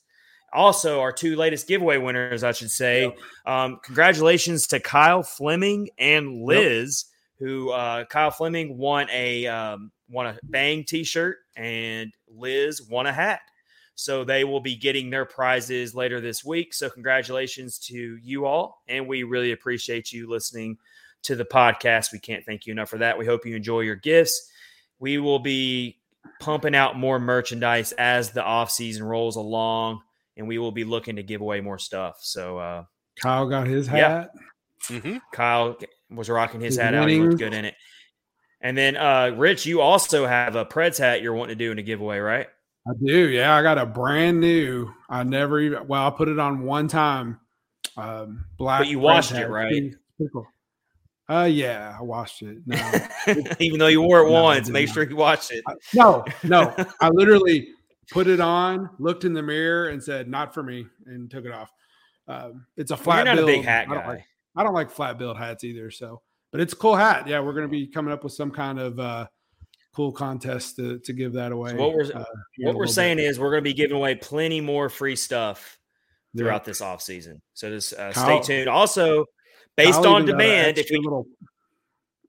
[0.53, 3.03] also our two latest giveaway winners, I should say.
[3.03, 3.19] Yep.
[3.47, 7.05] Um, congratulations to Kyle Fleming and Liz,
[7.41, 7.49] yep.
[7.49, 13.13] who uh, Kyle Fleming won a um, won a Bang T-shirt and Liz won a
[13.13, 13.41] hat.
[13.95, 16.73] So they will be getting their prizes later this week.
[16.73, 20.79] So congratulations to you all, and we really appreciate you listening
[21.25, 22.13] to the podcast.
[22.13, 23.19] We can't thank you enough for that.
[23.19, 24.53] We hope you enjoy your gifts.
[25.01, 25.99] We will be
[26.41, 30.01] pumping out more merchandise as the off season rolls along
[30.37, 32.19] and we will be looking to give away more stuff.
[32.21, 32.85] So uh,
[33.21, 34.31] Kyle got his hat.
[34.91, 34.99] Yeah.
[34.99, 35.17] Mm-hmm.
[35.33, 35.77] Kyle
[36.11, 37.05] was rocking his, his hat winnings.
[37.05, 37.09] out.
[37.11, 37.75] He looked good in it.
[38.61, 41.79] And then uh, Rich, you also have a Preds hat you're wanting to do in
[41.79, 42.47] a giveaway, right?
[42.89, 43.29] I do.
[43.29, 44.91] Yeah, I got a brand new.
[45.09, 45.87] I never even.
[45.87, 47.39] Well, I put it on one time.
[47.97, 48.81] Um, black.
[48.81, 49.95] But you washed it, right?
[51.29, 52.59] Uh, yeah, I watched it.
[52.65, 52.93] No,
[53.61, 55.63] even though you wore it no, once, make sure you watch it.
[55.69, 57.69] I, no, no, I literally
[58.11, 61.53] put it on, looked in the mirror, and said, "Not for me," and took it
[61.53, 61.71] off.
[62.29, 63.19] Um, it's a flat.
[63.19, 63.51] You're not build.
[63.51, 63.95] a big hat guy.
[63.95, 64.25] I don't, like,
[64.57, 65.91] I don't like flat build hats either.
[65.91, 67.27] So, but it's a cool hat.
[67.27, 69.27] Yeah, we're going to be coming up with some kind of uh,
[69.95, 71.71] cool contest to, to give that away.
[71.71, 72.25] So what we're uh,
[72.61, 73.27] what we're saying bit.
[73.27, 75.79] is we're going to be giving away plenty more free stuff
[76.37, 76.67] throughout yeah.
[76.67, 77.43] this off season.
[77.55, 78.69] So just uh, stay tuned.
[78.69, 79.27] Also,
[79.79, 80.79] based Kyle on even got an demand.
[80.79, 81.27] If we little,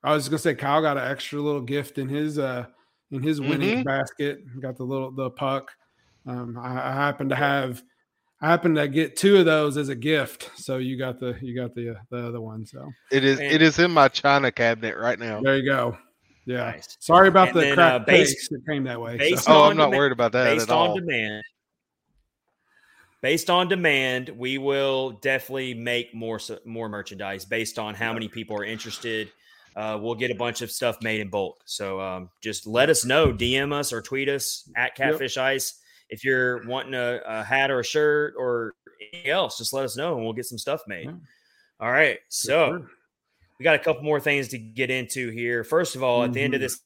[0.03, 2.65] I was gonna say Kyle got an extra little gift in his uh
[3.11, 3.85] in his winning Mhm.
[3.85, 4.39] basket.
[4.61, 5.71] Got the little the puck.
[6.25, 7.81] Um, I, I happen to have.
[8.41, 10.49] I happen to get two of those as a gift.
[10.55, 12.65] So you got the you got the uh, the other one.
[12.65, 15.41] So It is And- it is in my china cabinet right now.
[15.41, 15.97] there you go.
[16.45, 16.71] Yeah.
[16.71, 16.95] Nice.
[17.01, 19.33] Sorry about And the then, crack uh, based- that came that way.
[19.35, 19.43] so.
[19.51, 20.95] Oh, I'm not demand- worried about that based at on all.
[20.95, 21.43] demand.
[23.21, 28.55] Based on demand, we will definitely make more more merchandise based on how many people
[28.57, 29.29] are interested.
[29.75, 31.61] Uh, we'll get a bunch of stuff made in bulk.
[31.65, 35.79] So um, just let us know, DM us or tweet us at Catfish Ice
[36.09, 38.73] if you're wanting a, a hat or a shirt or
[39.13, 39.57] anything else.
[39.57, 41.07] Just let us know and we'll get some stuff made.
[41.79, 42.85] All right, so
[43.57, 45.63] we got a couple more things to get into here.
[45.63, 46.63] First of all, at the end of Mhm.
[46.63, 46.81] this,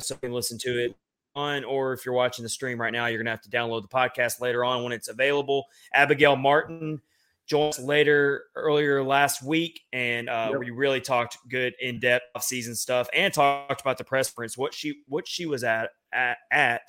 [0.00, 0.96] so you can listen to it
[1.34, 3.88] on, or if you're watching the stream right now, you're gonna have to download the
[3.88, 5.66] podcast later on when it's available.
[5.94, 7.00] Abigail Martin
[7.46, 10.60] joined us later earlier last week, and uh, Yep.
[10.60, 14.56] we really talked good in depth off season stuff and talked about the press conference,
[14.56, 16.82] what she what she was at at, at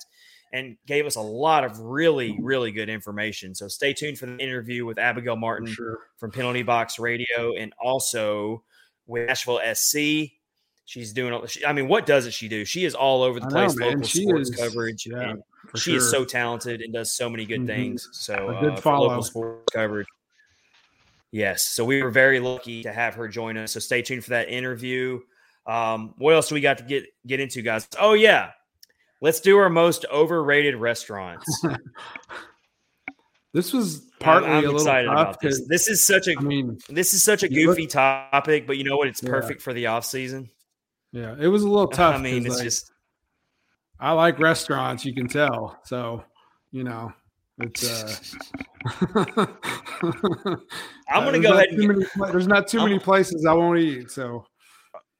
[0.52, 3.54] and gave us a lot of really really good information.
[3.54, 5.98] So stay tuned for the interview with Abigail Martin sure.
[6.16, 8.62] from Penalty Box Radio and also
[9.06, 10.32] with Nashville SC.
[10.86, 11.32] She's doing.
[11.32, 12.64] all- She, I mean, what doesn't she do?
[12.64, 13.76] She is all over the I know, place.
[13.78, 15.34] local She sports is- coverage, yeah,
[15.76, 15.96] she sure.
[15.96, 17.66] is so talented and does so many good Mhm.
[17.66, 18.08] things.
[18.12, 19.08] So A good uh, follow.
[19.08, 20.06] local sports coverage.
[21.30, 23.72] Yes, so we were very lucky to have her join us.
[23.72, 25.20] So stay tuned for that interview.
[25.66, 27.88] Um, what else do we got to get get into, guys?
[27.98, 28.50] Oh yeah,
[29.22, 31.46] let's do our most overrated restaurants.
[33.52, 35.66] This was I'm, partly I'm a little excited about this.
[35.68, 38.76] This is such a I mean, this is such a you look- goofy topic, but
[38.76, 39.08] you know what?
[39.08, 39.30] It's Yeah.
[39.30, 40.50] perfect for the off season.
[41.14, 42.16] Yeah, it was a little tough.
[42.16, 42.92] I mean, 'cause, it's like, just
[44.00, 45.78] I like restaurants, you can tell.
[45.84, 46.22] So,
[46.72, 47.12] you know,
[47.58, 48.14] it's uh
[51.08, 53.78] I'm gonna go ahead and get, many there's not too I'm- many places I won't
[53.78, 54.10] eat.
[54.10, 54.44] So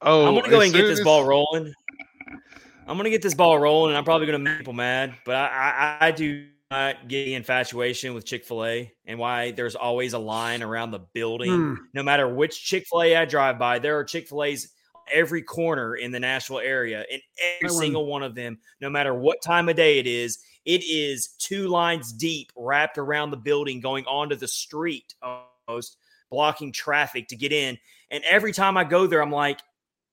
[0.02, 1.72] Oh, I'm gonna go ahead and get this as- ball rolling.
[2.86, 5.96] I'm gonna get this ball rolling, and I'm probably gonna make people mad, but I,
[6.00, 10.12] I, I do not get the infatuation with Chick Fil A and why there's always
[10.12, 11.50] a line around the building.
[11.52, 14.73] hmm, No matter which Chick Fil A I drive by, there are Chick Fil A's
[15.12, 17.20] every corner in the Nashville area, and
[17.56, 20.82] every That single one of them, no matter what time of day it is, it
[20.84, 25.98] is two lines deep, wrapped around the building, going onto the street almost,
[26.30, 27.78] blocking traffic to get in.
[28.10, 29.60] And every time I go there, I'm like,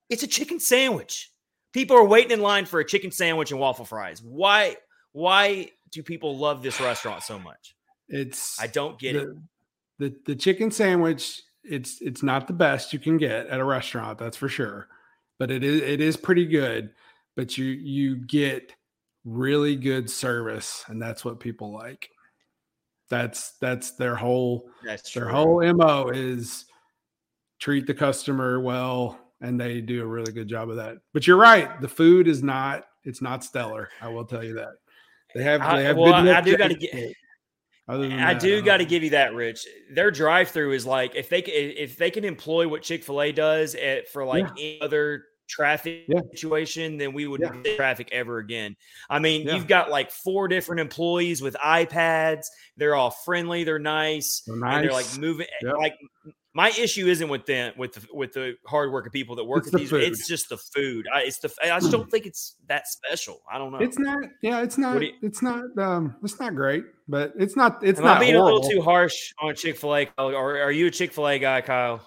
[0.09, 1.31] it's a chicken sandwich.
[1.73, 4.21] People are waiting in line for a chicken sandwich and waffle fries.
[4.21, 4.75] Why?
[5.13, 7.75] Why do people love this restaurant so much?
[8.11, 9.27] it's I don't get it.
[9.97, 11.41] the, the the chicken sandwich.
[11.63, 14.87] It's it's not the best you can get at a restaurant, that's for sure.
[15.39, 16.91] But it is it is pretty good.
[17.35, 18.73] But you you get
[19.25, 22.09] really good service, and that's what people like.
[23.09, 25.31] That's that's their whole That's their true.
[25.33, 26.65] whole mo is
[27.59, 31.37] treat the customer well and they do a really good job of that but you're
[31.37, 34.69] right the food is not it's not stellar i will tell you that
[35.35, 37.13] they have I- they have well, good I- I do get- but other than
[37.91, 39.65] I that, do got to give you that, Rich.
[39.93, 43.75] Their drive-through is like if they if they can employ what Chick Fil A does
[43.75, 46.21] at, for like any other traffic Yeah.
[46.33, 47.75] situation, then we wouldn't Yeah.
[47.75, 48.75] traffic ever again.
[49.09, 49.55] I mean, Yeah.
[49.55, 52.45] you've got like four different employees with iPads.
[52.77, 53.65] They're all friendly.
[53.65, 54.41] They're nice.
[54.47, 55.17] They're and they're like nice.
[55.17, 55.47] moving.
[55.61, 55.75] Yep.
[55.77, 55.95] Like
[56.53, 58.55] my issue isn't with them with the with the
[59.07, 59.89] of people that work It's at the these.
[59.89, 60.03] food.
[60.03, 61.07] It's just the food.
[61.13, 61.49] I, it's the.
[61.63, 63.41] I just don't think it's that special.
[63.51, 63.77] I don't know.
[63.79, 67.83] it's not yeah it's not you- it's not um it's not great but it's not
[67.83, 68.57] it's Am not I being horrible.
[68.57, 71.39] a little too harsh on Chick Fil A, or are you a Chick Fil A
[71.39, 72.01] guy, Kyle?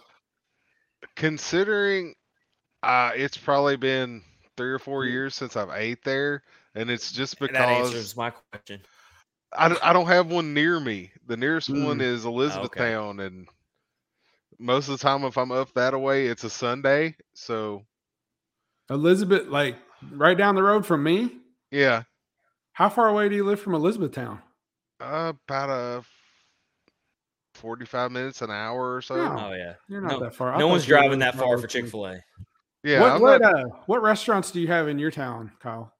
[1.16, 2.14] considering
[2.82, 4.22] uh it's probably been
[4.56, 4.82] three or Mm.
[4.82, 6.42] four years since I've ate there,
[6.74, 8.80] and it's just that because answers my question.
[9.56, 11.12] I, I don't have one near me.
[11.26, 12.02] The nearest one Mm.
[12.02, 13.48] is Elizabethtown, and
[14.59, 17.16] most of the time, if I'm up that way, it's a Sunday.
[17.35, 17.82] So
[18.90, 19.76] elizabeth like
[20.12, 21.31] right down the road from me
[21.70, 22.02] yeah,
[22.74, 24.40] how far away do you live from elizabethtown
[25.01, 26.05] uh, about a
[27.55, 29.16] forty-five minutes, an hour or so.
[29.16, 29.47] No.
[29.48, 31.89] Oh yeah, you're not No- that far I no one's driving that far for Chick
[31.89, 32.20] Fil A.
[32.82, 35.93] Yeah, what what, not- uh, what restaurants do you have in your town kyle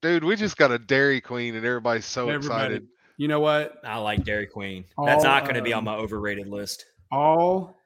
[0.00, 2.74] dude, we just got a Dairy Queen, and everybody's so Everybody.
[2.76, 2.88] excited.
[3.16, 4.84] you know what I like Dairy Queen.
[5.04, 6.84] That's All, not going to be on my overrated list.
[7.10, 7.78] All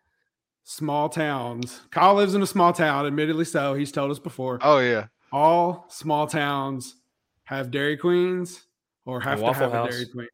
[0.64, 1.80] small towns.
[1.90, 3.74] Kyle lives in a small town, admittedly so.
[3.74, 4.58] He's told us before.
[4.62, 6.96] Oh yeah, All small towns
[7.44, 8.64] have Dairy Queens
[9.04, 9.88] or have to Waffle have House.
[9.88, 10.28] a Dairy Queen.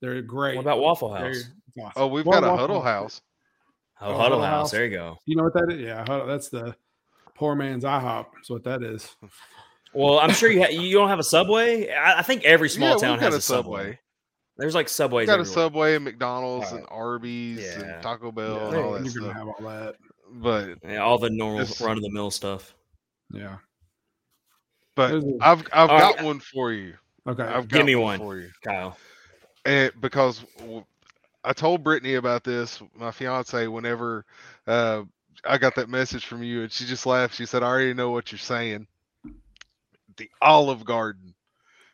[0.00, 0.56] They're great.
[0.56, 1.44] What about Waffle House?
[1.80, 1.92] awesome.
[1.96, 3.20] oh we've Well, got a Waffle Huddle House.
[4.00, 4.50] Oh, Oh, Huddle Huddle House.
[4.50, 4.70] House.
[4.72, 5.16] There you go.
[5.26, 5.80] You know what that is?
[5.80, 6.74] Yeah, Huddle- that's the
[7.36, 8.26] poor man's IHOP.
[8.34, 9.14] That's what that is.
[9.94, 11.90] Well, I'm sure you ha- you don't have a Subway.
[11.90, 13.80] I, I think every small yeah, town has a a Subway.
[13.82, 13.98] Subway.
[14.62, 15.26] There's like Subways.
[15.26, 15.44] We've got a.
[15.44, 16.80] Subway, and McDonald's, Alright.
[16.82, 17.80] and Arby's, Yeah.
[17.80, 19.32] and Taco Bell, Yeah, and all you're that gonna stuff.
[19.34, 19.96] have all that.
[20.34, 22.72] but Yeah, all the normal This- run of the mill stuff.
[23.30, 23.56] Yeah.
[24.94, 26.24] but There's a- I've I've All got right.
[26.24, 26.94] one for you.
[27.26, 27.42] Okay.
[27.42, 28.18] I've Give got me one.
[28.20, 28.50] for you.
[28.64, 28.96] Kyle.
[29.64, 30.44] and because
[31.44, 34.24] I told Brittany about this, my fiance, whenever
[34.68, 35.02] uh,
[35.44, 37.34] I got that message from you, and she just laughed.
[37.34, 38.86] She said, "I already know what you're saying."
[40.18, 41.34] The Olive Garden.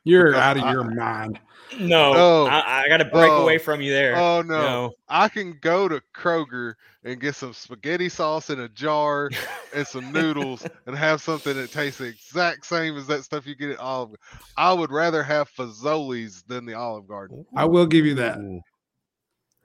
[0.04, 1.38] You're because out of I- your mind.
[1.78, 2.46] No, Oh.
[2.46, 3.42] I, I got to break Oh.
[3.42, 4.16] away from you there.
[4.16, 4.60] Oh no.
[4.60, 4.92] no.
[5.08, 6.74] I can go to Kroger
[7.04, 9.30] and get some spaghetti sauce in a jar
[9.74, 13.54] and some noodles and have something that tastes the exact same as that stuff you
[13.54, 14.14] get at Olive.
[14.56, 17.44] I would rather have Fazoli's than the Olive Garden.
[17.56, 18.38] I will give you that.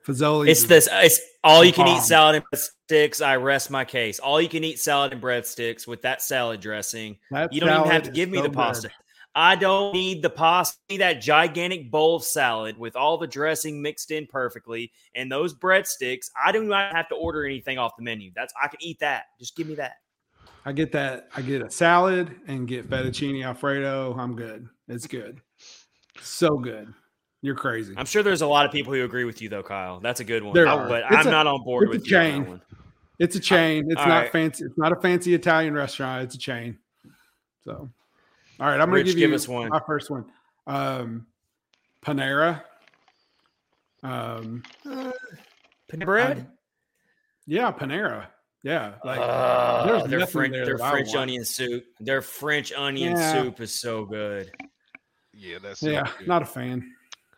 [0.06, 0.48] Fazoli's.
[0.50, 0.88] It's this.
[0.92, 1.96] It's all you can bomb.
[1.96, 3.24] eat salad and breadsticks.
[3.24, 4.18] I rest my case.
[4.18, 7.18] All you can eat salad and breadsticks with that salad dressing.
[7.50, 8.90] You don't even have to give me the pasta.
[9.34, 10.78] I don't need the pasta.
[10.98, 16.30] That gigantic bowl of salad with all the dressing mixed in perfectly and those breadsticks.
[16.42, 18.30] I do not have to order anything off the menu.
[18.34, 19.24] That's I can eat that.
[19.38, 19.96] Just give me that.
[20.64, 21.28] I get that.
[21.36, 24.14] I get a salad and get fettuccine alfredo.
[24.18, 24.68] I'm good.
[24.88, 25.40] It's good.
[26.20, 26.92] So good.
[27.42, 27.92] You're crazy.
[27.96, 30.00] I'm sure there's a lot of people who agree with you though, Kyle.
[30.00, 30.54] That's a good one.
[30.54, 30.88] There I- are.
[30.88, 32.60] but It's I'm a- not on board with you on that chain.
[33.18, 33.84] It's a chain.
[33.88, 34.32] It's not right.
[34.32, 34.64] fancy.
[34.64, 36.24] It's not a fancy Italian restaurant.
[36.24, 36.78] It's a chain.
[37.64, 37.90] So,
[38.60, 39.68] all right, I'm going to give give you us one.
[39.68, 40.24] my first one.
[40.66, 41.26] Um,
[42.04, 42.62] Panera.
[44.02, 46.38] Um, Panera bread.
[46.38, 46.46] I-
[47.46, 48.26] yeah, Panera.
[48.62, 51.84] Yeah, like Uh, there's their French, there their French onion soup.
[52.00, 53.32] Their French onion Yeah.
[53.42, 54.50] soup is so good.
[55.34, 56.26] Yeah, that's yeah, good.
[56.28, 56.90] not a fan.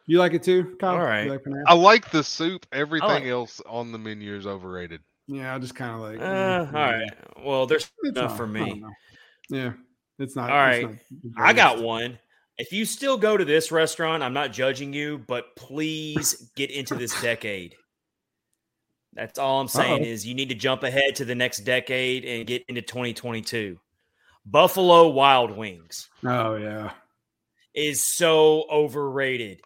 [0.07, 0.91] You like it too, Kyle?
[0.95, 1.29] All You right.
[1.29, 2.65] like I like the soup.
[2.71, 5.01] Everything like- else on the menu is overrated.
[5.27, 6.21] yeah, I just kind of like.
[6.21, 6.99] Uh, mm, all yeah.
[6.99, 7.45] right.
[7.45, 8.85] Well, there's It's enough not- for me.
[9.51, 9.73] Yeah,
[10.19, 10.51] it's not.
[10.51, 10.89] All right.
[11.23, 12.19] not I got one.
[12.59, 16.95] If you still go to this restaurant, I'm not judging you, but please get into
[16.95, 17.75] this decade.
[19.13, 20.09] That's all I'm saying Uh-oh.
[20.09, 23.79] is you need to jump ahead to the next decade and get into 2022.
[24.45, 26.93] Buffalo Wild Wings Oh yeah.
[27.75, 29.61] is so overrated.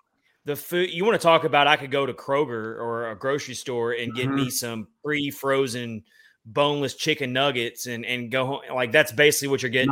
[0.47, 3.55] The food you want to talk about, I could go to Kroger or a grocery
[3.55, 4.37] store and get Mm-hmm.
[4.37, 6.03] me some pre-frozen
[6.47, 8.61] boneless chicken nuggets and and go home.
[8.75, 9.91] Like that's basically what you're getting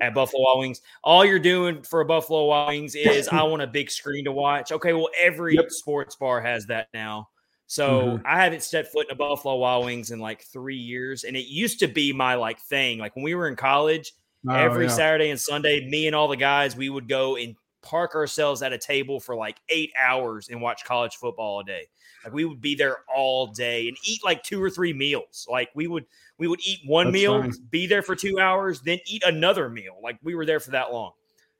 [0.00, 0.80] at Buffalo Wild Wings.
[1.04, 4.32] All you're doing for a Buffalo Wild Wings is I want a big screen to
[4.32, 4.72] watch.
[4.72, 5.70] Okay, well every Yep.
[5.70, 7.28] sports bar has that now.
[7.66, 8.22] So Mhm.
[8.26, 11.46] I haven't set foot in a Buffalo Wild Wings in like three years, and it
[11.46, 12.98] used to be my like thing.
[12.98, 14.12] Like when we were in college,
[14.48, 14.90] Oh, every yeah.
[14.90, 18.72] Saturday and Sunday, me and all the guys, we would go and park ourselves at
[18.72, 21.86] a table for like eight hours and watch college football all day.
[22.24, 25.46] Like we would be there all day and eat like two or three meals.
[25.50, 26.04] Like we would
[26.38, 27.52] we would eat one That's meal, fine.
[27.70, 29.96] be there for two hours, then eat another meal.
[30.02, 31.12] Like we were there for that long.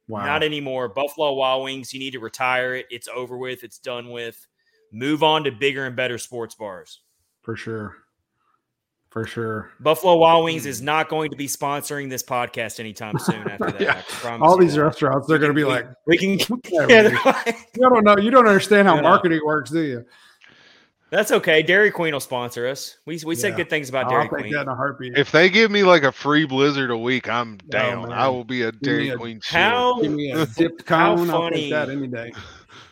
[0.09, 0.25] Wow.
[0.27, 0.89] Not anymore.
[0.89, 2.87] Buffalo Wild Wings, you need to retire it.
[2.91, 3.63] It's over with.
[3.63, 4.47] It's done with.
[4.93, 7.01] Move on to bigger and better sports bars.
[7.43, 7.97] for sure.
[9.11, 9.73] For sure.
[9.81, 13.49] Buffalo Wild Wings is not going to be sponsoring this podcast anytime soon.
[13.49, 14.39] After that, Yeah.
[14.41, 14.83] All these that.
[14.85, 16.39] restaurants, they're going to be We- like, we can.
[16.71, 18.17] "Whatever, Yeah, like- you don't know.
[18.19, 20.05] You don't understand how marketing works, do you?
[21.11, 21.63] That's okay.
[21.63, 22.97] Dairy Queen will sponsor us.
[23.07, 24.53] We we said good things about I'll Dairy Queen.
[24.53, 25.17] that in a heartbeat.
[25.19, 28.13] If they give me like a free Blizzard a week, I'm Oh, down.
[28.13, 29.41] I will be a me Dairy a- Queen.
[29.45, 31.31] How Give me a dipped How cone.
[31.31, 31.71] I'll funny.
[31.71, 32.33] that any day.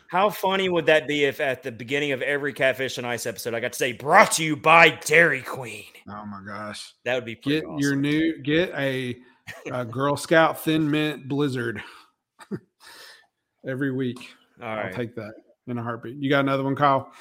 [0.07, 3.53] how funny would that be if at the beginning of every Catfish and Ice episode
[3.53, 5.85] I got to say brought to you by Dairy Queen?
[6.09, 6.93] Oh my gosh!
[7.05, 7.79] That would be pretty Get awesome.
[7.79, 9.15] your new get a,
[9.71, 11.81] a Girl Scout Thin Mint Blizzard
[13.67, 14.17] every week.
[14.61, 15.33] All I'll take that
[15.67, 16.17] in a heartbeat.
[16.17, 17.11] You got another one, Kyle?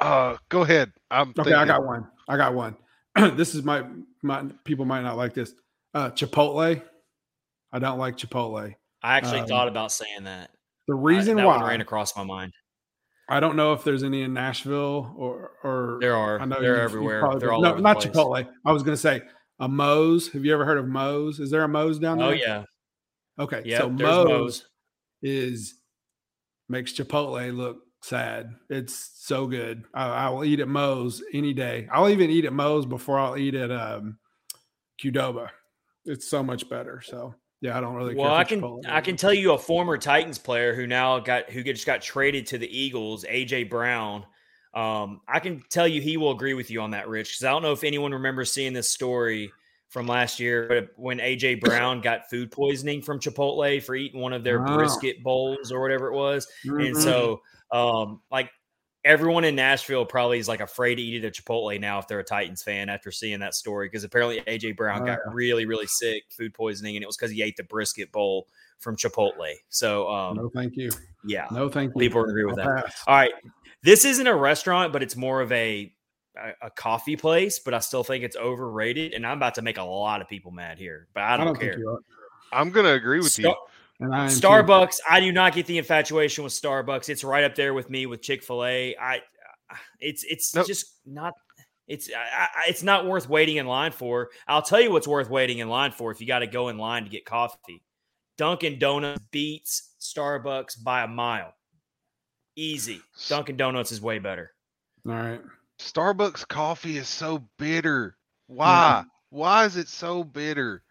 [0.00, 0.92] Uh, go ahead.
[1.10, 2.06] I'm Okay, I got one.
[2.28, 2.76] I got one.
[3.36, 3.84] this is my
[4.22, 5.52] my people might not like this.
[5.94, 6.82] Uh Chipotle.
[7.72, 8.74] I don't like Chipotle.
[9.02, 10.50] I actually um, thought about saying that.
[10.88, 12.52] The I- reason that one why ran across my mind.
[13.28, 16.40] I don't know if there's any in Nashville or or There are.
[16.40, 17.20] I know They're you've- you've everywhere.
[17.20, 18.14] probably They're all no, over the not place.
[18.14, 18.48] Chipotle.
[18.66, 19.22] I was gonna say
[19.58, 20.28] a Moe's.
[20.32, 21.38] Have you ever heard of Moe's?
[21.40, 22.28] Is there a Moe's down there?
[22.28, 22.64] Oh yeah.
[23.38, 23.78] Okay, Yeah.
[23.78, 24.64] so there's Moe's, Moe's.
[25.22, 25.74] is
[26.68, 28.54] makes Chipotle look sad.
[28.68, 29.84] It's so good.
[29.94, 31.88] I, I will eat at Moe's any day.
[31.92, 34.18] I'll even eat at Moe's before I'll eat at um,
[35.02, 35.48] Qdoba.
[36.04, 37.02] It's so much better.
[37.04, 38.14] So yeah, I don't really.
[38.14, 38.86] Well, care I can Chipotle.
[38.88, 42.46] I can tell you a former Titans player who now got who just got traded
[42.48, 44.24] to the Eagles, AJ Brown.
[44.72, 47.50] Um, I can tell you he will agree with you on that, Rich, because I
[47.50, 49.52] don't know if anyone remembers seeing this story
[49.88, 54.32] from last year, but when AJ Brown got food poisoning from Chipotle for eating one
[54.32, 54.76] of their Oh.
[54.76, 57.02] brisket bowls or whatever it was, and Mhm.
[57.02, 58.50] so um, like
[59.04, 62.18] everyone in Nashville probably is like afraid to eat at a Chipotle now if they're
[62.18, 65.86] a Titans fan after seeing that story because apparently AJ Brown Oh, got really really
[65.86, 68.46] sick food poisoning and it was because he ate the brisket bowl
[68.78, 69.54] from Chipotle.
[69.70, 70.90] So um, no, thank you.
[71.24, 71.98] yeah, No, thank you.
[72.00, 72.84] people agree with I'll that.
[72.86, 73.02] pass.
[73.06, 73.32] All right,
[73.82, 75.92] this isn't a restaurant, but it's more of a
[76.36, 79.14] a, a coffee place, but I still think it's overrated.
[79.14, 81.70] And I'm about to make a lot of people mad here, but I don't, care.
[81.72, 81.98] think you are.
[82.52, 83.44] I'm gonna agree with you.
[83.44, 83.69] Star- And
[84.00, 84.34] I am too.
[84.36, 87.08] Starbucks, I do not get the infatuation with Starbucks.
[87.08, 88.96] It's right up there with me with Chick Fil A.
[88.96, 89.20] I,
[90.00, 90.66] it's it's Nope.
[90.66, 91.34] just not.
[91.86, 94.30] It's I, I- it's not worth waiting in line for.
[94.48, 96.78] I'll tell you what's worth waiting in line for if you got to go in
[96.78, 97.82] line to get coffee.
[98.38, 101.52] Dunkin' Donuts beats Starbucks by a mile.
[102.56, 103.02] Easy.
[103.28, 104.52] Dunkin' Donuts is way better.
[105.06, 105.40] All right.
[105.78, 108.16] Starbucks coffee is so bitter.
[108.46, 109.04] Why?
[109.30, 110.82] Why is it so bitter?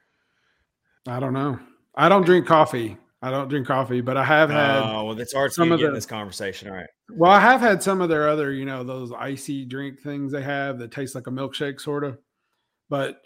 [1.07, 1.59] I don't know.
[1.99, 2.97] I don't drink coffee.
[3.21, 4.77] I don't drink coffee, but I have had.
[4.81, 6.69] Oh, well, that's hard some to of the- this conversation.
[6.69, 6.87] All right.
[7.11, 10.41] Well, I have had some of their other, you know, those icy drink things they
[10.43, 12.17] have that taste like a milkshake, sort of.
[12.89, 13.21] But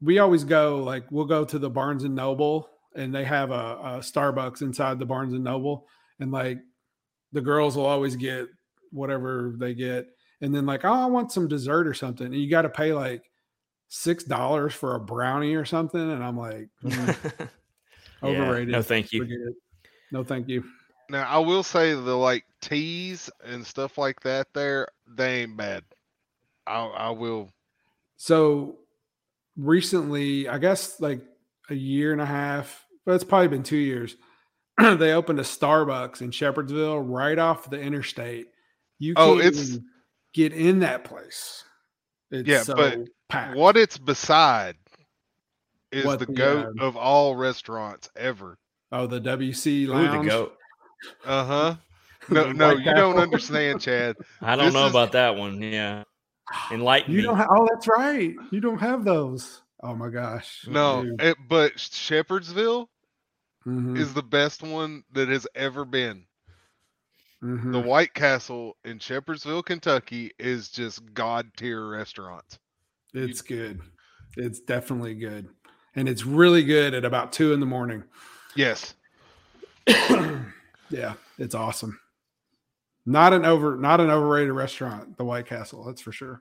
[0.00, 3.54] we always go like we'll go to the Barnes and Noble, and they have a,
[3.54, 5.86] a Starbucks inside the Barnes and Noble,
[6.18, 6.58] and like
[7.32, 8.48] the girls will always get
[8.90, 10.06] whatever they get,
[10.40, 12.92] and then like oh, I want some dessert or something, and you got to pay
[12.92, 13.22] like
[13.88, 17.48] six dollars for a brownie or something, and I'm like mm,
[18.24, 18.68] Yeah, overrated.
[18.72, 19.54] no, thank you.
[20.12, 20.64] No, thank you.
[21.10, 24.46] Now I will say the like teas and stuff like that.
[24.54, 25.84] There, they ain't bad.
[26.66, 27.50] I I will.
[28.16, 28.78] So
[29.56, 31.20] recently, I guess like
[31.70, 34.16] a year and a half, but it's probably been two years.
[34.78, 38.46] they opened a Starbucks in Shepherdsville right off the interstate.
[38.98, 39.84] You Oh, can't it's- even
[40.32, 41.64] get in that place.
[42.30, 42.98] It's Yeah, so but
[43.28, 43.56] packed.
[43.56, 44.76] What it's beside
[45.94, 48.58] is What the the, goat uh, of all restaurants ever.
[48.92, 50.24] Oh, the WC Ooh, Lounge.
[50.24, 50.56] the goat.
[51.24, 51.74] Uh huh.
[52.30, 54.16] No, no, you don't understand, Chad.
[54.40, 55.60] I don't This know is- about that one.
[55.60, 56.04] Yeah.
[56.70, 57.22] Enlighten You me.
[57.24, 57.48] don't have.
[57.50, 58.34] Oh, that's right.
[58.50, 59.60] You don't have those.
[59.82, 60.64] Oh my gosh.
[60.66, 62.86] No, it, but Shepherdsville
[63.66, 66.24] Mhm, is the best one that has ever been.
[67.42, 67.84] The mhm.
[67.84, 72.58] White Castle in Shepherdsville, Kentucky, is just god tier restaurants.
[73.12, 73.80] It's good.
[74.38, 75.48] It's definitely good,
[75.96, 78.04] and it's really good at about two in the morning.
[78.56, 78.94] Yes,
[79.88, 81.98] yeah, it's awesome.
[83.06, 85.84] Not an over, not an overrated restaurant, the White Castle.
[85.84, 86.40] That's for sure.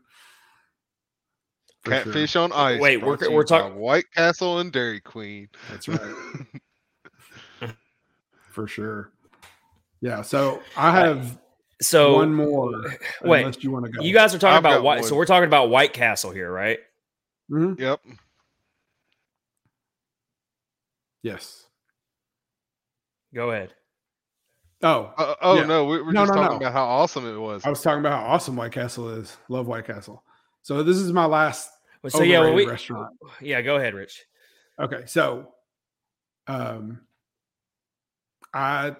[1.83, 2.03] For sure.
[2.03, 2.79] Catfish on Ice.
[2.79, 5.49] Wait, we're- to we're by talk- White Castle and Dairy Queen.
[5.69, 5.99] That's right,
[8.51, 9.11] for sure.
[10.01, 10.21] Yeah.
[10.21, 11.37] So I have
[11.81, 12.71] So one more.
[13.23, 14.01] wait, unless you want to go.
[14.01, 15.05] you guys are talking I've about got white.
[15.05, 16.79] So we're talking about White Castle here, right?
[17.51, 17.79] Mhm.
[17.79, 18.01] Yep.
[21.23, 21.65] Yes.
[23.33, 23.73] Go ahead.
[24.83, 25.65] Oh, Uh, oh Yeah.
[25.65, 26.65] no, we we're No, just no, talking no.
[26.67, 27.65] about how awesome it was.
[27.65, 29.37] I was talking about how awesome White Castle is.
[29.47, 30.23] Love White Castle.
[30.61, 31.71] So this is my last
[32.03, 33.17] Well, So yeah, well, overrated we, restaurant.
[33.41, 34.25] yeah, go ahead, Rich.
[34.79, 35.53] Okay, so
[36.47, 36.99] um
[38.53, 38.95] I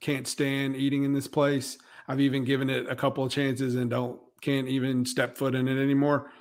[0.00, 1.76] can't stand eating in this place.
[2.08, 5.68] I've even given it a couple of chances and don't can't even step foot in
[5.68, 6.32] it anymore.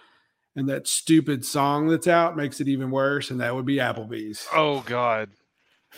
[0.55, 4.45] And that stupid song that's out makes it even worse, and that would be Applebee's.
[4.53, 5.29] Oh God.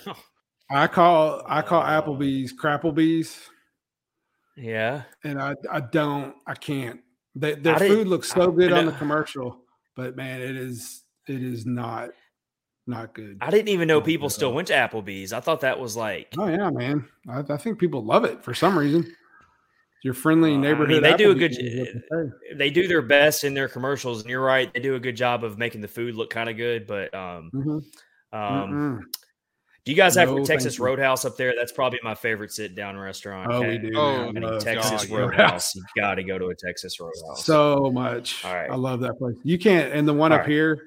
[0.72, 1.86] I call I call Oh.
[1.86, 3.38] Applebee's Crapplebee's,
[4.56, 5.04] Yeah.
[5.24, 7.00] and I I don't I can't.
[7.36, 9.62] They, their I food looks so I good on the commercial,
[9.96, 12.10] but man, it is it is not
[12.86, 13.38] not good.
[13.42, 15.34] I didn't even know people still went to Applebee's.
[15.34, 17.08] I thought that was like Oh yeah, man.
[17.28, 19.16] I, I think people love it for some reason.
[20.04, 21.04] Your friendly Well, I mean, neighborhood.
[21.04, 21.54] they do a good
[22.58, 25.44] they do their best in their commercials, and you're right, they do a good job
[25.44, 26.86] of making the food look kind of good.
[26.88, 27.84] But um, Mhm.
[28.34, 29.00] um,
[29.86, 30.86] do you guys have No, Texas thank you.
[30.86, 31.54] Roadhouse up there?
[31.58, 33.52] That's probably my favorite sit down restaurant.
[33.52, 33.92] Oh, we do.
[33.96, 34.38] Oh, man.
[34.38, 35.18] Any Love Texas God, yeah.
[35.18, 37.46] Roadhouse, you got to go to a Texas Roadhouse.
[37.46, 38.44] So much.
[38.46, 38.70] All right.
[38.70, 39.36] I love that place.
[39.44, 39.94] You can't.
[39.94, 40.52] And the one All up right.
[40.52, 40.82] here,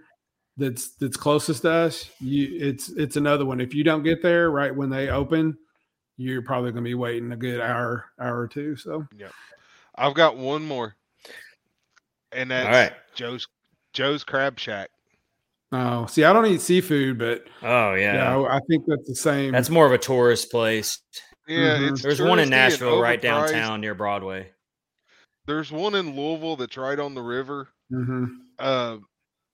[0.59, 2.11] that's that's closest to us.
[2.21, 3.61] You, it's it's another one.
[3.61, 5.57] If you don't get there right when they open,
[6.17, 8.77] you're probably going to be waiting a good hour hour or two.
[8.77, 9.29] So yeah,
[9.97, 10.95] I've got one more,
[12.33, 12.93] and that's right.
[13.15, 13.47] Joe's
[13.93, 14.91] Joe's Crab Shack.
[15.73, 19.15] oh, see, I don't eat seafood, but oh yeah, yeah, I, I think that's the
[19.15, 19.53] same.
[19.53, 21.01] that's more of a tourist place.
[21.49, 21.91] Yeah, Mhm.
[21.93, 24.51] it's There's one in Nashville, right downtown near Broadway.
[25.47, 27.69] There's one in Louisville that's right on the river.
[27.93, 28.97] Mhm, Uh,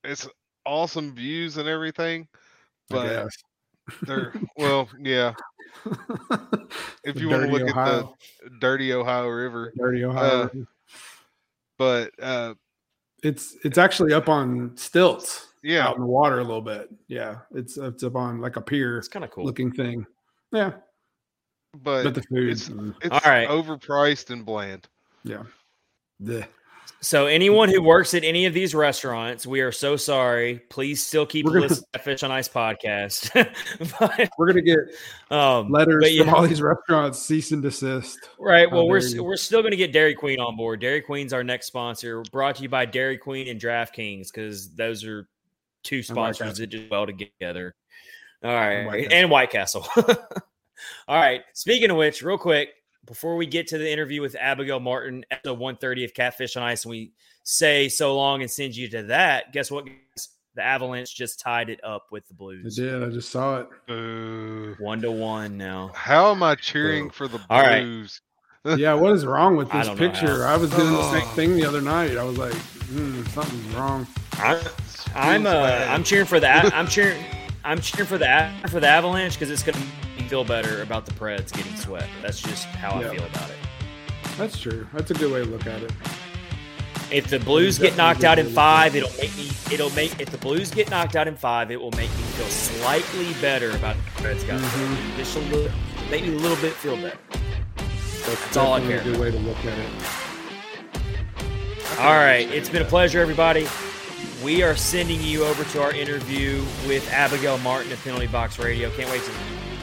[0.02, 0.26] it's
[0.64, 2.28] awesome views and everything,
[2.88, 3.36] but guess.
[4.04, 5.34] they're well, yeah.
[7.04, 8.14] If you want to look Ohio.
[8.42, 10.44] at the dirty Ohio River, dirty Ohio.
[10.44, 10.48] uh,
[11.78, 12.54] but uh,
[13.22, 16.88] it's it's actually up on stilts yeah, out in the water a little bit.
[17.08, 19.44] Yeah, it's it's up on like a pier It's kind of cool.
[19.44, 20.06] looking thing.
[20.52, 20.72] Yeah,
[21.82, 22.50] but, but the food.
[22.50, 22.70] it's-
[23.02, 23.48] it's All right.
[23.48, 24.86] overpriced and bland.
[25.24, 25.42] yeah.
[26.22, 26.46] Bleh.
[27.04, 30.60] So anyone who works at any of these restaurants, we are so sorry.
[30.68, 33.32] Please still keep We're gonna- listening to Fish on Ice podcast.
[33.98, 34.78] but, We're gonna get
[35.28, 36.32] um, letters but from yeah.
[36.32, 38.18] all these restaurants cease and desist.
[38.38, 38.70] Right.
[38.70, 39.24] Well, we're you.
[39.24, 40.80] we're still going to get Dairy Queen on board.
[40.80, 42.22] Dairy Queen's our next sponsor.
[42.30, 45.28] Brought to you by Dairy Queen and DraftKings because those are
[45.82, 46.62] two sponsors Castle.
[46.62, 47.74] that do well together.
[48.44, 49.86] All right, White and White Castle.
[51.08, 51.42] All right.
[51.52, 52.70] Speaking of which, real quick
[53.06, 56.62] before we get to the interview with Abigail Martin, episode one thirty of Catfish on
[56.62, 57.12] Ice, and we
[57.44, 59.52] say so long and send you to that.
[59.52, 59.86] Guess what?
[59.86, 60.28] guys?
[60.54, 63.02] The Avalanche just tied it up with the I Blues, did.
[63.02, 63.68] I just saw it.
[63.88, 64.76] Boo.
[64.78, 65.90] one to one now.
[65.94, 67.12] How am I cheering Boo.
[67.14, 67.82] for the All right.
[67.82, 68.20] Blues?
[68.76, 70.44] Yeah, what is wrong with this don't picture?
[70.46, 71.32] I was doing the same Oh.
[71.34, 72.16] thing the other night.
[72.16, 74.06] I was like, hmm, something's wrong.
[74.34, 74.60] I'm
[75.16, 75.86] I'm uh.
[75.88, 76.72] I'm cheering for that.
[76.72, 77.24] I'm cheering
[77.64, 81.06] I'm cheering for the for the Avalanche because it's gonna make me feel better about
[81.06, 82.08] the Preds getting swept.
[82.22, 83.10] That's just how Yeah.
[83.10, 83.56] I feel about it.
[84.38, 84.86] That's true.
[84.92, 85.92] That's a good way to look at it.
[87.10, 90.38] If the Blues get knocked out in five, it'll make me it'll make if the
[90.38, 94.22] Blues get knocked out in five, it will make me feel slightly better about the
[94.22, 94.96] Preds got Mhm.
[94.96, 95.16] swept.
[95.18, 95.70] just a little
[96.10, 97.18] make me a little bit feel better.
[97.76, 99.90] That's, That's all I care a good way to look at it.
[101.98, 103.68] All right, it's been a pleasure, everybody.
[104.42, 108.90] We are sending you over to our interview with Abigail Martin of Penalty Box Radio.
[108.96, 109.30] Can't wait to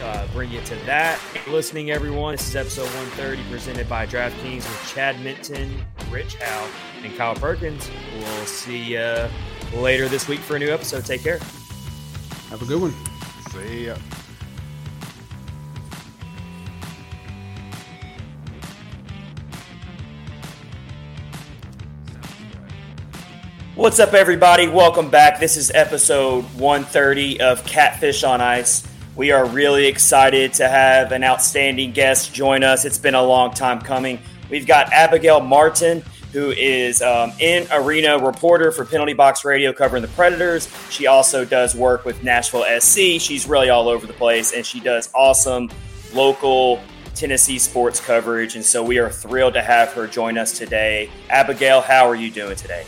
[0.01, 1.19] uh, bring you to that.
[1.47, 2.33] Listening, everyone.
[2.33, 6.69] This is episode 130 presented by DraftKings with Chad Minton, Rich Howe,
[7.03, 7.89] and Kyle Perkins.
[8.17, 9.27] We'll see you
[9.73, 11.05] later this week for a new episode.
[11.05, 11.39] Take care.
[12.49, 12.93] Have a good one.
[13.51, 13.95] See ya.
[23.75, 24.67] What's up, everybody?
[24.67, 25.39] Welcome back.
[25.39, 28.88] This is episode 130 of Catfish on Ice.
[29.19, 32.85] We are really excited to have an outstanding guest join us.
[32.85, 34.17] It's been a long time coming.
[34.49, 40.03] We've got Abigail Martin, who is um, in arena reporter for Penalty Box Radio covering
[40.03, 40.73] the Predators.
[40.89, 43.19] She also does work with Nashville SC.
[43.19, 45.69] She's really all over the place, and she does awesome
[46.13, 46.81] local
[47.13, 48.55] Tennessee sports coverage.
[48.55, 51.11] And so we are thrilled to have her join us today.
[51.29, 52.85] Abigail, how are you doing today?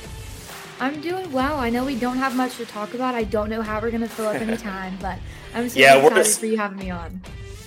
[0.79, 1.59] I'm doing well.
[1.59, 3.15] I know we don't have much to talk about.
[3.15, 5.19] I don't know how we're gonna fill up any time, but
[5.53, 7.21] I'm super Yeah, excited just- for you having me on.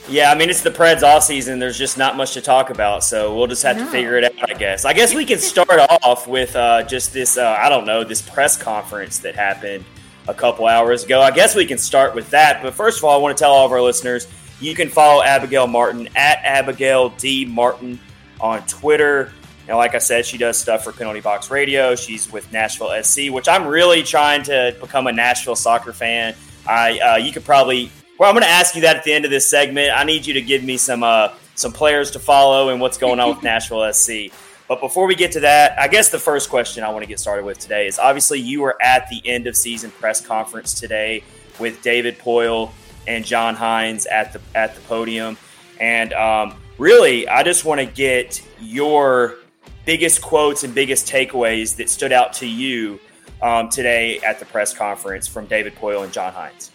[0.06, 1.58] Yeah, I mean it's the Preds off season.
[1.58, 4.50] There's just not much to talk about, so we'll just have to figure it out.
[4.50, 4.84] I guess.
[4.84, 5.70] I guess we can start
[6.02, 7.38] off with uh, just this.
[7.38, 9.84] Uh, I don't know this press conference that happened
[10.28, 11.22] a couple hours ago.
[11.22, 12.62] I guess we can start with that.
[12.62, 14.26] But first of all, I want to tell all of our listeners
[14.60, 17.98] you can follow Abigail Martin at Abigail D Martin
[18.42, 19.32] on Twitter.
[19.66, 21.94] Now, like I said, she does stuff for Penalty Box Radio.
[21.94, 26.34] She's with Nashville SC, which I'm really trying to become a Nashville soccer fan.
[26.66, 29.24] I uh, you could probably well, I'm going to ask you that at the end
[29.24, 29.90] of this segment.
[29.92, 33.18] I need you to give me some uh, some players to follow and what's going
[33.20, 34.32] on with Nashville SC.
[34.68, 37.20] But before we get to that, I guess the first question I want to get
[37.20, 41.22] started with today is obviously you were at the end of season press conference today
[41.58, 42.70] with David Poile
[43.06, 45.36] and John Hynes at the at the podium,
[45.80, 49.36] and um, really, I just want to get your
[49.84, 52.98] biggest quotes and biggest takeaways that stood out to you
[53.44, 56.70] um, today at the press conference from David Poile and John Hynes.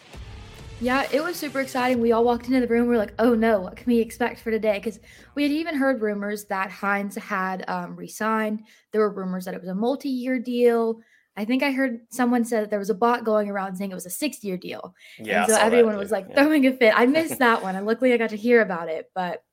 [0.80, 2.00] Yeah, it was super exciting.
[2.00, 2.88] We all walked into the room.
[2.88, 5.00] We are like, "Oh no, what can we expect for today?" Because
[5.36, 8.62] we had even heard rumors that Hynes had um, resigned.
[8.94, 11.02] There were rumors that it was a multi-year deal.
[11.36, 13.96] I think I heard someone said that there was a bot going around saying it
[13.96, 14.94] was a six-year deal.
[15.18, 16.44] Yeah, and so everyone was like Yeah.
[16.44, 16.94] throwing a fit.
[16.96, 19.10] I missed that one, and luckily I got to hear about it.
[19.14, 19.44] But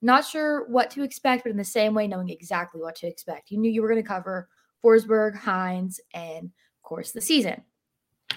[0.00, 3.50] not sure what to expect, but in the same way, knowing exactly what to expect.
[3.50, 4.48] You knew you were going to cover
[4.84, 7.62] Forsberg, Hynes, and of course the season.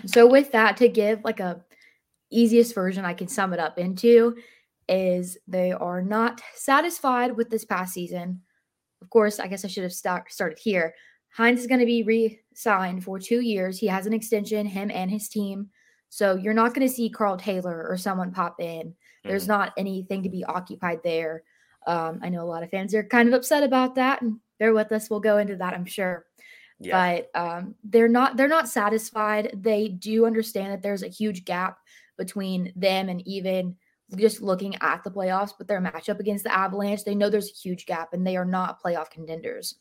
[0.05, 1.63] So with that, to give like a
[2.31, 4.35] easiest version I can sum it up into
[4.89, 8.41] is they are not satisfied with this past season.
[9.01, 10.93] Of course, I guess I should have start, started here.
[11.37, 13.77] Hynes is going to be re-signed for two years.
[13.77, 15.69] He has an extension, him and his team.
[16.09, 18.93] So you're not going to see Carl Taylor or someone pop in.
[19.23, 19.49] There's Mhm.
[19.49, 21.43] not anything to be occupied there.
[21.87, 24.73] Um, I know a lot of fans are kind of upset about that, and bear
[24.73, 25.09] with us.
[25.09, 26.25] We'll go into that, I'm sure
[26.85, 27.21] yeah.
[27.33, 29.51] but um, they're not they're not satisfied.
[29.53, 31.79] They do understand that there's a huge gap
[32.17, 33.75] between them and even
[34.15, 35.53] just looking at the playoffs.
[35.57, 38.45] But their matchup against the Avalanche, they know there's a huge gap, and they are
[38.45, 39.75] not playoff contenders.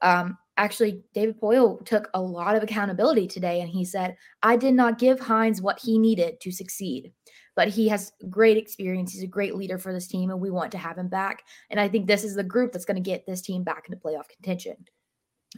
[0.00, 4.74] Um, actually, David Poile took a lot of accountability today, and he said, "I did
[4.74, 7.12] not give Hynes what he needed to succeed."
[7.56, 9.12] But he has great experience.
[9.12, 11.44] He's a great leader for this team, and we want to have him back.
[11.70, 13.96] And I think this is the group that's going to get this team back into
[13.96, 14.76] playoff contention.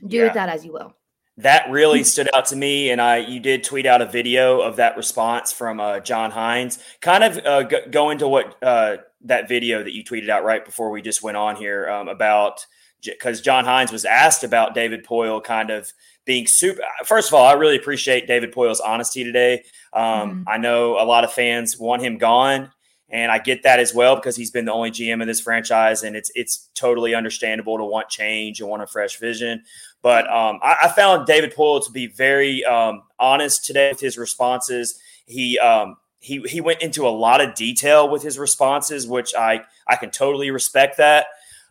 [0.05, 0.25] Do Yeah.
[0.25, 0.95] with that as you will.
[1.39, 4.77] That really stood out to me, and I you did tweet out a video of
[4.77, 6.83] that response from uh, John Hynes.
[7.03, 10.65] Kind of uh, go, go into what uh, that video that you tweeted out right
[10.65, 12.65] before we just went on here um, about
[13.05, 15.93] because John hynes was asked about David poile kind of
[16.25, 16.83] being super.
[17.05, 19.63] First of all, I really appreciate David poile's honesty today.
[19.93, 20.49] Um, mm-hmm.
[20.49, 22.73] I know a lot of fans want him gone,
[23.09, 26.03] and I get that as well because he's been the only GM of this franchise,
[26.03, 29.63] and it's it's totally understandable to want change and want a fresh vision.
[30.07, 34.17] But um, I, I, found David Poile to be very um, honest today with his
[34.17, 35.01] responses.
[35.27, 39.63] He um, he he went into a lot of detail with his responses, which I
[39.89, 41.27] I can totally respect that.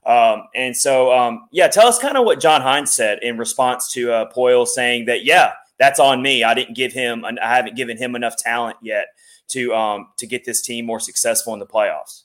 [0.06, 3.94] Um, and so, um, yeah, tell us kind of what John Hynes said in response
[3.94, 6.44] to uh, Poile saying that, yeah, that's on me.
[6.44, 9.06] I didn't give him, I haven't given him enough talent yet
[9.52, 12.25] to um, to get this team more successful in the playoffs.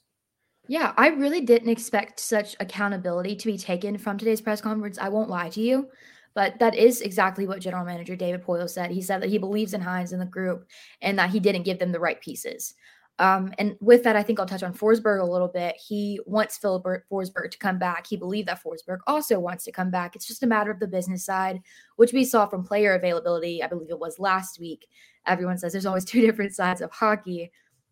[0.71, 4.99] Yeah, I really didn't expect such accountability to be taken from today's press conference.
[4.99, 5.89] I won't lie to you,
[6.33, 8.93] but that is exactly what General Manager David Poile said.
[8.93, 10.69] He said that he believes in Hynes and the group
[11.03, 12.75] and that he didn't give them the right pieces.
[13.19, 15.75] Um, and with that, I think I'll touch on Forsberg a little bit.
[15.77, 18.07] He wants Filip Forsberg to come back.
[18.07, 20.15] He believed that Forsberg also wants to come back.
[20.15, 21.61] It's just a matter of the business side,
[21.97, 23.61] which we saw from player availability.
[23.61, 24.87] I believe it was last week.
[25.27, 27.51] Everyone says there's always two different sides of hockey.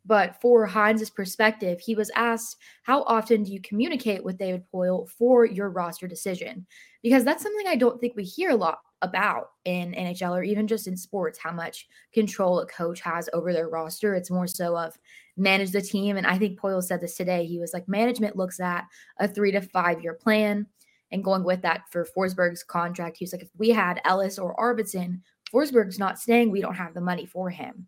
[0.08, 5.06] But for Hynes' perspective, he was asked, How often do you communicate with David Poile
[5.06, 6.66] for your roster decision?
[7.02, 10.66] Because that's something I don't think we hear a lot about in NHL or even
[10.66, 14.14] just in sports, how much control a coach has over their roster.
[14.14, 14.96] It's more so of
[15.36, 16.16] manage the team.
[16.16, 17.44] And I think Poile said this today.
[17.44, 18.84] He was like, management looks at
[19.20, 20.66] a three to five year plan.
[21.12, 24.56] And going with that for Forsberg's contract, he was like, if we had Ellis or
[24.56, 25.20] Arvidsson,
[25.52, 26.50] Forsberg's not staying.
[26.50, 27.86] We don't have the money for him.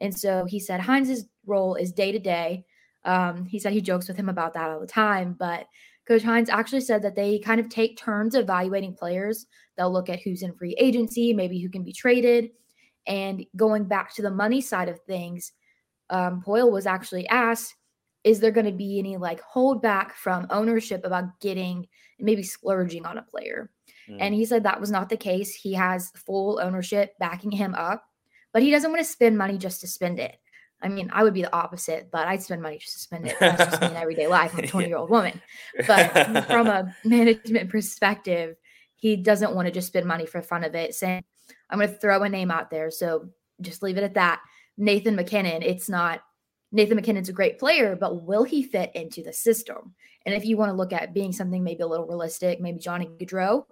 [0.00, 2.64] And so he said Hynes's role is day to day.
[3.48, 5.66] He said he jokes with him about that all the time, but
[6.08, 9.46] Coach Hynes actually said that they kind of take turns evaluating players.
[9.76, 12.50] They'll look at who's in free agency, maybe who can be traded.
[13.06, 15.52] And going back to the money side of things,
[16.08, 17.76] um, Poile was actually asked,
[18.24, 21.86] is there going to be any like holdback from ownership about getting
[22.18, 23.70] maybe splurging on a player?
[24.08, 24.16] Mm.
[24.20, 25.54] And he said that was not the case.
[25.54, 28.04] He has full ownership backing him up,
[28.52, 30.36] but he doesn't want to spend money just to spend it.
[30.82, 33.36] I mean, I would be the opposite, but I'd spend money just to spend it.
[33.38, 34.52] That's just me in everyday life.
[34.54, 35.40] I'm a 20 year old woman.
[35.86, 38.56] But from a management perspective,
[38.96, 41.22] he doesn't want to just spend money for fun of it, saying,
[41.68, 42.90] I'm going to throw a name out there.
[42.90, 43.28] So
[43.60, 44.40] just leave it at that.
[44.78, 46.22] Nathan MacKinnon, it's not
[46.72, 49.94] Nathan MacKinnon's a great player, but will he fit into the system?
[50.24, 53.06] And if you want to look at being something maybe a little realistic, maybe Johnny
[53.06, 53.64] Gaudreau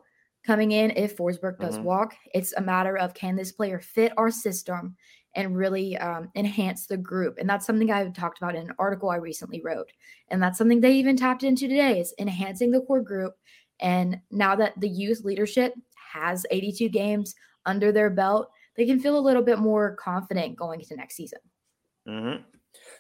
[0.44, 1.85] coming in if Forsberg does mm-hmm.
[1.85, 4.97] walk, it's a matter of can this player fit our system
[5.35, 7.39] and really um, enhance the group.
[7.39, 9.90] And that's something I have talked about in an article I recently wrote.
[10.28, 13.35] And that's something they even tapped into today is enhancing the core group.
[13.81, 15.74] And now that the youth leadership
[16.12, 17.35] has 82 games
[17.66, 21.40] under their belt, they can feel a little bit more confident going into next season.
[22.09, 22.43] Mm-hmm.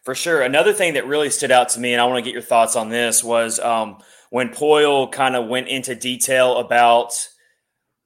[0.04, 0.42] For sure.
[0.42, 2.76] Another thing that really stood out to me, and I want to get your thoughts
[2.76, 3.98] on this, was um,
[4.30, 7.12] when Poile kind of went into detail about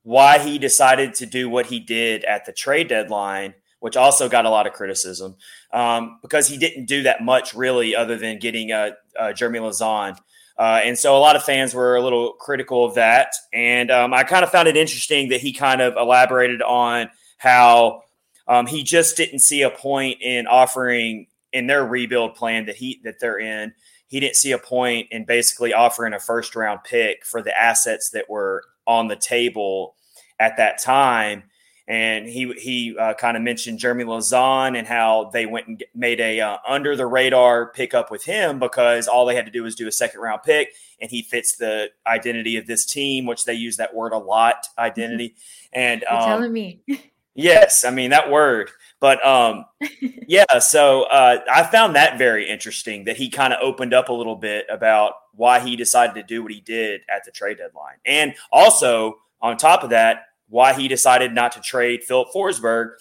[0.02, 4.44] why he decided to do what he did at the trade deadline which also got
[4.44, 5.34] a lot of criticism
[5.72, 10.16] um, because he didn't do that much really, other than getting uh, uh, Jeremy Lauzon.
[10.56, 13.34] Uh, and so a lot of fans were a little critical of that.
[13.52, 18.02] And um, I kind of found it interesting that he kind of elaborated on how
[18.47, 23.00] um, he just didn't see a point in offering in their rebuild plan that he
[23.04, 23.72] that they're in.
[24.06, 28.10] He didn't see a point in basically offering a first round pick for the assets
[28.10, 29.94] that were on the table
[30.38, 31.44] at that time
[31.88, 36.20] and he he uh, kind of mentioned Jeremy Lauzon and how they went and made
[36.20, 39.74] a uh, under the radar pickup with him because all they had to do was
[39.74, 43.54] do a second round pick, and he fits the identity of this team, which they
[43.54, 45.34] use that word a lot, identity.
[45.72, 46.80] And um, telling me,
[47.34, 48.70] yes, I mean that word,
[49.02, 49.64] but um,
[50.28, 50.60] yeah.
[50.60, 54.36] So uh, I found that very interesting that he kind of opened up a little
[54.36, 58.32] bit about why he decided to do what he did at the trade deadline, and
[58.52, 62.92] also on top of that why he decided not to trade Filip Forsberg.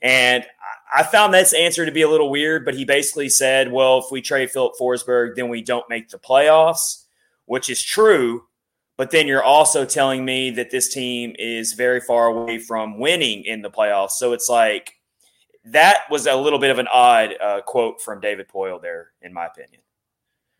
[0.00, 0.46] And
[0.94, 4.12] I found this answer to be a little weird, but he basically said, well, if
[4.12, 7.04] we trade Filip Forsberg, then we don't make the playoffs,
[7.46, 8.44] which is true.
[8.96, 13.42] But then you're also telling me that this team is very far away from winning
[13.44, 14.12] in the playoffs.
[14.12, 14.97] So it's like
[15.72, 19.32] that was a little bit of an odd uh, quote from David Poile there, in
[19.32, 19.82] my opinion.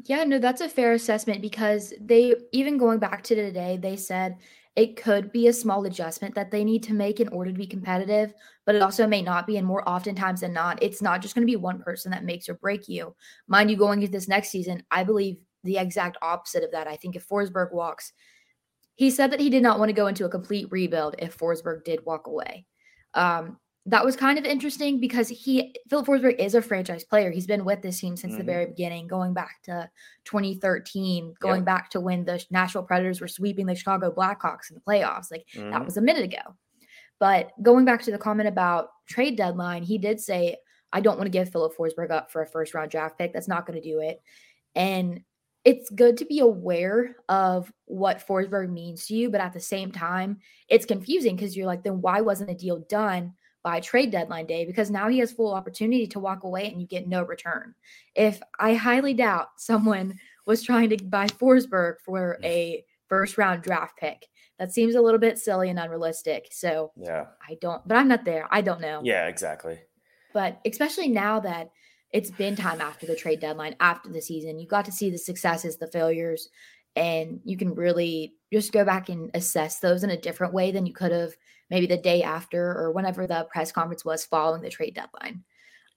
[0.04, 4.36] Yeah, no, that's a fair assessment because they, even going back to today, they said
[4.76, 7.66] it could be a small adjustment that they need to make in order to be
[7.66, 8.32] competitive,
[8.64, 9.56] but it also may not be.
[9.56, 12.48] And more oftentimes than not, it's not just going to be one person that makes
[12.48, 13.14] or break you.
[13.48, 16.86] Mind you, going into this next season, I believe the exact opposite of that.
[16.86, 18.12] I think if Forsberg walks,
[18.94, 21.82] he said that he did not want to go into a complete rebuild if Forsberg
[21.82, 22.64] did walk away.
[23.14, 23.58] Um,
[23.88, 27.30] that was kind of interesting because he Filip Forsberg is a franchise player.
[27.30, 28.38] He's been with this team since Mhm.
[28.38, 29.90] the very beginning, going back to
[30.24, 31.64] 2013, going Yep.
[31.64, 35.30] back to when the Nashville Predators were sweeping the Chicago Blackhawks in the playoffs.
[35.30, 35.70] Like Mhm.
[35.70, 36.54] that was a minute ago.
[37.18, 40.56] But going back to the comment about trade deadline, he did say,
[40.92, 43.32] I don't want to give Filip Forsberg up for a first round draft pick.
[43.32, 44.20] That's not going to do it.
[44.74, 45.22] And
[45.64, 49.90] it's good to be aware of what Forsberg means to you, but at the same
[49.92, 50.38] time,
[50.68, 53.34] it's confusing because you're like, then why wasn't a deal done
[53.68, 54.64] by trade deadline day?
[54.64, 57.74] Because now he has full opportunity to walk away and you get no return.
[58.14, 63.98] If I highly doubt someone was trying to buy Forsberg for a first round draft
[63.98, 64.26] pick,
[64.58, 66.48] that seems a little bit silly and unrealistic.
[66.50, 67.26] So Yeah.
[67.46, 68.48] I don't, but I'm not there.
[68.50, 69.02] I don't know.
[69.04, 69.78] Yeah, exactly.
[70.32, 71.70] But especially now that
[72.10, 75.18] it's been time after the trade deadline, after the season, you got to see the
[75.18, 76.48] successes, the failures,
[76.96, 80.86] and you can really just go back and assess those in a different way than
[80.86, 81.32] you could have
[81.70, 85.44] maybe the day after or whenever the press conference was following the trade deadline.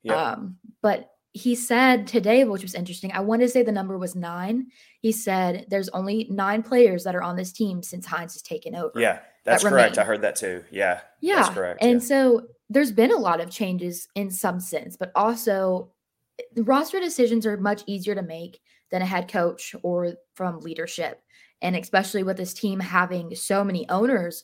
[0.04, 0.18] Yep.
[0.18, 4.16] Um, but he said today, which was interesting, I want to say the number was
[4.16, 4.68] nine.
[5.00, 8.76] He said there's only nine players that are on this team since Hynes has taken
[8.76, 9.00] over.
[9.00, 9.98] yeah, that's that correct.
[9.98, 10.64] I heard that too.
[10.72, 11.02] Yeah.
[11.22, 11.36] Yeah.
[11.36, 11.82] That's correct.
[11.82, 12.08] And yeah.
[12.08, 15.92] so there's been a lot of changes in some sense, but also
[16.40, 18.60] eh, the roster decisions are much easier to make
[18.92, 21.22] than a head coach or from leadership.
[21.62, 24.44] And especially with this team having so many owners,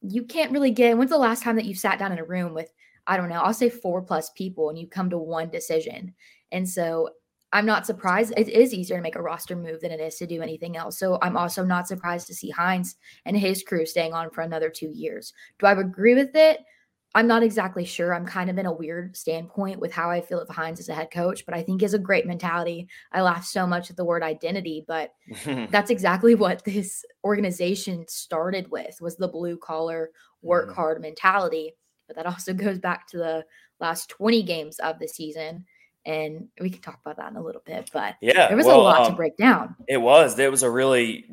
[0.00, 2.54] you can't really get when's the last time that you sat down in a room
[2.54, 2.70] with,
[3.06, 6.14] I don't know, I'll say four plus people and you come to one decision.
[6.52, 7.10] And so
[7.52, 8.32] I'm not surprised.
[8.36, 10.98] It is easier to make a roster move than it is to do anything else.
[10.98, 12.96] So I'm also not surprised to see Hynes
[13.26, 15.32] and his crew staying on for another two years.
[15.60, 16.60] Do I agree with it?
[17.14, 18.12] I'm not exactly sure.
[18.12, 20.94] I'm kind of in a weird standpoint with how I feel if Hynes is a
[20.94, 22.88] head coach, but I think is a great mentality.
[23.12, 25.14] I laugh so much at the word identity, but
[25.70, 30.10] that's exactly what this organization started with was the blue collar
[30.42, 30.74] work Mhm.
[30.74, 31.74] hard mentality.
[32.08, 33.44] But that also goes back to the
[33.78, 35.66] last 20 games of the season.
[36.06, 38.48] And we can talk about that in a little bit, but yeah.
[38.48, 39.74] there was well, a lot um, to break down.
[39.88, 40.36] It was.
[40.36, 41.24] There was a really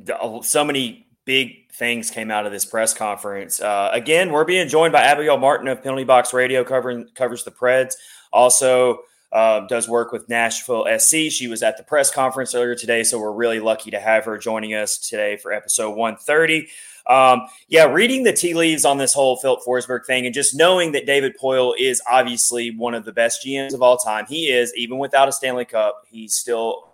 [0.43, 3.61] so many big things came out of this press conference.
[3.61, 7.51] Uh, again, we're being joined by Abigail Martin of Penalty Box Radio, covering covers the
[7.51, 7.93] Preds.
[8.33, 8.99] Also
[9.31, 11.29] uh, does work with Nashville SC.
[11.29, 14.37] She was at the press conference earlier today, so we're really lucky to have her
[14.37, 16.67] joining us today for episode 130.
[17.07, 20.91] Um, yeah, reading the tea leaves on this whole Filip Forsberg thing and just knowing
[20.91, 24.25] that David Poile is obviously one of the best GMs of all time.
[24.27, 26.90] He is, even without a Stanley Cup, he's still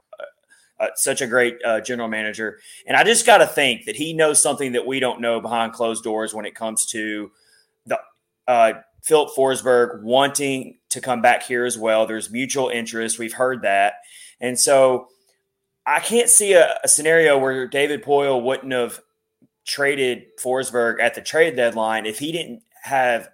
[0.79, 2.59] uh, such a great uh, general manager.
[2.85, 5.73] And I just got to think that he knows something that we don't know behind
[5.73, 7.31] closed doors when it comes to
[7.85, 7.99] the
[8.47, 12.05] uh, Filip Forsberg wanting to come back here as well.
[12.05, 13.19] There's mutual interest.
[13.19, 13.95] We've heard that.
[14.39, 15.07] And so
[15.85, 18.99] I can't see a, a scenario where David Poile wouldn't have
[19.65, 23.29] traded Forsberg at the trade deadline if he didn't have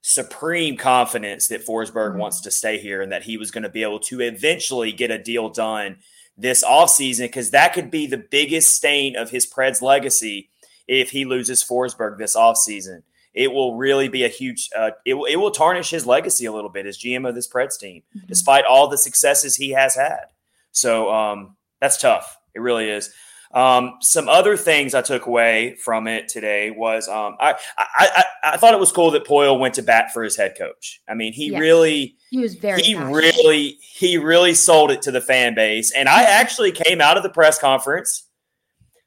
[0.00, 2.18] supreme confidence that Forsberg Mhm.
[2.18, 5.10] wants to stay here and that he was going to be able to eventually get
[5.12, 5.98] a deal done
[6.36, 10.50] this offseason because that could be the biggest stain of his Preds legacy
[10.88, 13.02] if he loses Forsberg this offseason.
[13.34, 16.52] It will really be a huge, uh, it, will- it will tarnish his legacy a
[16.52, 18.26] little bit as GM of this Preds team, Mhm.
[18.26, 20.26] despite all the successes he has had.
[20.70, 22.36] So um, that's tough.
[22.54, 23.12] It really is.
[23.52, 28.24] Um, some other things I took away from it today was um, I, I, I
[28.44, 31.02] I thought it was cool that Poile went to bat for his head coach.
[31.08, 31.60] I mean, he Yes.
[31.60, 33.14] really He was very he passionate.
[33.14, 37.22] really he really sold it to the fan base and i actually came out of
[37.22, 38.26] the press conference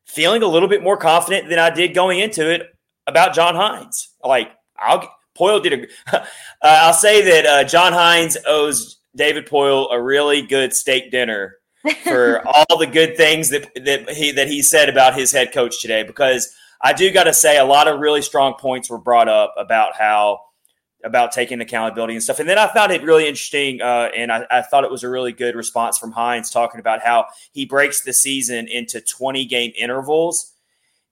[0.06, 2.68] feeling a little bit more confident than i did going into it
[3.08, 6.26] about john hynes like i'll poile did a uh,
[6.62, 11.56] i'll say that uh, john hynes owes david poile a really good steak dinner
[12.04, 15.82] for all the good things that that he that he said about his head coach
[15.82, 19.28] today because I do got to say a lot of really strong points were brought
[19.28, 20.42] up about how
[21.04, 22.40] about taking accountability and stuff.
[22.40, 25.10] And then I found it really interesting, uh, and I, I thought it was a
[25.10, 29.72] really good response from Hynes talking about how he breaks the season into 20 game
[29.78, 30.54] intervals.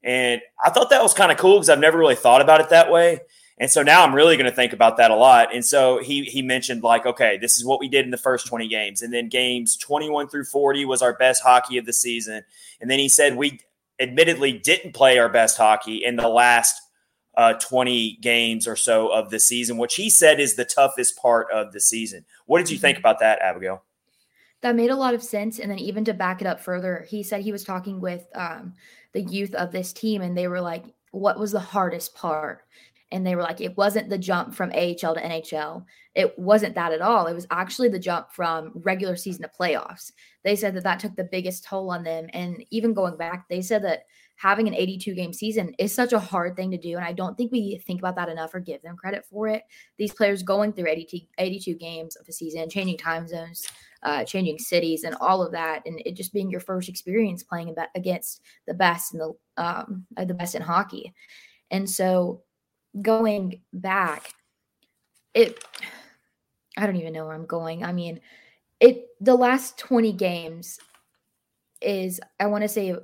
[0.03, 2.69] And I thought that was kind of cool because I've never really thought about it
[2.69, 3.21] that way.
[3.63, 5.55] And so now I'm really going to think about that a lot.
[5.55, 8.45] And so he he mentioned like, okay, this is what we did in the first
[8.45, 12.43] 20 games, and then games 21 through 40 was our best hockey of the season.
[12.81, 13.61] And then he said we
[14.01, 16.75] admittedly didn't play our best hockey in the last
[17.37, 21.47] uh, 20 games or so of the season, which he said is the toughest part
[21.49, 22.25] of the season.
[22.47, 23.81] What did you think about that, Abigail?
[24.59, 25.59] That made a lot of sense.
[25.59, 28.73] And then even to back it up further, he said he was talking with um,
[29.13, 32.65] the youth of this team, and they were like, "What was the hardest part?"
[33.13, 35.85] And they were like, "It wasn't the jump from AHL to NHL.
[36.15, 37.27] It wasn't that at all.
[37.27, 40.11] It was actually the jump from regular season to playoffs."
[40.43, 42.27] They said that that took the biggest toll on them.
[42.33, 44.03] And even going back, they said that
[44.35, 46.95] having an 82 game season is such a hard thing to do.
[46.95, 49.63] And I don't think we think about that enough or give them credit for it.
[49.97, 53.67] These players going through 82, 82 games of a season, changing time zones,
[54.01, 57.73] uh, changing cities, and all of that, and it just being your first experience playing
[57.95, 61.13] against the best in the um, uh, the best in hockey.
[61.71, 62.41] And so
[63.01, 64.33] going back,
[65.33, 65.63] it
[66.77, 67.83] I don't even know where I'm going.
[67.83, 68.19] I mean,
[68.79, 70.79] it the last 20 games
[71.81, 72.95] is I want to say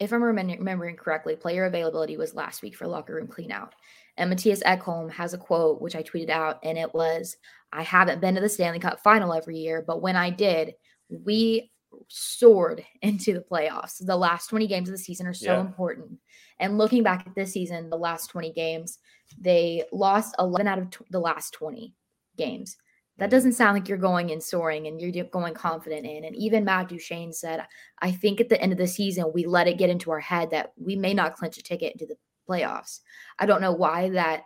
[0.00, 3.70] if I'm remembering correctly, player availability was last week for locker room cleanout.
[4.16, 7.36] And Mattias Ekholm has a quote, which I tweeted out, and it was
[7.72, 10.74] I haven't been to the Stanley Cup final every year, but when I did,
[11.08, 11.72] we
[12.08, 14.04] soared into the playoffs.
[14.04, 15.60] The last 20 games of the season are so yeah.
[15.60, 16.18] important.
[16.60, 18.98] And looking back at this season, the last 20 games,
[19.38, 21.94] they lost 11 out of t- the last 20
[22.36, 22.76] games.
[23.18, 23.30] That mm.
[23.30, 26.24] doesn't sound like you're going in soaring and you're going confident in.
[26.24, 27.64] And even Matt Duchene said,
[28.00, 30.50] I think at the end of the season, we let it get into our head
[30.50, 32.16] that we may not clinch a ticket into the
[32.48, 33.00] playoffs.
[33.38, 34.42] I don't know why that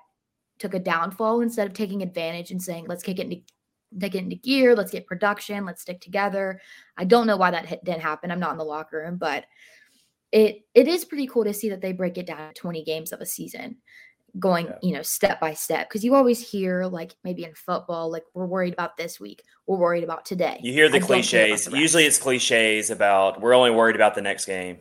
[0.58, 3.42] took a downfall instead of taking advantage and saying, let's kick it into
[3.98, 6.60] take it into gear, let's get production, let's stick together.
[6.98, 8.30] I don't know why that didn't happen.
[8.30, 9.46] I'm not in the locker room, but
[10.30, 13.20] it it is pretty cool to see that they break it down 20 games of
[13.20, 13.76] a season
[14.38, 14.78] going, yeah.
[14.82, 15.88] you know, step by step.
[15.88, 19.78] Because you always hear, like maybe in football, like we're worried about this week, we're
[19.78, 20.60] worried about today.
[20.62, 21.66] You hear the I cliches.
[21.66, 24.78] The Usually it's cliches about we're only worried about the next game.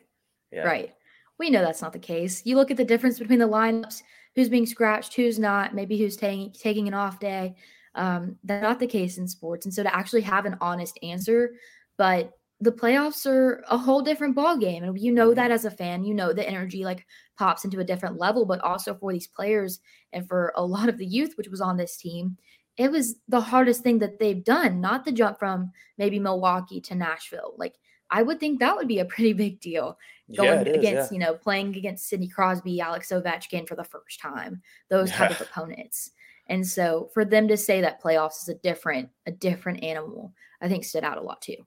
[0.51, 0.63] Yeah.
[0.63, 0.93] Right.
[1.39, 2.41] We know that's not the case.
[2.45, 4.01] You look at the difference between the lineups,
[4.35, 7.55] who's being scratched, who's not, maybe who's taking taking an off day.
[7.95, 9.65] Um, that's not the case in sports.
[9.65, 11.55] And so to actually have an honest answer,
[11.97, 15.35] but the playoffs are a whole different ball game and you know mm-hmm.
[15.35, 17.05] that as a fan you know the energy like
[17.37, 19.79] pops into a different level but also for these players
[20.13, 22.37] and for a lot of the youth which was on this team
[22.77, 26.95] it was the hardest thing that they've done not the jump from maybe milwaukee to
[26.95, 27.53] nashville.
[27.57, 27.75] Like
[28.09, 29.97] i would think that would be a pretty big deal
[30.35, 31.15] going yeah, against yeah.
[31.15, 35.41] you know playing against sidney crosby alex ovechkin for the first time those type of
[35.41, 36.11] opponents.
[36.49, 40.67] And so for them to say that playoffs is a different a different animal i
[40.67, 41.57] think stood out a lot too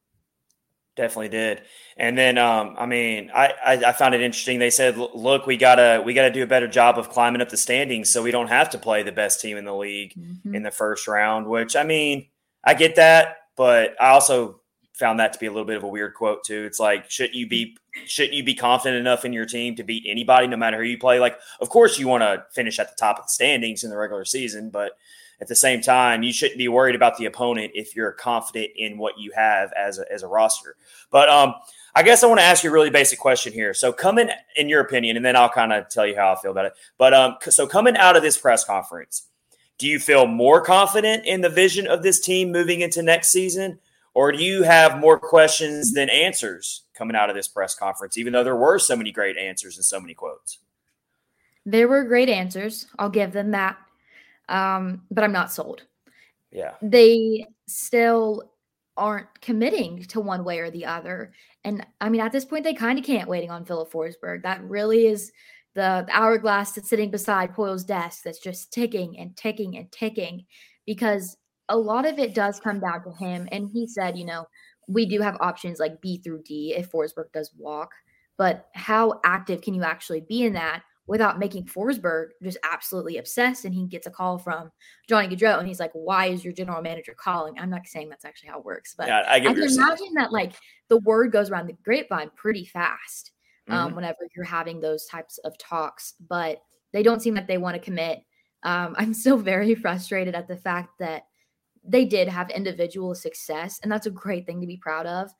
[1.00, 1.62] Definitely did.
[1.96, 4.58] And then, um, I mean, I, I, I, found it interesting.
[4.58, 7.56] They said, look, we gotta we gotta do a better job of climbing up the
[7.56, 10.54] standings, so we don't have to play the best team in the league mm-hmm.
[10.54, 11.46] in the first round.
[11.46, 12.26] Which I mean,
[12.62, 14.60] I get that, but I also
[14.92, 16.64] found that to be a little bit of a weird quote too.
[16.66, 20.04] It's like, shouldn't you be shouldn't you be confident enough in your team to beat
[20.06, 21.18] anybody, no matter who you play?
[21.18, 23.96] Like, of course, you want to finish at the top of the standings in the
[23.96, 24.92] regular season, but
[25.40, 28.98] at the same time, you shouldn't be worried about the opponent if you're confident in
[28.98, 30.76] what you have as a, as a roster.
[31.10, 31.54] But um,
[31.94, 33.72] I guess I want to ask you a really basic question here.
[33.72, 36.50] So, coming in your opinion, and then I'll kind of tell you how I feel
[36.50, 36.74] about it.
[36.98, 39.28] But um, so coming out of this press conference,
[39.78, 43.78] do you feel more confident in the vision of this team moving into next season,
[44.12, 48.18] or do you have more questions than answers coming out of this press conference?
[48.18, 50.58] Even though there were so many great answers and so many quotes.
[51.64, 52.86] There were great answers.
[52.98, 53.78] I'll give them that
[54.50, 55.82] um, but I'm not sold.
[56.50, 56.74] Yeah.
[56.82, 58.52] They still
[58.96, 61.32] aren't committing to one way or the other.
[61.64, 64.42] And I mean, at this point, they kind of can't waiting on Filip Forsberg.
[64.42, 65.32] That really is
[65.74, 70.44] the, the hourglass that's sitting beside Poile's desk that's just ticking and ticking and ticking
[70.84, 71.36] because
[71.68, 73.48] a lot of it does come down to him.
[73.52, 74.46] And he said, you know,
[74.88, 77.92] we do have options like B through D if Forsberg does walk,
[78.36, 80.82] but how active can you actually be in that?
[81.10, 83.64] Without making Forsberg just absolutely obsessed.
[83.64, 84.70] And he gets a call from
[85.08, 87.58] Johnny Gaudreau and he's like, Why is your general manager calling?
[87.58, 90.14] I'm not saying that's actually how it works, but yeah, I, I can imagine saying.
[90.14, 90.52] that like
[90.88, 93.32] the word goes around the grapevine pretty fast
[93.68, 93.96] um, mm-hmm.
[93.96, 96.62] whenever you're having those types of talks, but
[96.92, 98.20] they don't seem like they want to commit.
[98.62, 101.24] Um, I'm still very frustrated at the fact that
[101.82, 105.32] they did have individual success, and that's a great thing to be proud of.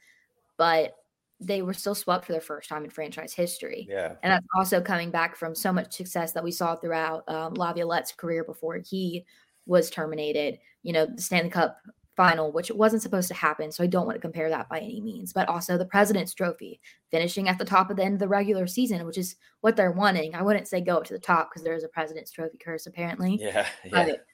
[0.58, 0.94] But
[1.40, 3.86] they were still swept for the first time in franchise history.
[3.88, 4.14] Yeah.
[4.22, 8.12] And that's also coming back from so much success that we saw throughout um, Laviolette's
[8.12, 9.24] career before he
[9.66, 10.58] was terminated.
[10.82, 11.78] You know, the Stanley Cup
[12.16, 13.72] final, which wasn't supposed to happen.
[13.72, 16.78] So I don't want to compare that by any means, but also the President's Trophy,
[17.10, 19.92] finishing at the top of the end of the regular season, which is what they're
[19.92, 20.34] wanting.
[20.34, 22.86] I wouldn't say go up to the top because there is a President's Trophy curse
[22.86, 23.38] apparently.
[23.40, 23.66] Yeah.
[23.84, 23.90] yeah.
[23.90, 24.26] But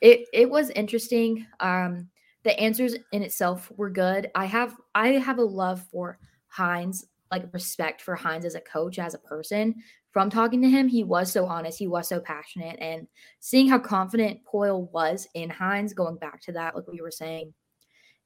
[0.00, 1.46] it, it was interesting.
[1.60, 2.08] Um,
[2.42, 4.30] the answers in itself were good.
[4.34, 6.18] I have I have a love for
[6.56, 9.74] Hynes, like respect for Hynes as a coach, as a person.
[10.10, 13.06] From talking to him, he was so honest, he was so passionate, and
[13.40, 17.52] seeing how confident Poile was in Hynes, going back to that, like we were saying,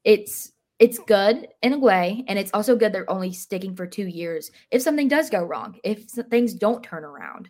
[0.03, 4.07] it's it's good in a way, and it's also good they're only sticking for two
[4.07, 4.51] years.
[4.71, 7.49] If something does go wrong, if things don't turn around,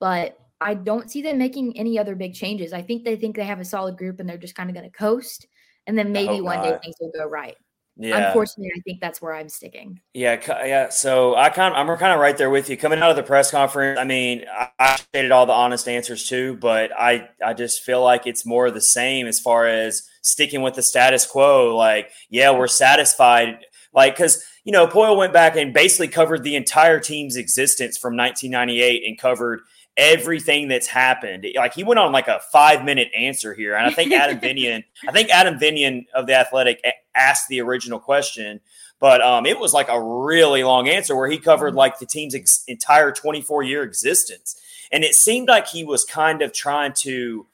[0.00, 2.72] but I don't see them making any other big changes.
[2.72, 4.90] I think they think they have a solid group and they're just kind of going
[4.90, 5.46] to coast,
[5.86, 6.62] and then maybe one not.
[6.64, 7.56] day things will go right.
[8.00, 8.28] Yeah.
[8.28, 10.00] Unfortunately, I think that's where I'm sticking.
[10.14, 10.88] Yeah, yeah.
[10.88, 12.76] So I kind of, I'm kind of right there with you.
[12.76, 16.28] Coming out of the press conference, I mean, I, I stated all the honest answers
[16.28, 20.08] too, but I I just feel like it's more of the same as far as
[20.22, 21.76] sticking with the status quo.
[21.76, 23.64] Like, yeah, we're satisfied.
[23.92, 28.16] Like, because you know, Poile went back and basically covered the entire team's existence from
[28.16, 29.62] 1998 and covered
[29.96, 31.44] everything that's happened.
[31.56, 34.84] Like he went on like a five minute answer here, and I think Adam Vinyan,
[35.06, 36.80] I think Adam Vingan of the Athletic
[37.18, 38.60] asked the original question,
[39.00, 41.78] but um, it was like a really long answer where he covered mm-hmm.
[41.78, 44.60] like the team's ex- entire 24 year existence,
[44.92, 47.46] and it seemed like he was kind of trying to.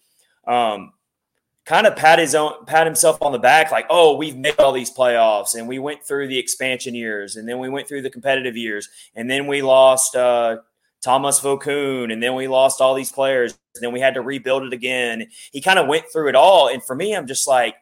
[0.46, 0.92] Um,
[1.64, 4.70] kind of pat his own pat himself on the back like oh we've made all
[4.70, 8.10] these playoffs and we went through the expansion years and then we went through the
[8.10, 10.58] competitive years and then we lost uh,
[11.04, 14.62] Tomas Vokoun, and then we lost all these players, and then we had to rebuild
[14.62, 15.28] it again.
[15.52, 17.76] He kind of went through it all, and for me, I'm just like,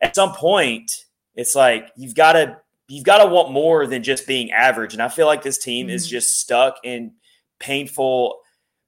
[0.00, 1.04] at some point,
[1.38, 2.58] it's like you've got to
[2.88, 5.86] you've got to want more than just being average, and I feel like this team
[5.86, 5.94] mm-hmm.
[5.94, 7.12] is just stuck in
[7.60, 8.40] painful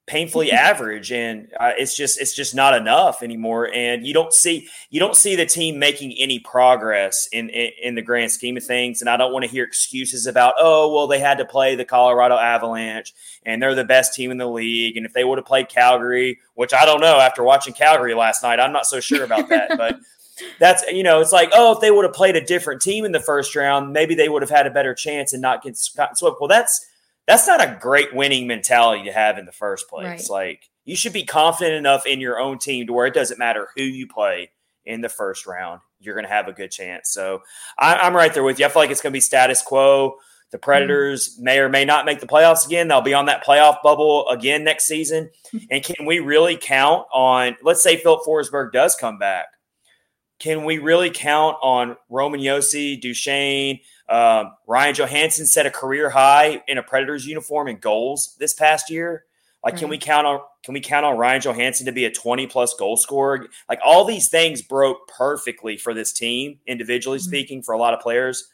[0.05, 1.13] painfully average.
[1.13, 3.71] And uh, it's just it's just not enough anymore.
[3.73, 7.95] And you don't see you don't see the team making any progress in, in, in
[7.95, 8.99] the grand scheme of things.
[8.99, 11.85] And I don't want to hear excuses about oh well they had to play the
[11.85, 13.13] Colorado Avalanche
[13.45, 14.97] and they're the best team in the league.
[14.97, 18.43] And if they would have played Calgary which I don't know after watching Calgary last
[18.43, 19.71] night I'm not so sure about that.
[19.77, 19.99] But
[20.59, 23.11] that's you know it's like oh if they would have played a different team in
[23.11, 26.21] the first round maybe they would have had a better chance and not get swept
[26.21, 26.85] well that's
[27.27, 30.29] that's not a great winning mentality to have in the first place.
[30.29, 30.29] Right.
[30.29, 33.69] Like you should be confident enough in your own team to where it doesn't matter
[33.75, 34.51] who you play
[34.85, 37.11] in the first round, you're going to have a good chance.
[37.11, 37.43] So
[37.77, 38.65] I, am right there with you.
[38.65, 40.15] I feel like it's going to be status quo.
[40.49, 40.63] The mm-hmm.
[40.63, 41.43] Predators mm-hmm.
[41.43, 42.87] may or may not make the playoffs again.
[42.87, 45.29] They'll be on that playoff bubble again next season.
[45.69, 49.45] and can we really count on, let's say Filip Forsberg does come back?
[50.41, 56.63] Can we really count on Roman Josi, Duchene, um, Ryan Johansen set a career high
[56.67, 59.25] in a Predators uniform in goals this past year.
[59.63, 59.79] Like, right.
[59.81, 62.73] can we count on can we count on Ryan Johansen to be a 20 plus
[62.73, 63.47] goal scorer?
[63.69, 67.29] Like all these things broke perfectly for this team, individually mm-hmm.
[67.29, 68.49] speaking, for a lot of players.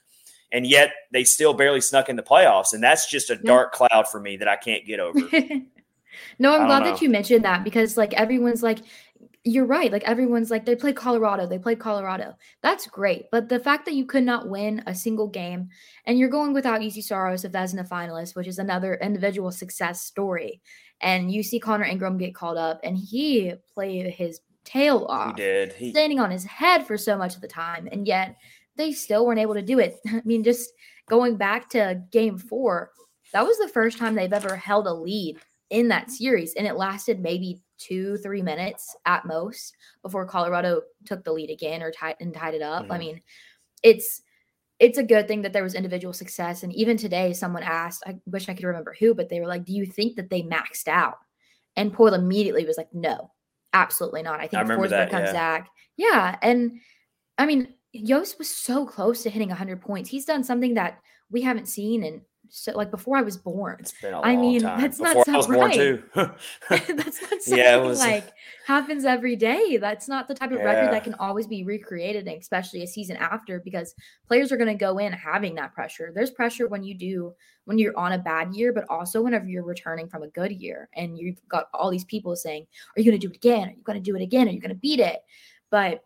[0.52, 2.74] And yet they still barely snuck in the playoffs.
[2.74, 3.40] And that's just a yeah.
[3.46, 5.20] dark cloud for me that I can't get over.
[6.40, 6.92] no, I'm glad know.
[6.92, 8.80] that you mentioned that because like everyone's like,
[9.44, 9.92] you're right.
[9.92, 12.36] Like everyone's like, they played Colorado, they played Colorado.
[12.62, 13.26] That's great.
[13.32, 15.70] But the fact that you could not win a single game
[16.06, 19.52] and you're going without Juuse Saros if that's in the finalist, which is another individual
[19.52, 20.62] success story.
[21.02, 25.36] And you see Connor Ingram get called up and he played his tail off.
[25.38, 25.74] He did.
[25.74, 25.92] He...
[25.92, 27.88] Standing on his head for so much of the time.
[27.92, 28.36] And yet
[28.76, 29.98] they still weren't able to do it.
[30.08, 30.72] I mean, just
[31.10, 32.92] going back to game four,
[33.34, 35.38] that was the first time they've ever held a lead
[35.70, 36.54] in that series.
[36.54, 41.82] And it lasted maybe two, three minutes at most before Colorado took the lead again
[41.82, 42.84] or tied and tied it up.
[42.84, 42.92] Mm-hmm.
[42.92, 43.22] I mean,
[43.84, 44.22] it's
[44.80, 46.62] it's a good thing that there was individual success.
[46.62, 49.66] And even today, someone asked, I wish I could remember who, but they were like,
[49.66, 51.18] Do you think that they maxed out?
[51.76, 53.32] And Poile immediately was like, No,
[53.74, 54.40] absolutely not.
[54.40, 55.34] I think I Forsberg that, comes yeah.
[55.34, 55.70] back.
[55.96, 56.38] Yeah.
[56.42, 56.80] And
[57.38, 60.10] I mean, Josi was so close to hitting 100 points.
[60.10, 61.00] He's done something that
[61.32, 63.78] we haven't seen in so like before I was born.
[63.80, 64.82] It's been a I mean, time.
[64.82, 66.02] that's before not so right.
[66.70, 68.00] that's not something yeah, was...
[68.00, 68.32] like
[68.66, 69.78] happens every day.
[69.78, 70.66] That's not the type of yeah.
[70.66, 73.96] record that can always be recreated, especially a season after, because
[74.28, 76.12] players are going to go in having that pressure.
[76.14, 77.34] There's pressure when you do
[77.66, 80.90] when you're on a bad year, but also whenever you're returning from a good year,
[80.96, 82.66] and you've got all these people saying,
[82.96, 83.70] "Are you going to do it again?
[83.70, 84.48] Are you going to do it again?
[84.48, 85.20] Are you going to beat it?"
[85.70, 86.04] But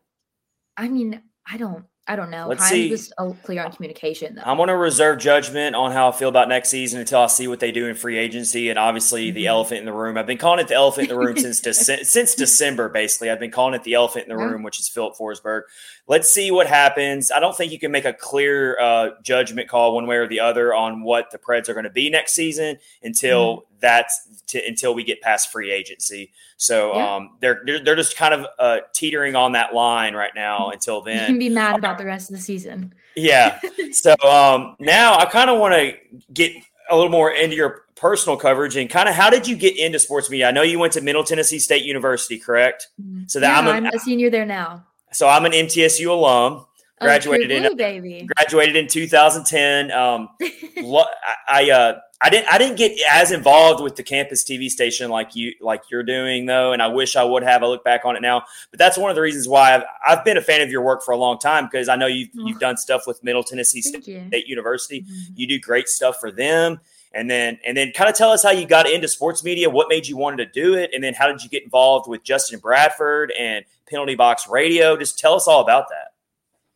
[0.77, 1.85] I mean, I don't.
[2.07, 2.47] I don't know.
[2.47, 2.89] Let's Hynes see.
[2.89, 3.13] was
[3.43, 4.35] clear on communication.
[4.35, 4.41] Though.
[4.43, 7.47] I'm going to reserve judgment on how I feel about next season until I see
[7.47, 9.35] what they do in free agency and obviously mm-hmm.
[9.35, 10.17] the elephant in the room.
[10.17, 12.89] I've been calling it the elephant in the room since De- since December.
[12.89, 15.61] Basically, I've been calling it the elephant in the room, which is Filip Forsberg.
[16.07, 17.31] Let's see what happens.
[17.31, 20.39] I don't think you can make a clear uh, judgment call one way or the
[20.39, 23.70] other on what the Preds are going to be next season until mm-hmm.
[23.81, 26.31] That's to, until we get past free agency.
[26.57, 27.15] So yeah.
[27.15, 30.73] um, they're, they're, they're just kind of uh, teetering on that line right now mm-hmm.
[30.73, 31.21] until then.
[31.21, 32.93] You can be mad about the rest of the season.
[33.15, 33.59] Yeah.
[33.91, 35.93] so um, now I kind of want to
[36.33, 36.53] get
[36.89, 39.99] a little more into your personal coverage and kind of how did you get into
[39.99, 40.47] sports media?
[40.47, 42.87] I know you went to Middle Tennessee State University, correct?
[43.01, 43.23] Mm-hmm.
[43.27, 44.85] So that yeah, I'm, a, I'm a senior there now.
[45.13, 46.65] So I'm an MTSU alum.
[47.01, 48.27] Oh, graduated oh, in baby.
[48.37, 49.91] graduated in 2010.
[49.91, 51.05] Um, I,
[51.49, 55.35] I uh, I didn't I didn't get as involved with the campus TV station like
[55.35, 57.63] you like you're doing though, and I wish I would have.
[57.63, 60.23] I look back on it now, but that's one of the reasons why I've, I've
[60.23, 62.45] been a fan of your work for a long time because I know you've oh.
[62.45, 64.23] you've done stuff with Middle Tennessee State, you.
[64.27, 65.01] State University.
[65.01, 65.33] Mm-hmm.
[65.35, 66.79] You do great stuff for them,
[67.11, 69.89] and then and then kind of tell us how you got into sports media, what
[69.89, 72.59] made you want to do it, and then how did you get involved with Justin
[72.59, 74.95] Bradford and Penalty Box Radio?
[74.95, 76.10] Just tell us all about that.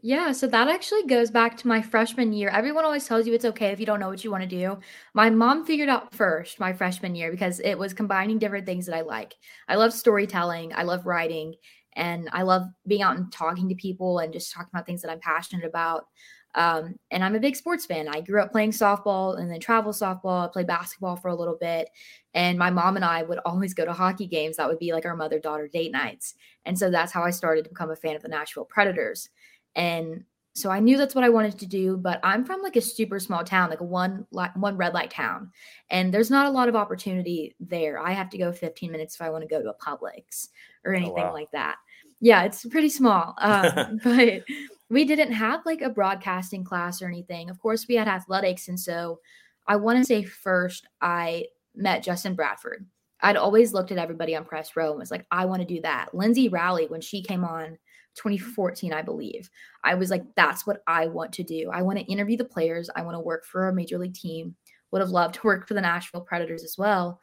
[0.08, 2.50] Yeah, so that actually goes back to my freshman year.
[2.50, 4.78] Everyone always tells you it's okay if you don't know what you want to do.
[5.16, 8.96] My mom figured out first my freshman year because it was combining different things that
[8.96, 9.34] I like.
[9.68, 11.56] I love storytelling, I love writing,
[11.94, 15.10] and I love being out and talking to people and just talking about things that
[15.10, 16.06] I'm passionate about.
[16.54, 18.08] Um, and I'm a big sports fan.
[18.08, 20.46] I grew up playing softball and then travel softball.
[20.46, 21.90] I played basketball for a little bit.
[22.36, 24.58] And my mom and I would always go to hockey games.
[24.58, 26.36] That would be like our mother daughter date nights.
[26.64, 29.30] And so that's how I started to become a fan of the Nashville Predators.
[29.76, 30.24] And
[30.56, 33.20] so I knew that's what I wanted to do, but I'm from like a super
[33.20, 35.52] small town, like a one one red light town,
[35.90, 38.00] and there's not a lot of opportunity there.
[38.00, 40.48] I have to go 15 minutes if I want to go to a Publix
[40.86, 41.34] or oh, anything oh, wow.
[41.34, 41.76] like that.
[42.22, 44.44] Yeah, it's pretty small, um, but
[44.90, 47.50] we didn't have like a broadcasting class or anything.
[47.50, 49.20] Of course, we had athletics, and so
[49.68, 52.86] I want to say first I met Justin Bradford.
[53.20, 55.82] I'd always looked at everybody on press row and was like, I want to do
[55.82, 56.14] that.
[56.14, 57.78] Lindsay Rowley, when she came on
[58.16, 59.50] 2014, I believe.
[59.84, 61.70] I was like, that's what I want to do.
[61.72, 62.90] I want to interview the players.
[62.96, 64.56] I want to work for a major league team.
[64.92, 67.20] Would have loved to work for the Nashville Predators as well.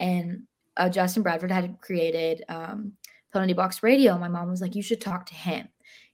[0.00, 0.42] And
[0.76, 2.92] uh, Justin Bradford had created um,
[3.32, 4.18] Penalty Box Radio.
[4.18, 5.68] My mom was like, you should talk to him.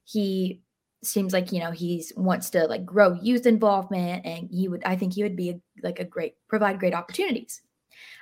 [0.05, 0.63] He
[1.03, 4.95] seems like you know he's wants to like grow youth involvement and he would i
[4.95, 7.63] think he would be a, like a great provide great opportunities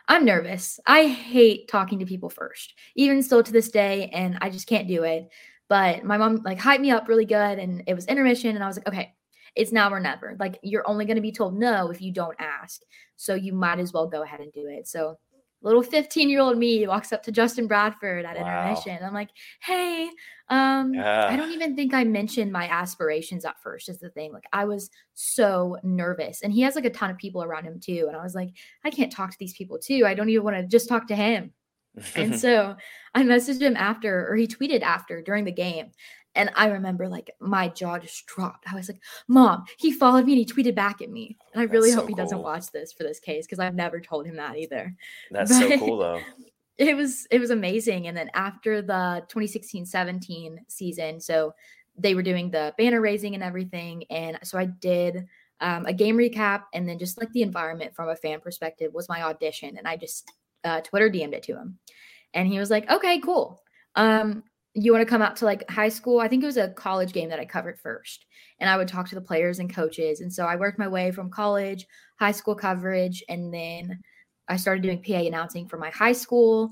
[0.07, 4.49] i'm nervous i hate talking to people first even still to this day and i
[4.49, 5.29] just can't do it
[5.69, 8.67] but my mom like hyped me up really good and it was intermission and I
[8.67, 9.15] was like, okay,
[9.55, 10.37] it's now or never.
[10.39, 12.81] Like you're only going to be told no if you don't ask.
[13.17, 14.87] So you might as well go ahead and do it.
[14.87, 15.19] So
[15.61, 18.63] little 15 year old me walks up to Justin Bradford at wow.
[18.63, 18.99] intermission.
[19.03, 19.31] I'm like,
[19.61, 20.09] hey,
[20.49, 24.33] um, I don't even think I mentioned my aspirations at first, is the thing.
[24.33, 26.43] Like, I was so nervous.
[26.43, 28.05] And he has like a ton of people around him too.
[28.07, 28.51] And I was like,
[28.85, 30.05] I can't talk to these people too.
[30.07, 31.53] I don't even want to just talk to him
[32.15, 32.77] and so
[33.15, 35.91] I messaged him after, or he tweeted after during the game.
[36.35, 38.71] And I remember like my jaw just dropped.
[38.71, 41.37] I was like, Mom, he followed me and he tweeted back at me.
[41.53, 42.25] And I really hope he cool.
[42.25, 44.95] doesn't watch this for this case because I've never told him that either.
[45.31, 46.21] That's but so cool though.
[46.79, 48.07] It was it was amazing.
[48.07, 51.53] And then after the 2016-17 season, so
[51.97, 54.05] they were doing the banner raising and everything.
[54.11, 55.27] And so I did
[55.61, 59.09] um, a game recap and then just like the environment from a fan perspective was
[59.09, 59.77] my audition.
[59.77, 60.31] And I just
[60.65, 61.79] uh, Twitter DM'd it to him,
[62.35, 63.63] and he was like, "Okay, cool.
[63.95, 64.43] Um,
[64.75, 66.21] you want to come out to like high school?
[66.21, 68.27] I think it was a college game that I covered first,
[68.61, 70.21] and I would talk to the players and coaches.
[70.21, 71.87] And so I worked my way from college,
[72.19, 73.99] high school coverage, and then
[74.49, 76.71] I started doing PA announcing for my high school.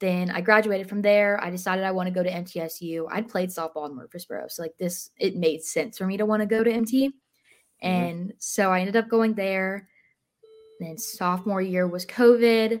[0.00, 1.42] Then I graduated from there.
[1.42, 3.06] I decided I want to go to MTSU.
[3.10, 6.40] I'd played softball in Murfreesboro, so like this, it made sense for me to want
[6.40, 7.08] to go to MT.
[7.08, 7.86] Mm-hmm.
[7.86, 9.88] And so I ended up going there.
[10.80, 12.80] Then sophomore year was COVID.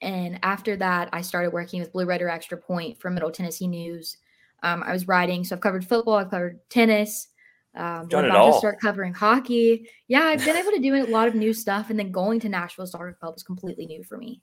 [0.00, 3.66] And after that, I started working with Blue Red or Extra Point for Middle Tennessee
[3.66, 4.16] News.
[4.62, 7.28] Um, I was writing, so I've covered football, I've covered tennis.
[7.74, 9.88] Um, Done we're about to start covering hockey.
[10.08, 12.48] Yeah, I've been able to do a lot of new stuff, and then going to
[12.48, 14.40] Nashville Soccer Club was completely new for me.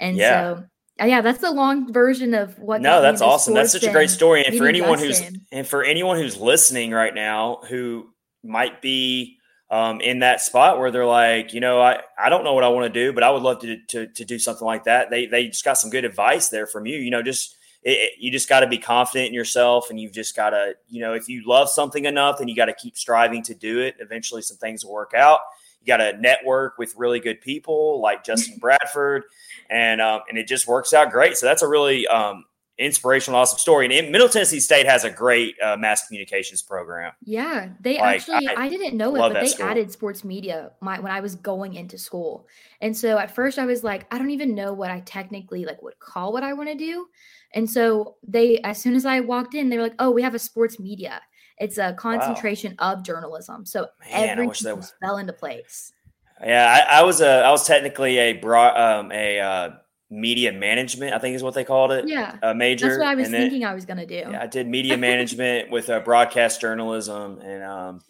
[0.00, 0.54] And yeah.
[0.54, 0.64] so,
[1.00, 2.82] uh, yeah, that's the long version of what.
[2.82, 3.54] No, that's awesome.
[3.54, 7.14] That's such a great story, and for anyone who's and for anyone who's listening right
[7.14, 8.10] now who
[8.42, 9.37] might be
[9.70, 12.68] um, in that spot where they're like, you know, I, I don't know what I
[12.68, 15.10] want to do, but I would love to, to, to do something like that.
[15.10, 18.12] They, they just got some good advice there from you, you know, just, it, it,
[18.18, 21.12] you just got to be confident in yourself and you've just got to, you know,
[21.12, 23.96] if you love something enough, then you got to keep striving to do it.
[24.00, 25.40] Eventually some things will work out.
[25.82, 29.24] You got to network with really good people like Justin Bradford
[29.68, 31.36] and, um, and it just works out great.
[31.36, 32.46] So that's a really, um,
[32.78, 33.98] inspirational, awesome story.
[33.98, 37.12] And Middle Tennessee State has a great uh, mass communications program.
[37.24, 39.66] Yeah, they like, actually, I, I, didn't know it, but they school.
[39.66, 42.46] added sports media my, when I was going into school.
[42.80, 45.82] And so at first I was like, I don't even know what I technically like
[45.82, 47.06] would call what I want to do.
[47.54, 50.34] And so they, as soon as I walked in, they were like, oh, we have
[50.34, 51.20] a sports media.
[51.58, 52.92] It's a concentration wow.
[52.92, 53.66] of journalism.
[53.66, 54.92] So Man, everything was...
[55.00, 55.92] fell into place.
[56.40, 59.70] Yeah, I, I, was a, I was technically a broad, um, a, uh,
[60.10, 62.08] media management, I think is what they called it.
[62.08, 62.36] Yeah.
[62.42, 62.86] A major.
[62.86, 64.30] That's what I was then, thinking I was going to do.
[64.30, 68.00] Yeah, I did media management with uh, broadcast journalism and, um,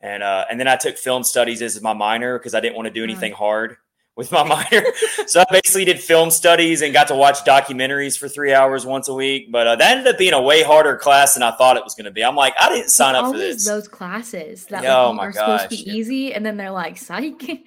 [0.00, 2.86] and, uh, and then I took film studies as my minor because I didn't want
[2.86, 3.76] to do anything hard
[4.16, 4.42] with my
[4.72, 4.84] minor.
[5.26, 9.08] so I basically did film studies and got to watch documentaries for three hours once
[9.08, 9.52] a week.
[9.52, 11.94] But uh, that ended up being a way harder class than I thought it was
[11.94, 12.24] going to be.
[12.24, 13.66] I'm like, I didn't sign up for this.
[13.66, 15.62] Those classes that oh like, are gosh.
[15.62, 17.42] supposed to be easy, and then they're like, psych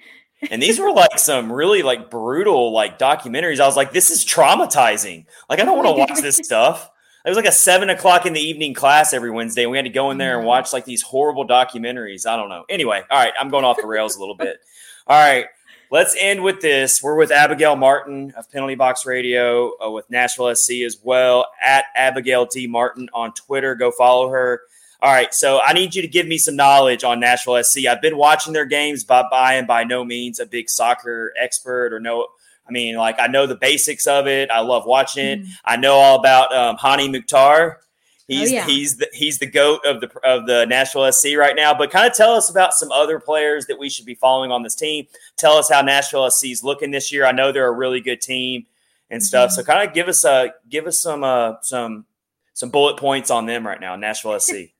[0.50, 3.60] and these were like some really like brutal like documentaries.
[3.60, 5.26] I was like, this is traumatizing.
[5.48, 6.90] Like, I don't want to watch this stuff.
[7.24, 9.62] It was like a seven o'clock in the evening class every Wednesday.
[9.62, 10.48] And we had to go in there and mm-hmm.
[10.48, 12.26] watch like these horrible documentaries.
[12.26, 12.64] I don't know.
[12.68, 14.58] Anyway, all right, I'm going off the rails a little bit.
[15.06, 15.46] All right,
[15.90, 17.02] let's end with this.
[17.02, 21.86] We're with Abigail Martin of Penalty Box Radio uh, with Nashville SC as well at
[21.94, 23.74] Abigail D Martin on Twitter.
[23.74, 24.62] Go follow her.
[25.04, 27.80] All right, so I need you to give me some knowledge on Nashville SC.
[27.86, 31.92] I've been watching their games, but I am by no means a big soccer expert
[31.92, 32.28] or no.
[32.66, 34.50] I mean, like I know the basics of it.
[34.50, 35.42] I love watching it.
[35.42, 35.48] Mm.
[35.66, 37.80] I know all about um, Hany Mukhtar.
[38.28, 38.66] He's oh, yeah.
[38.66, 41.74] he's the he's the goat of the of the Nashville SC right now.
[41.74, 44.62] But kind of tell us about some other players that we should be following on
[44.62, 45.06] this team.
[45.36, 47.26] Tell us how Nashville SC is looking this year.
[47.26, 48.64] I know they're a really good team
[49.10, 49.50] and stuff.
[49.50, 49.60] Mm-hmm.
[49.60, 52.06] So kind of give us a give us some uh some
[52.54, 54.54] some bullet points on them right now, Nashville SC.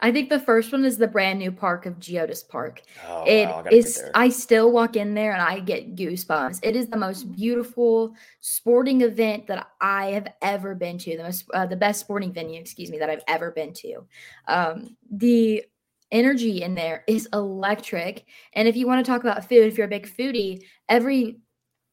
[0.00, 2.82] I think the first one is the brand new park of Geodis Park.
[3.06, 4.02] Oh, it wow, I is.
[4.14, 6.60] I still walk in there and I get goosebumps.
[6.62, 11.16] It is the most beautiful sporting event that I have ever been to.
[11.16, 14.06] The most, uh, the best sporting venue, excuse me, that I've ever been to.
[14.46, 15.64] Um, the
[16.10, 18.24] energy in there is electric.
[18.54, 21.40] And if you want to talk about food, if you're a big foodie, every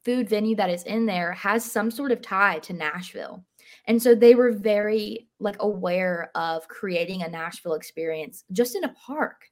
[0.03, 3.43] food venue that is in there has some sort of tie to Nashville.
[3.87, 8.93] And so they were very like aware of creating a Nashville experience just in a
[9.05, 9.45] park.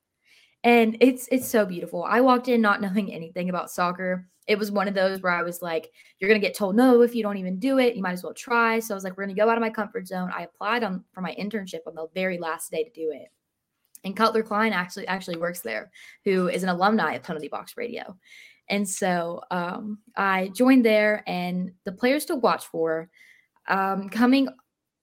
[0.64, 2.04] And it's it's so beautiful.
[2.04, 4.28] I walked in not knowing anything about soccer.
[4.48, 7.16] It was one of those where I was like, you're gonna get told no if
[7.16, 7.96] you don't even do it.
[7.96, 8.80] You might as well try.
[8.80, 10.32] So I was like, we're gonna go out of my comfort zone.
[10.36, 13.28] I applied on for my internship on the very last day to do it.
[14.06, 15.92] And Cutler Klein actually actually works there,
[16.26, 18.18] who is an alumni of Penalty Box Radio.
[18.70, 23.10] And so um, I joined there, and the players to watch for
[23.68, 24.48] um, coming,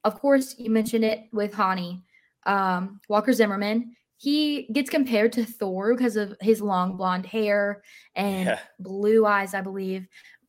[0.04, 2.02] of course, you mentioned it with Hany,
[2.46, 7.82] Um, Walker Zimmerman, he gets compared to Thor because of his long blonde hair
[8.14, 8.58] and yeah.
[8.78, 10.06] blue eyes, I believe.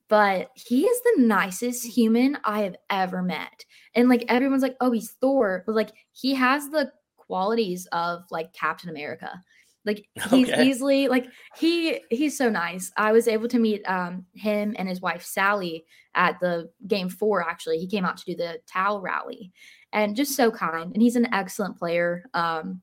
[0.09, 3.63] But he is the nicest human I have ever met.
[3.95, 5.63] And like everyone's like, oh, he's Thor.
[5.65, 9.41] But like he has the qualities of like Captain America.
[9.85, 10.67] Like he's okay.
[10.67, 12.91] easily like he he's so nice.
[12.97, 15.85] I was able to meet um him and his wife Sally
[16.15, 17.47] at the game four.
[17.47, 19.51] Actually, he came out to do the towel rally,
[19.93, 20.91] and just so kind.
[20.93, 22.25] And he's an excellent player.
[22.33, 22.81] Um,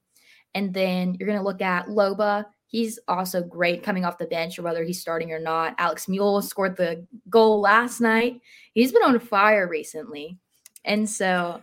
[0.54, 2.46] and then you're gonna look at Loba.
[2.66, 5.74] He's also great coming off the bench, or whether he's starting or not.
[5.78, 8.40] Alex Muyl scored the goal last night.
[8.74, 10.38] He's been on fire recently,
[10.84, 11.62] and so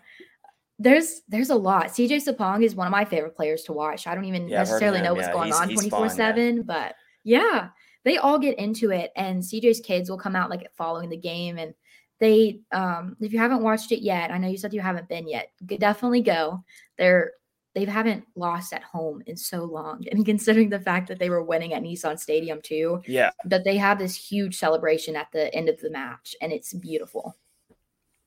[0.77, 1.87] there's there's a lot.
[1.87, 4.07] CJ Sapong is one of my favorite players to watch.
[4.07, 7.69] I don't even yeah, necessarily know what's yeah, going on 24 7, but yeah,
[8.05, 9.11] they all get into it.
[9.17, 11.57] And CJ's kids will come out like following the game.
[11.57, 11.73] And
[12.19, 15.27] they, um, if you haven't watched it yet, I know you said you haven't been
[15.27, 16.63] yet, definitely go.
[16.97, 17.33] They're,
[17.73, 20.05] they haven't lost at home in so long.
[20.11, 23.75] And considering the fact that they were winning at Nissan Stadium too, yeah, that they
[23.75, 26.35] have this huge celebration at the end of the match.
[26.41, 27.35] And it's beautiful.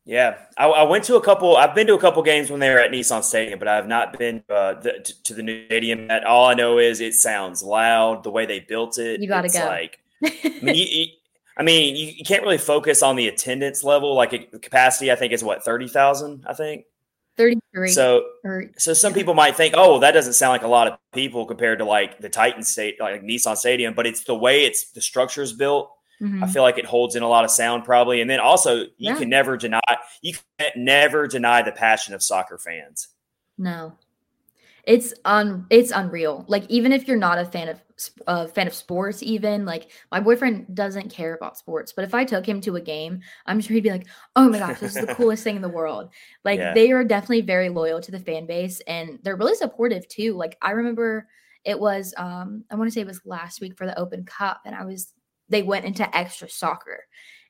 [0.08, 1.58] Yeah, I, I, went to a couple.
[1.58, 3.86] I've been to a couple games when they were at Nissan Stadium, but I have
[3.86, 6.08] not been uh, the, to, to, the new stadium.
[6.08, 8.24] That all I know is it sounds loud.
[8.24, 9.66] The way they built it, you got to go.
[9.66, 11.06] Like, I mean, you, you,
[11.58, 14.14] I mean, you, you, can't really focus on the attendance level.
[14.14, 16.46] Like capacity, I think is what thirty thousand.
[16.48, 16.86] I think
[17.36, 17.90] thirty-three.
[17.90, 20.98] So, or, so some people might think, oh, that doesn't sound like a lot of
[21.12, 23.92] people compared to like the Titan State, like Nissan Stadium.
[23.92, 26.44] But it's the way it's the structure is built Mm-hmm.
[26.44, 28.20] I feel like it holds in a lot of sound probably.
[28.20, 29.16] And then also you yeah.
[29.16, 29.80] can never deny
[30.22, 33.08] you can never deny the passion of soccer fans.
[33.56, 33.96] No.
[34.84, 36.44] It's un it's unreal.
[36.48, 37.80] Like even if you're not a fan of
[38.26, 42.14] a uh, fan of sports even like my boyfriend doesn't care about sports but if
[42.14, 44.94] i took him to a game i'm sure he'd be like oh my gosh this
[44.94, 46.10] is the coolest thing in the world
[46.44, 46.72] like yeah.
[46.74, 50.56] they are definitely very loyal to the fan base and they're really supportive too like
[50.62, 51.26] i remember
[51.64, 54.60] it was um i want to say it was last week for the open cup
[54.64, 55.12] and i was
[55.48, 57.04] they went into extra soccer.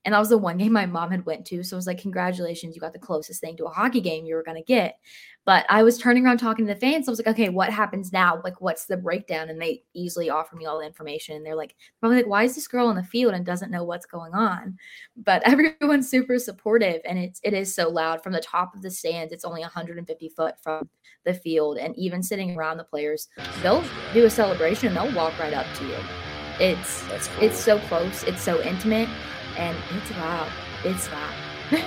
[0.05, 1.63] And that was the one game my mom had went to.
[1.63, 4.37] So I was like, congratulations, you got the closest thing to a hockey game you
[4.37, 4.99] were gonna get.
[5.45, 7.07] But I was turning around talking to the fans.
[7.07, 8.41] So I was like, okay, what happens now?
[8.45, 9.49] Like, what's the breakdown?
[9.49, 11.37] And they easily offer me all the information.
[11.37, 13.83] And they're like, probably like, why is this girl on the field and doesn't know
[13.83, 14.77] what's going on?
[15.17, 18.91] But everyone's super supportive and it's it is so loud from the top of the
[18.91, 19.33] stands.
[19.33, 20.89] It's only 150 foot from
[21.25, 21.79] the field.
[21.79, 23.29] And even sitting around the players,
[23.63, 26.28] they'll do a celebration, they'll walk right up to you.
[26.61, 27.45] It's cool.
[27.45, 29.09] it's so close, it's so intimate,
[29.57, 30.51] and it's loud.
[30.85, 31.35] It's loud.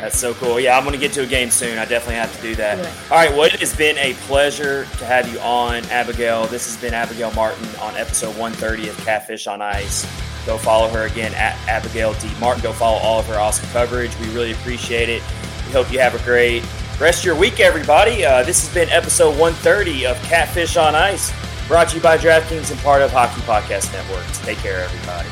[0.00, 0.58] That's so cool.
[0.58, 1.76] Yeah, I'm going to get to a game soon.
[1.76, 2.78] I definitely have to do that.
[3.10, 3.30] All right.
[3.30, 6.46] Well, it has been a pleasure to have you on, Abigail.
[6.46, 10.06] This has been Abigail Martin on episode 130 of Catfish on Ice.
[10.46, 12.30] Go follow her again at Abigail D.
[12.40, 12.62] Martin.
[12.62, 14.16] Go follow all of her awesome coverage.
[14.20, 15.22] We really appreciate it.
[15.66, 16.64] We hope you have a great
[16.98, 18.24] rest of your week, everybody.
[18.24, 21.30] Uh, this has been episode 130 of Catfish on Ice.
[21.70, 24.26] Brought to you by DraftKings and part of Hockey Podcast Network.
[24.44, 25.28] Take care, everybody.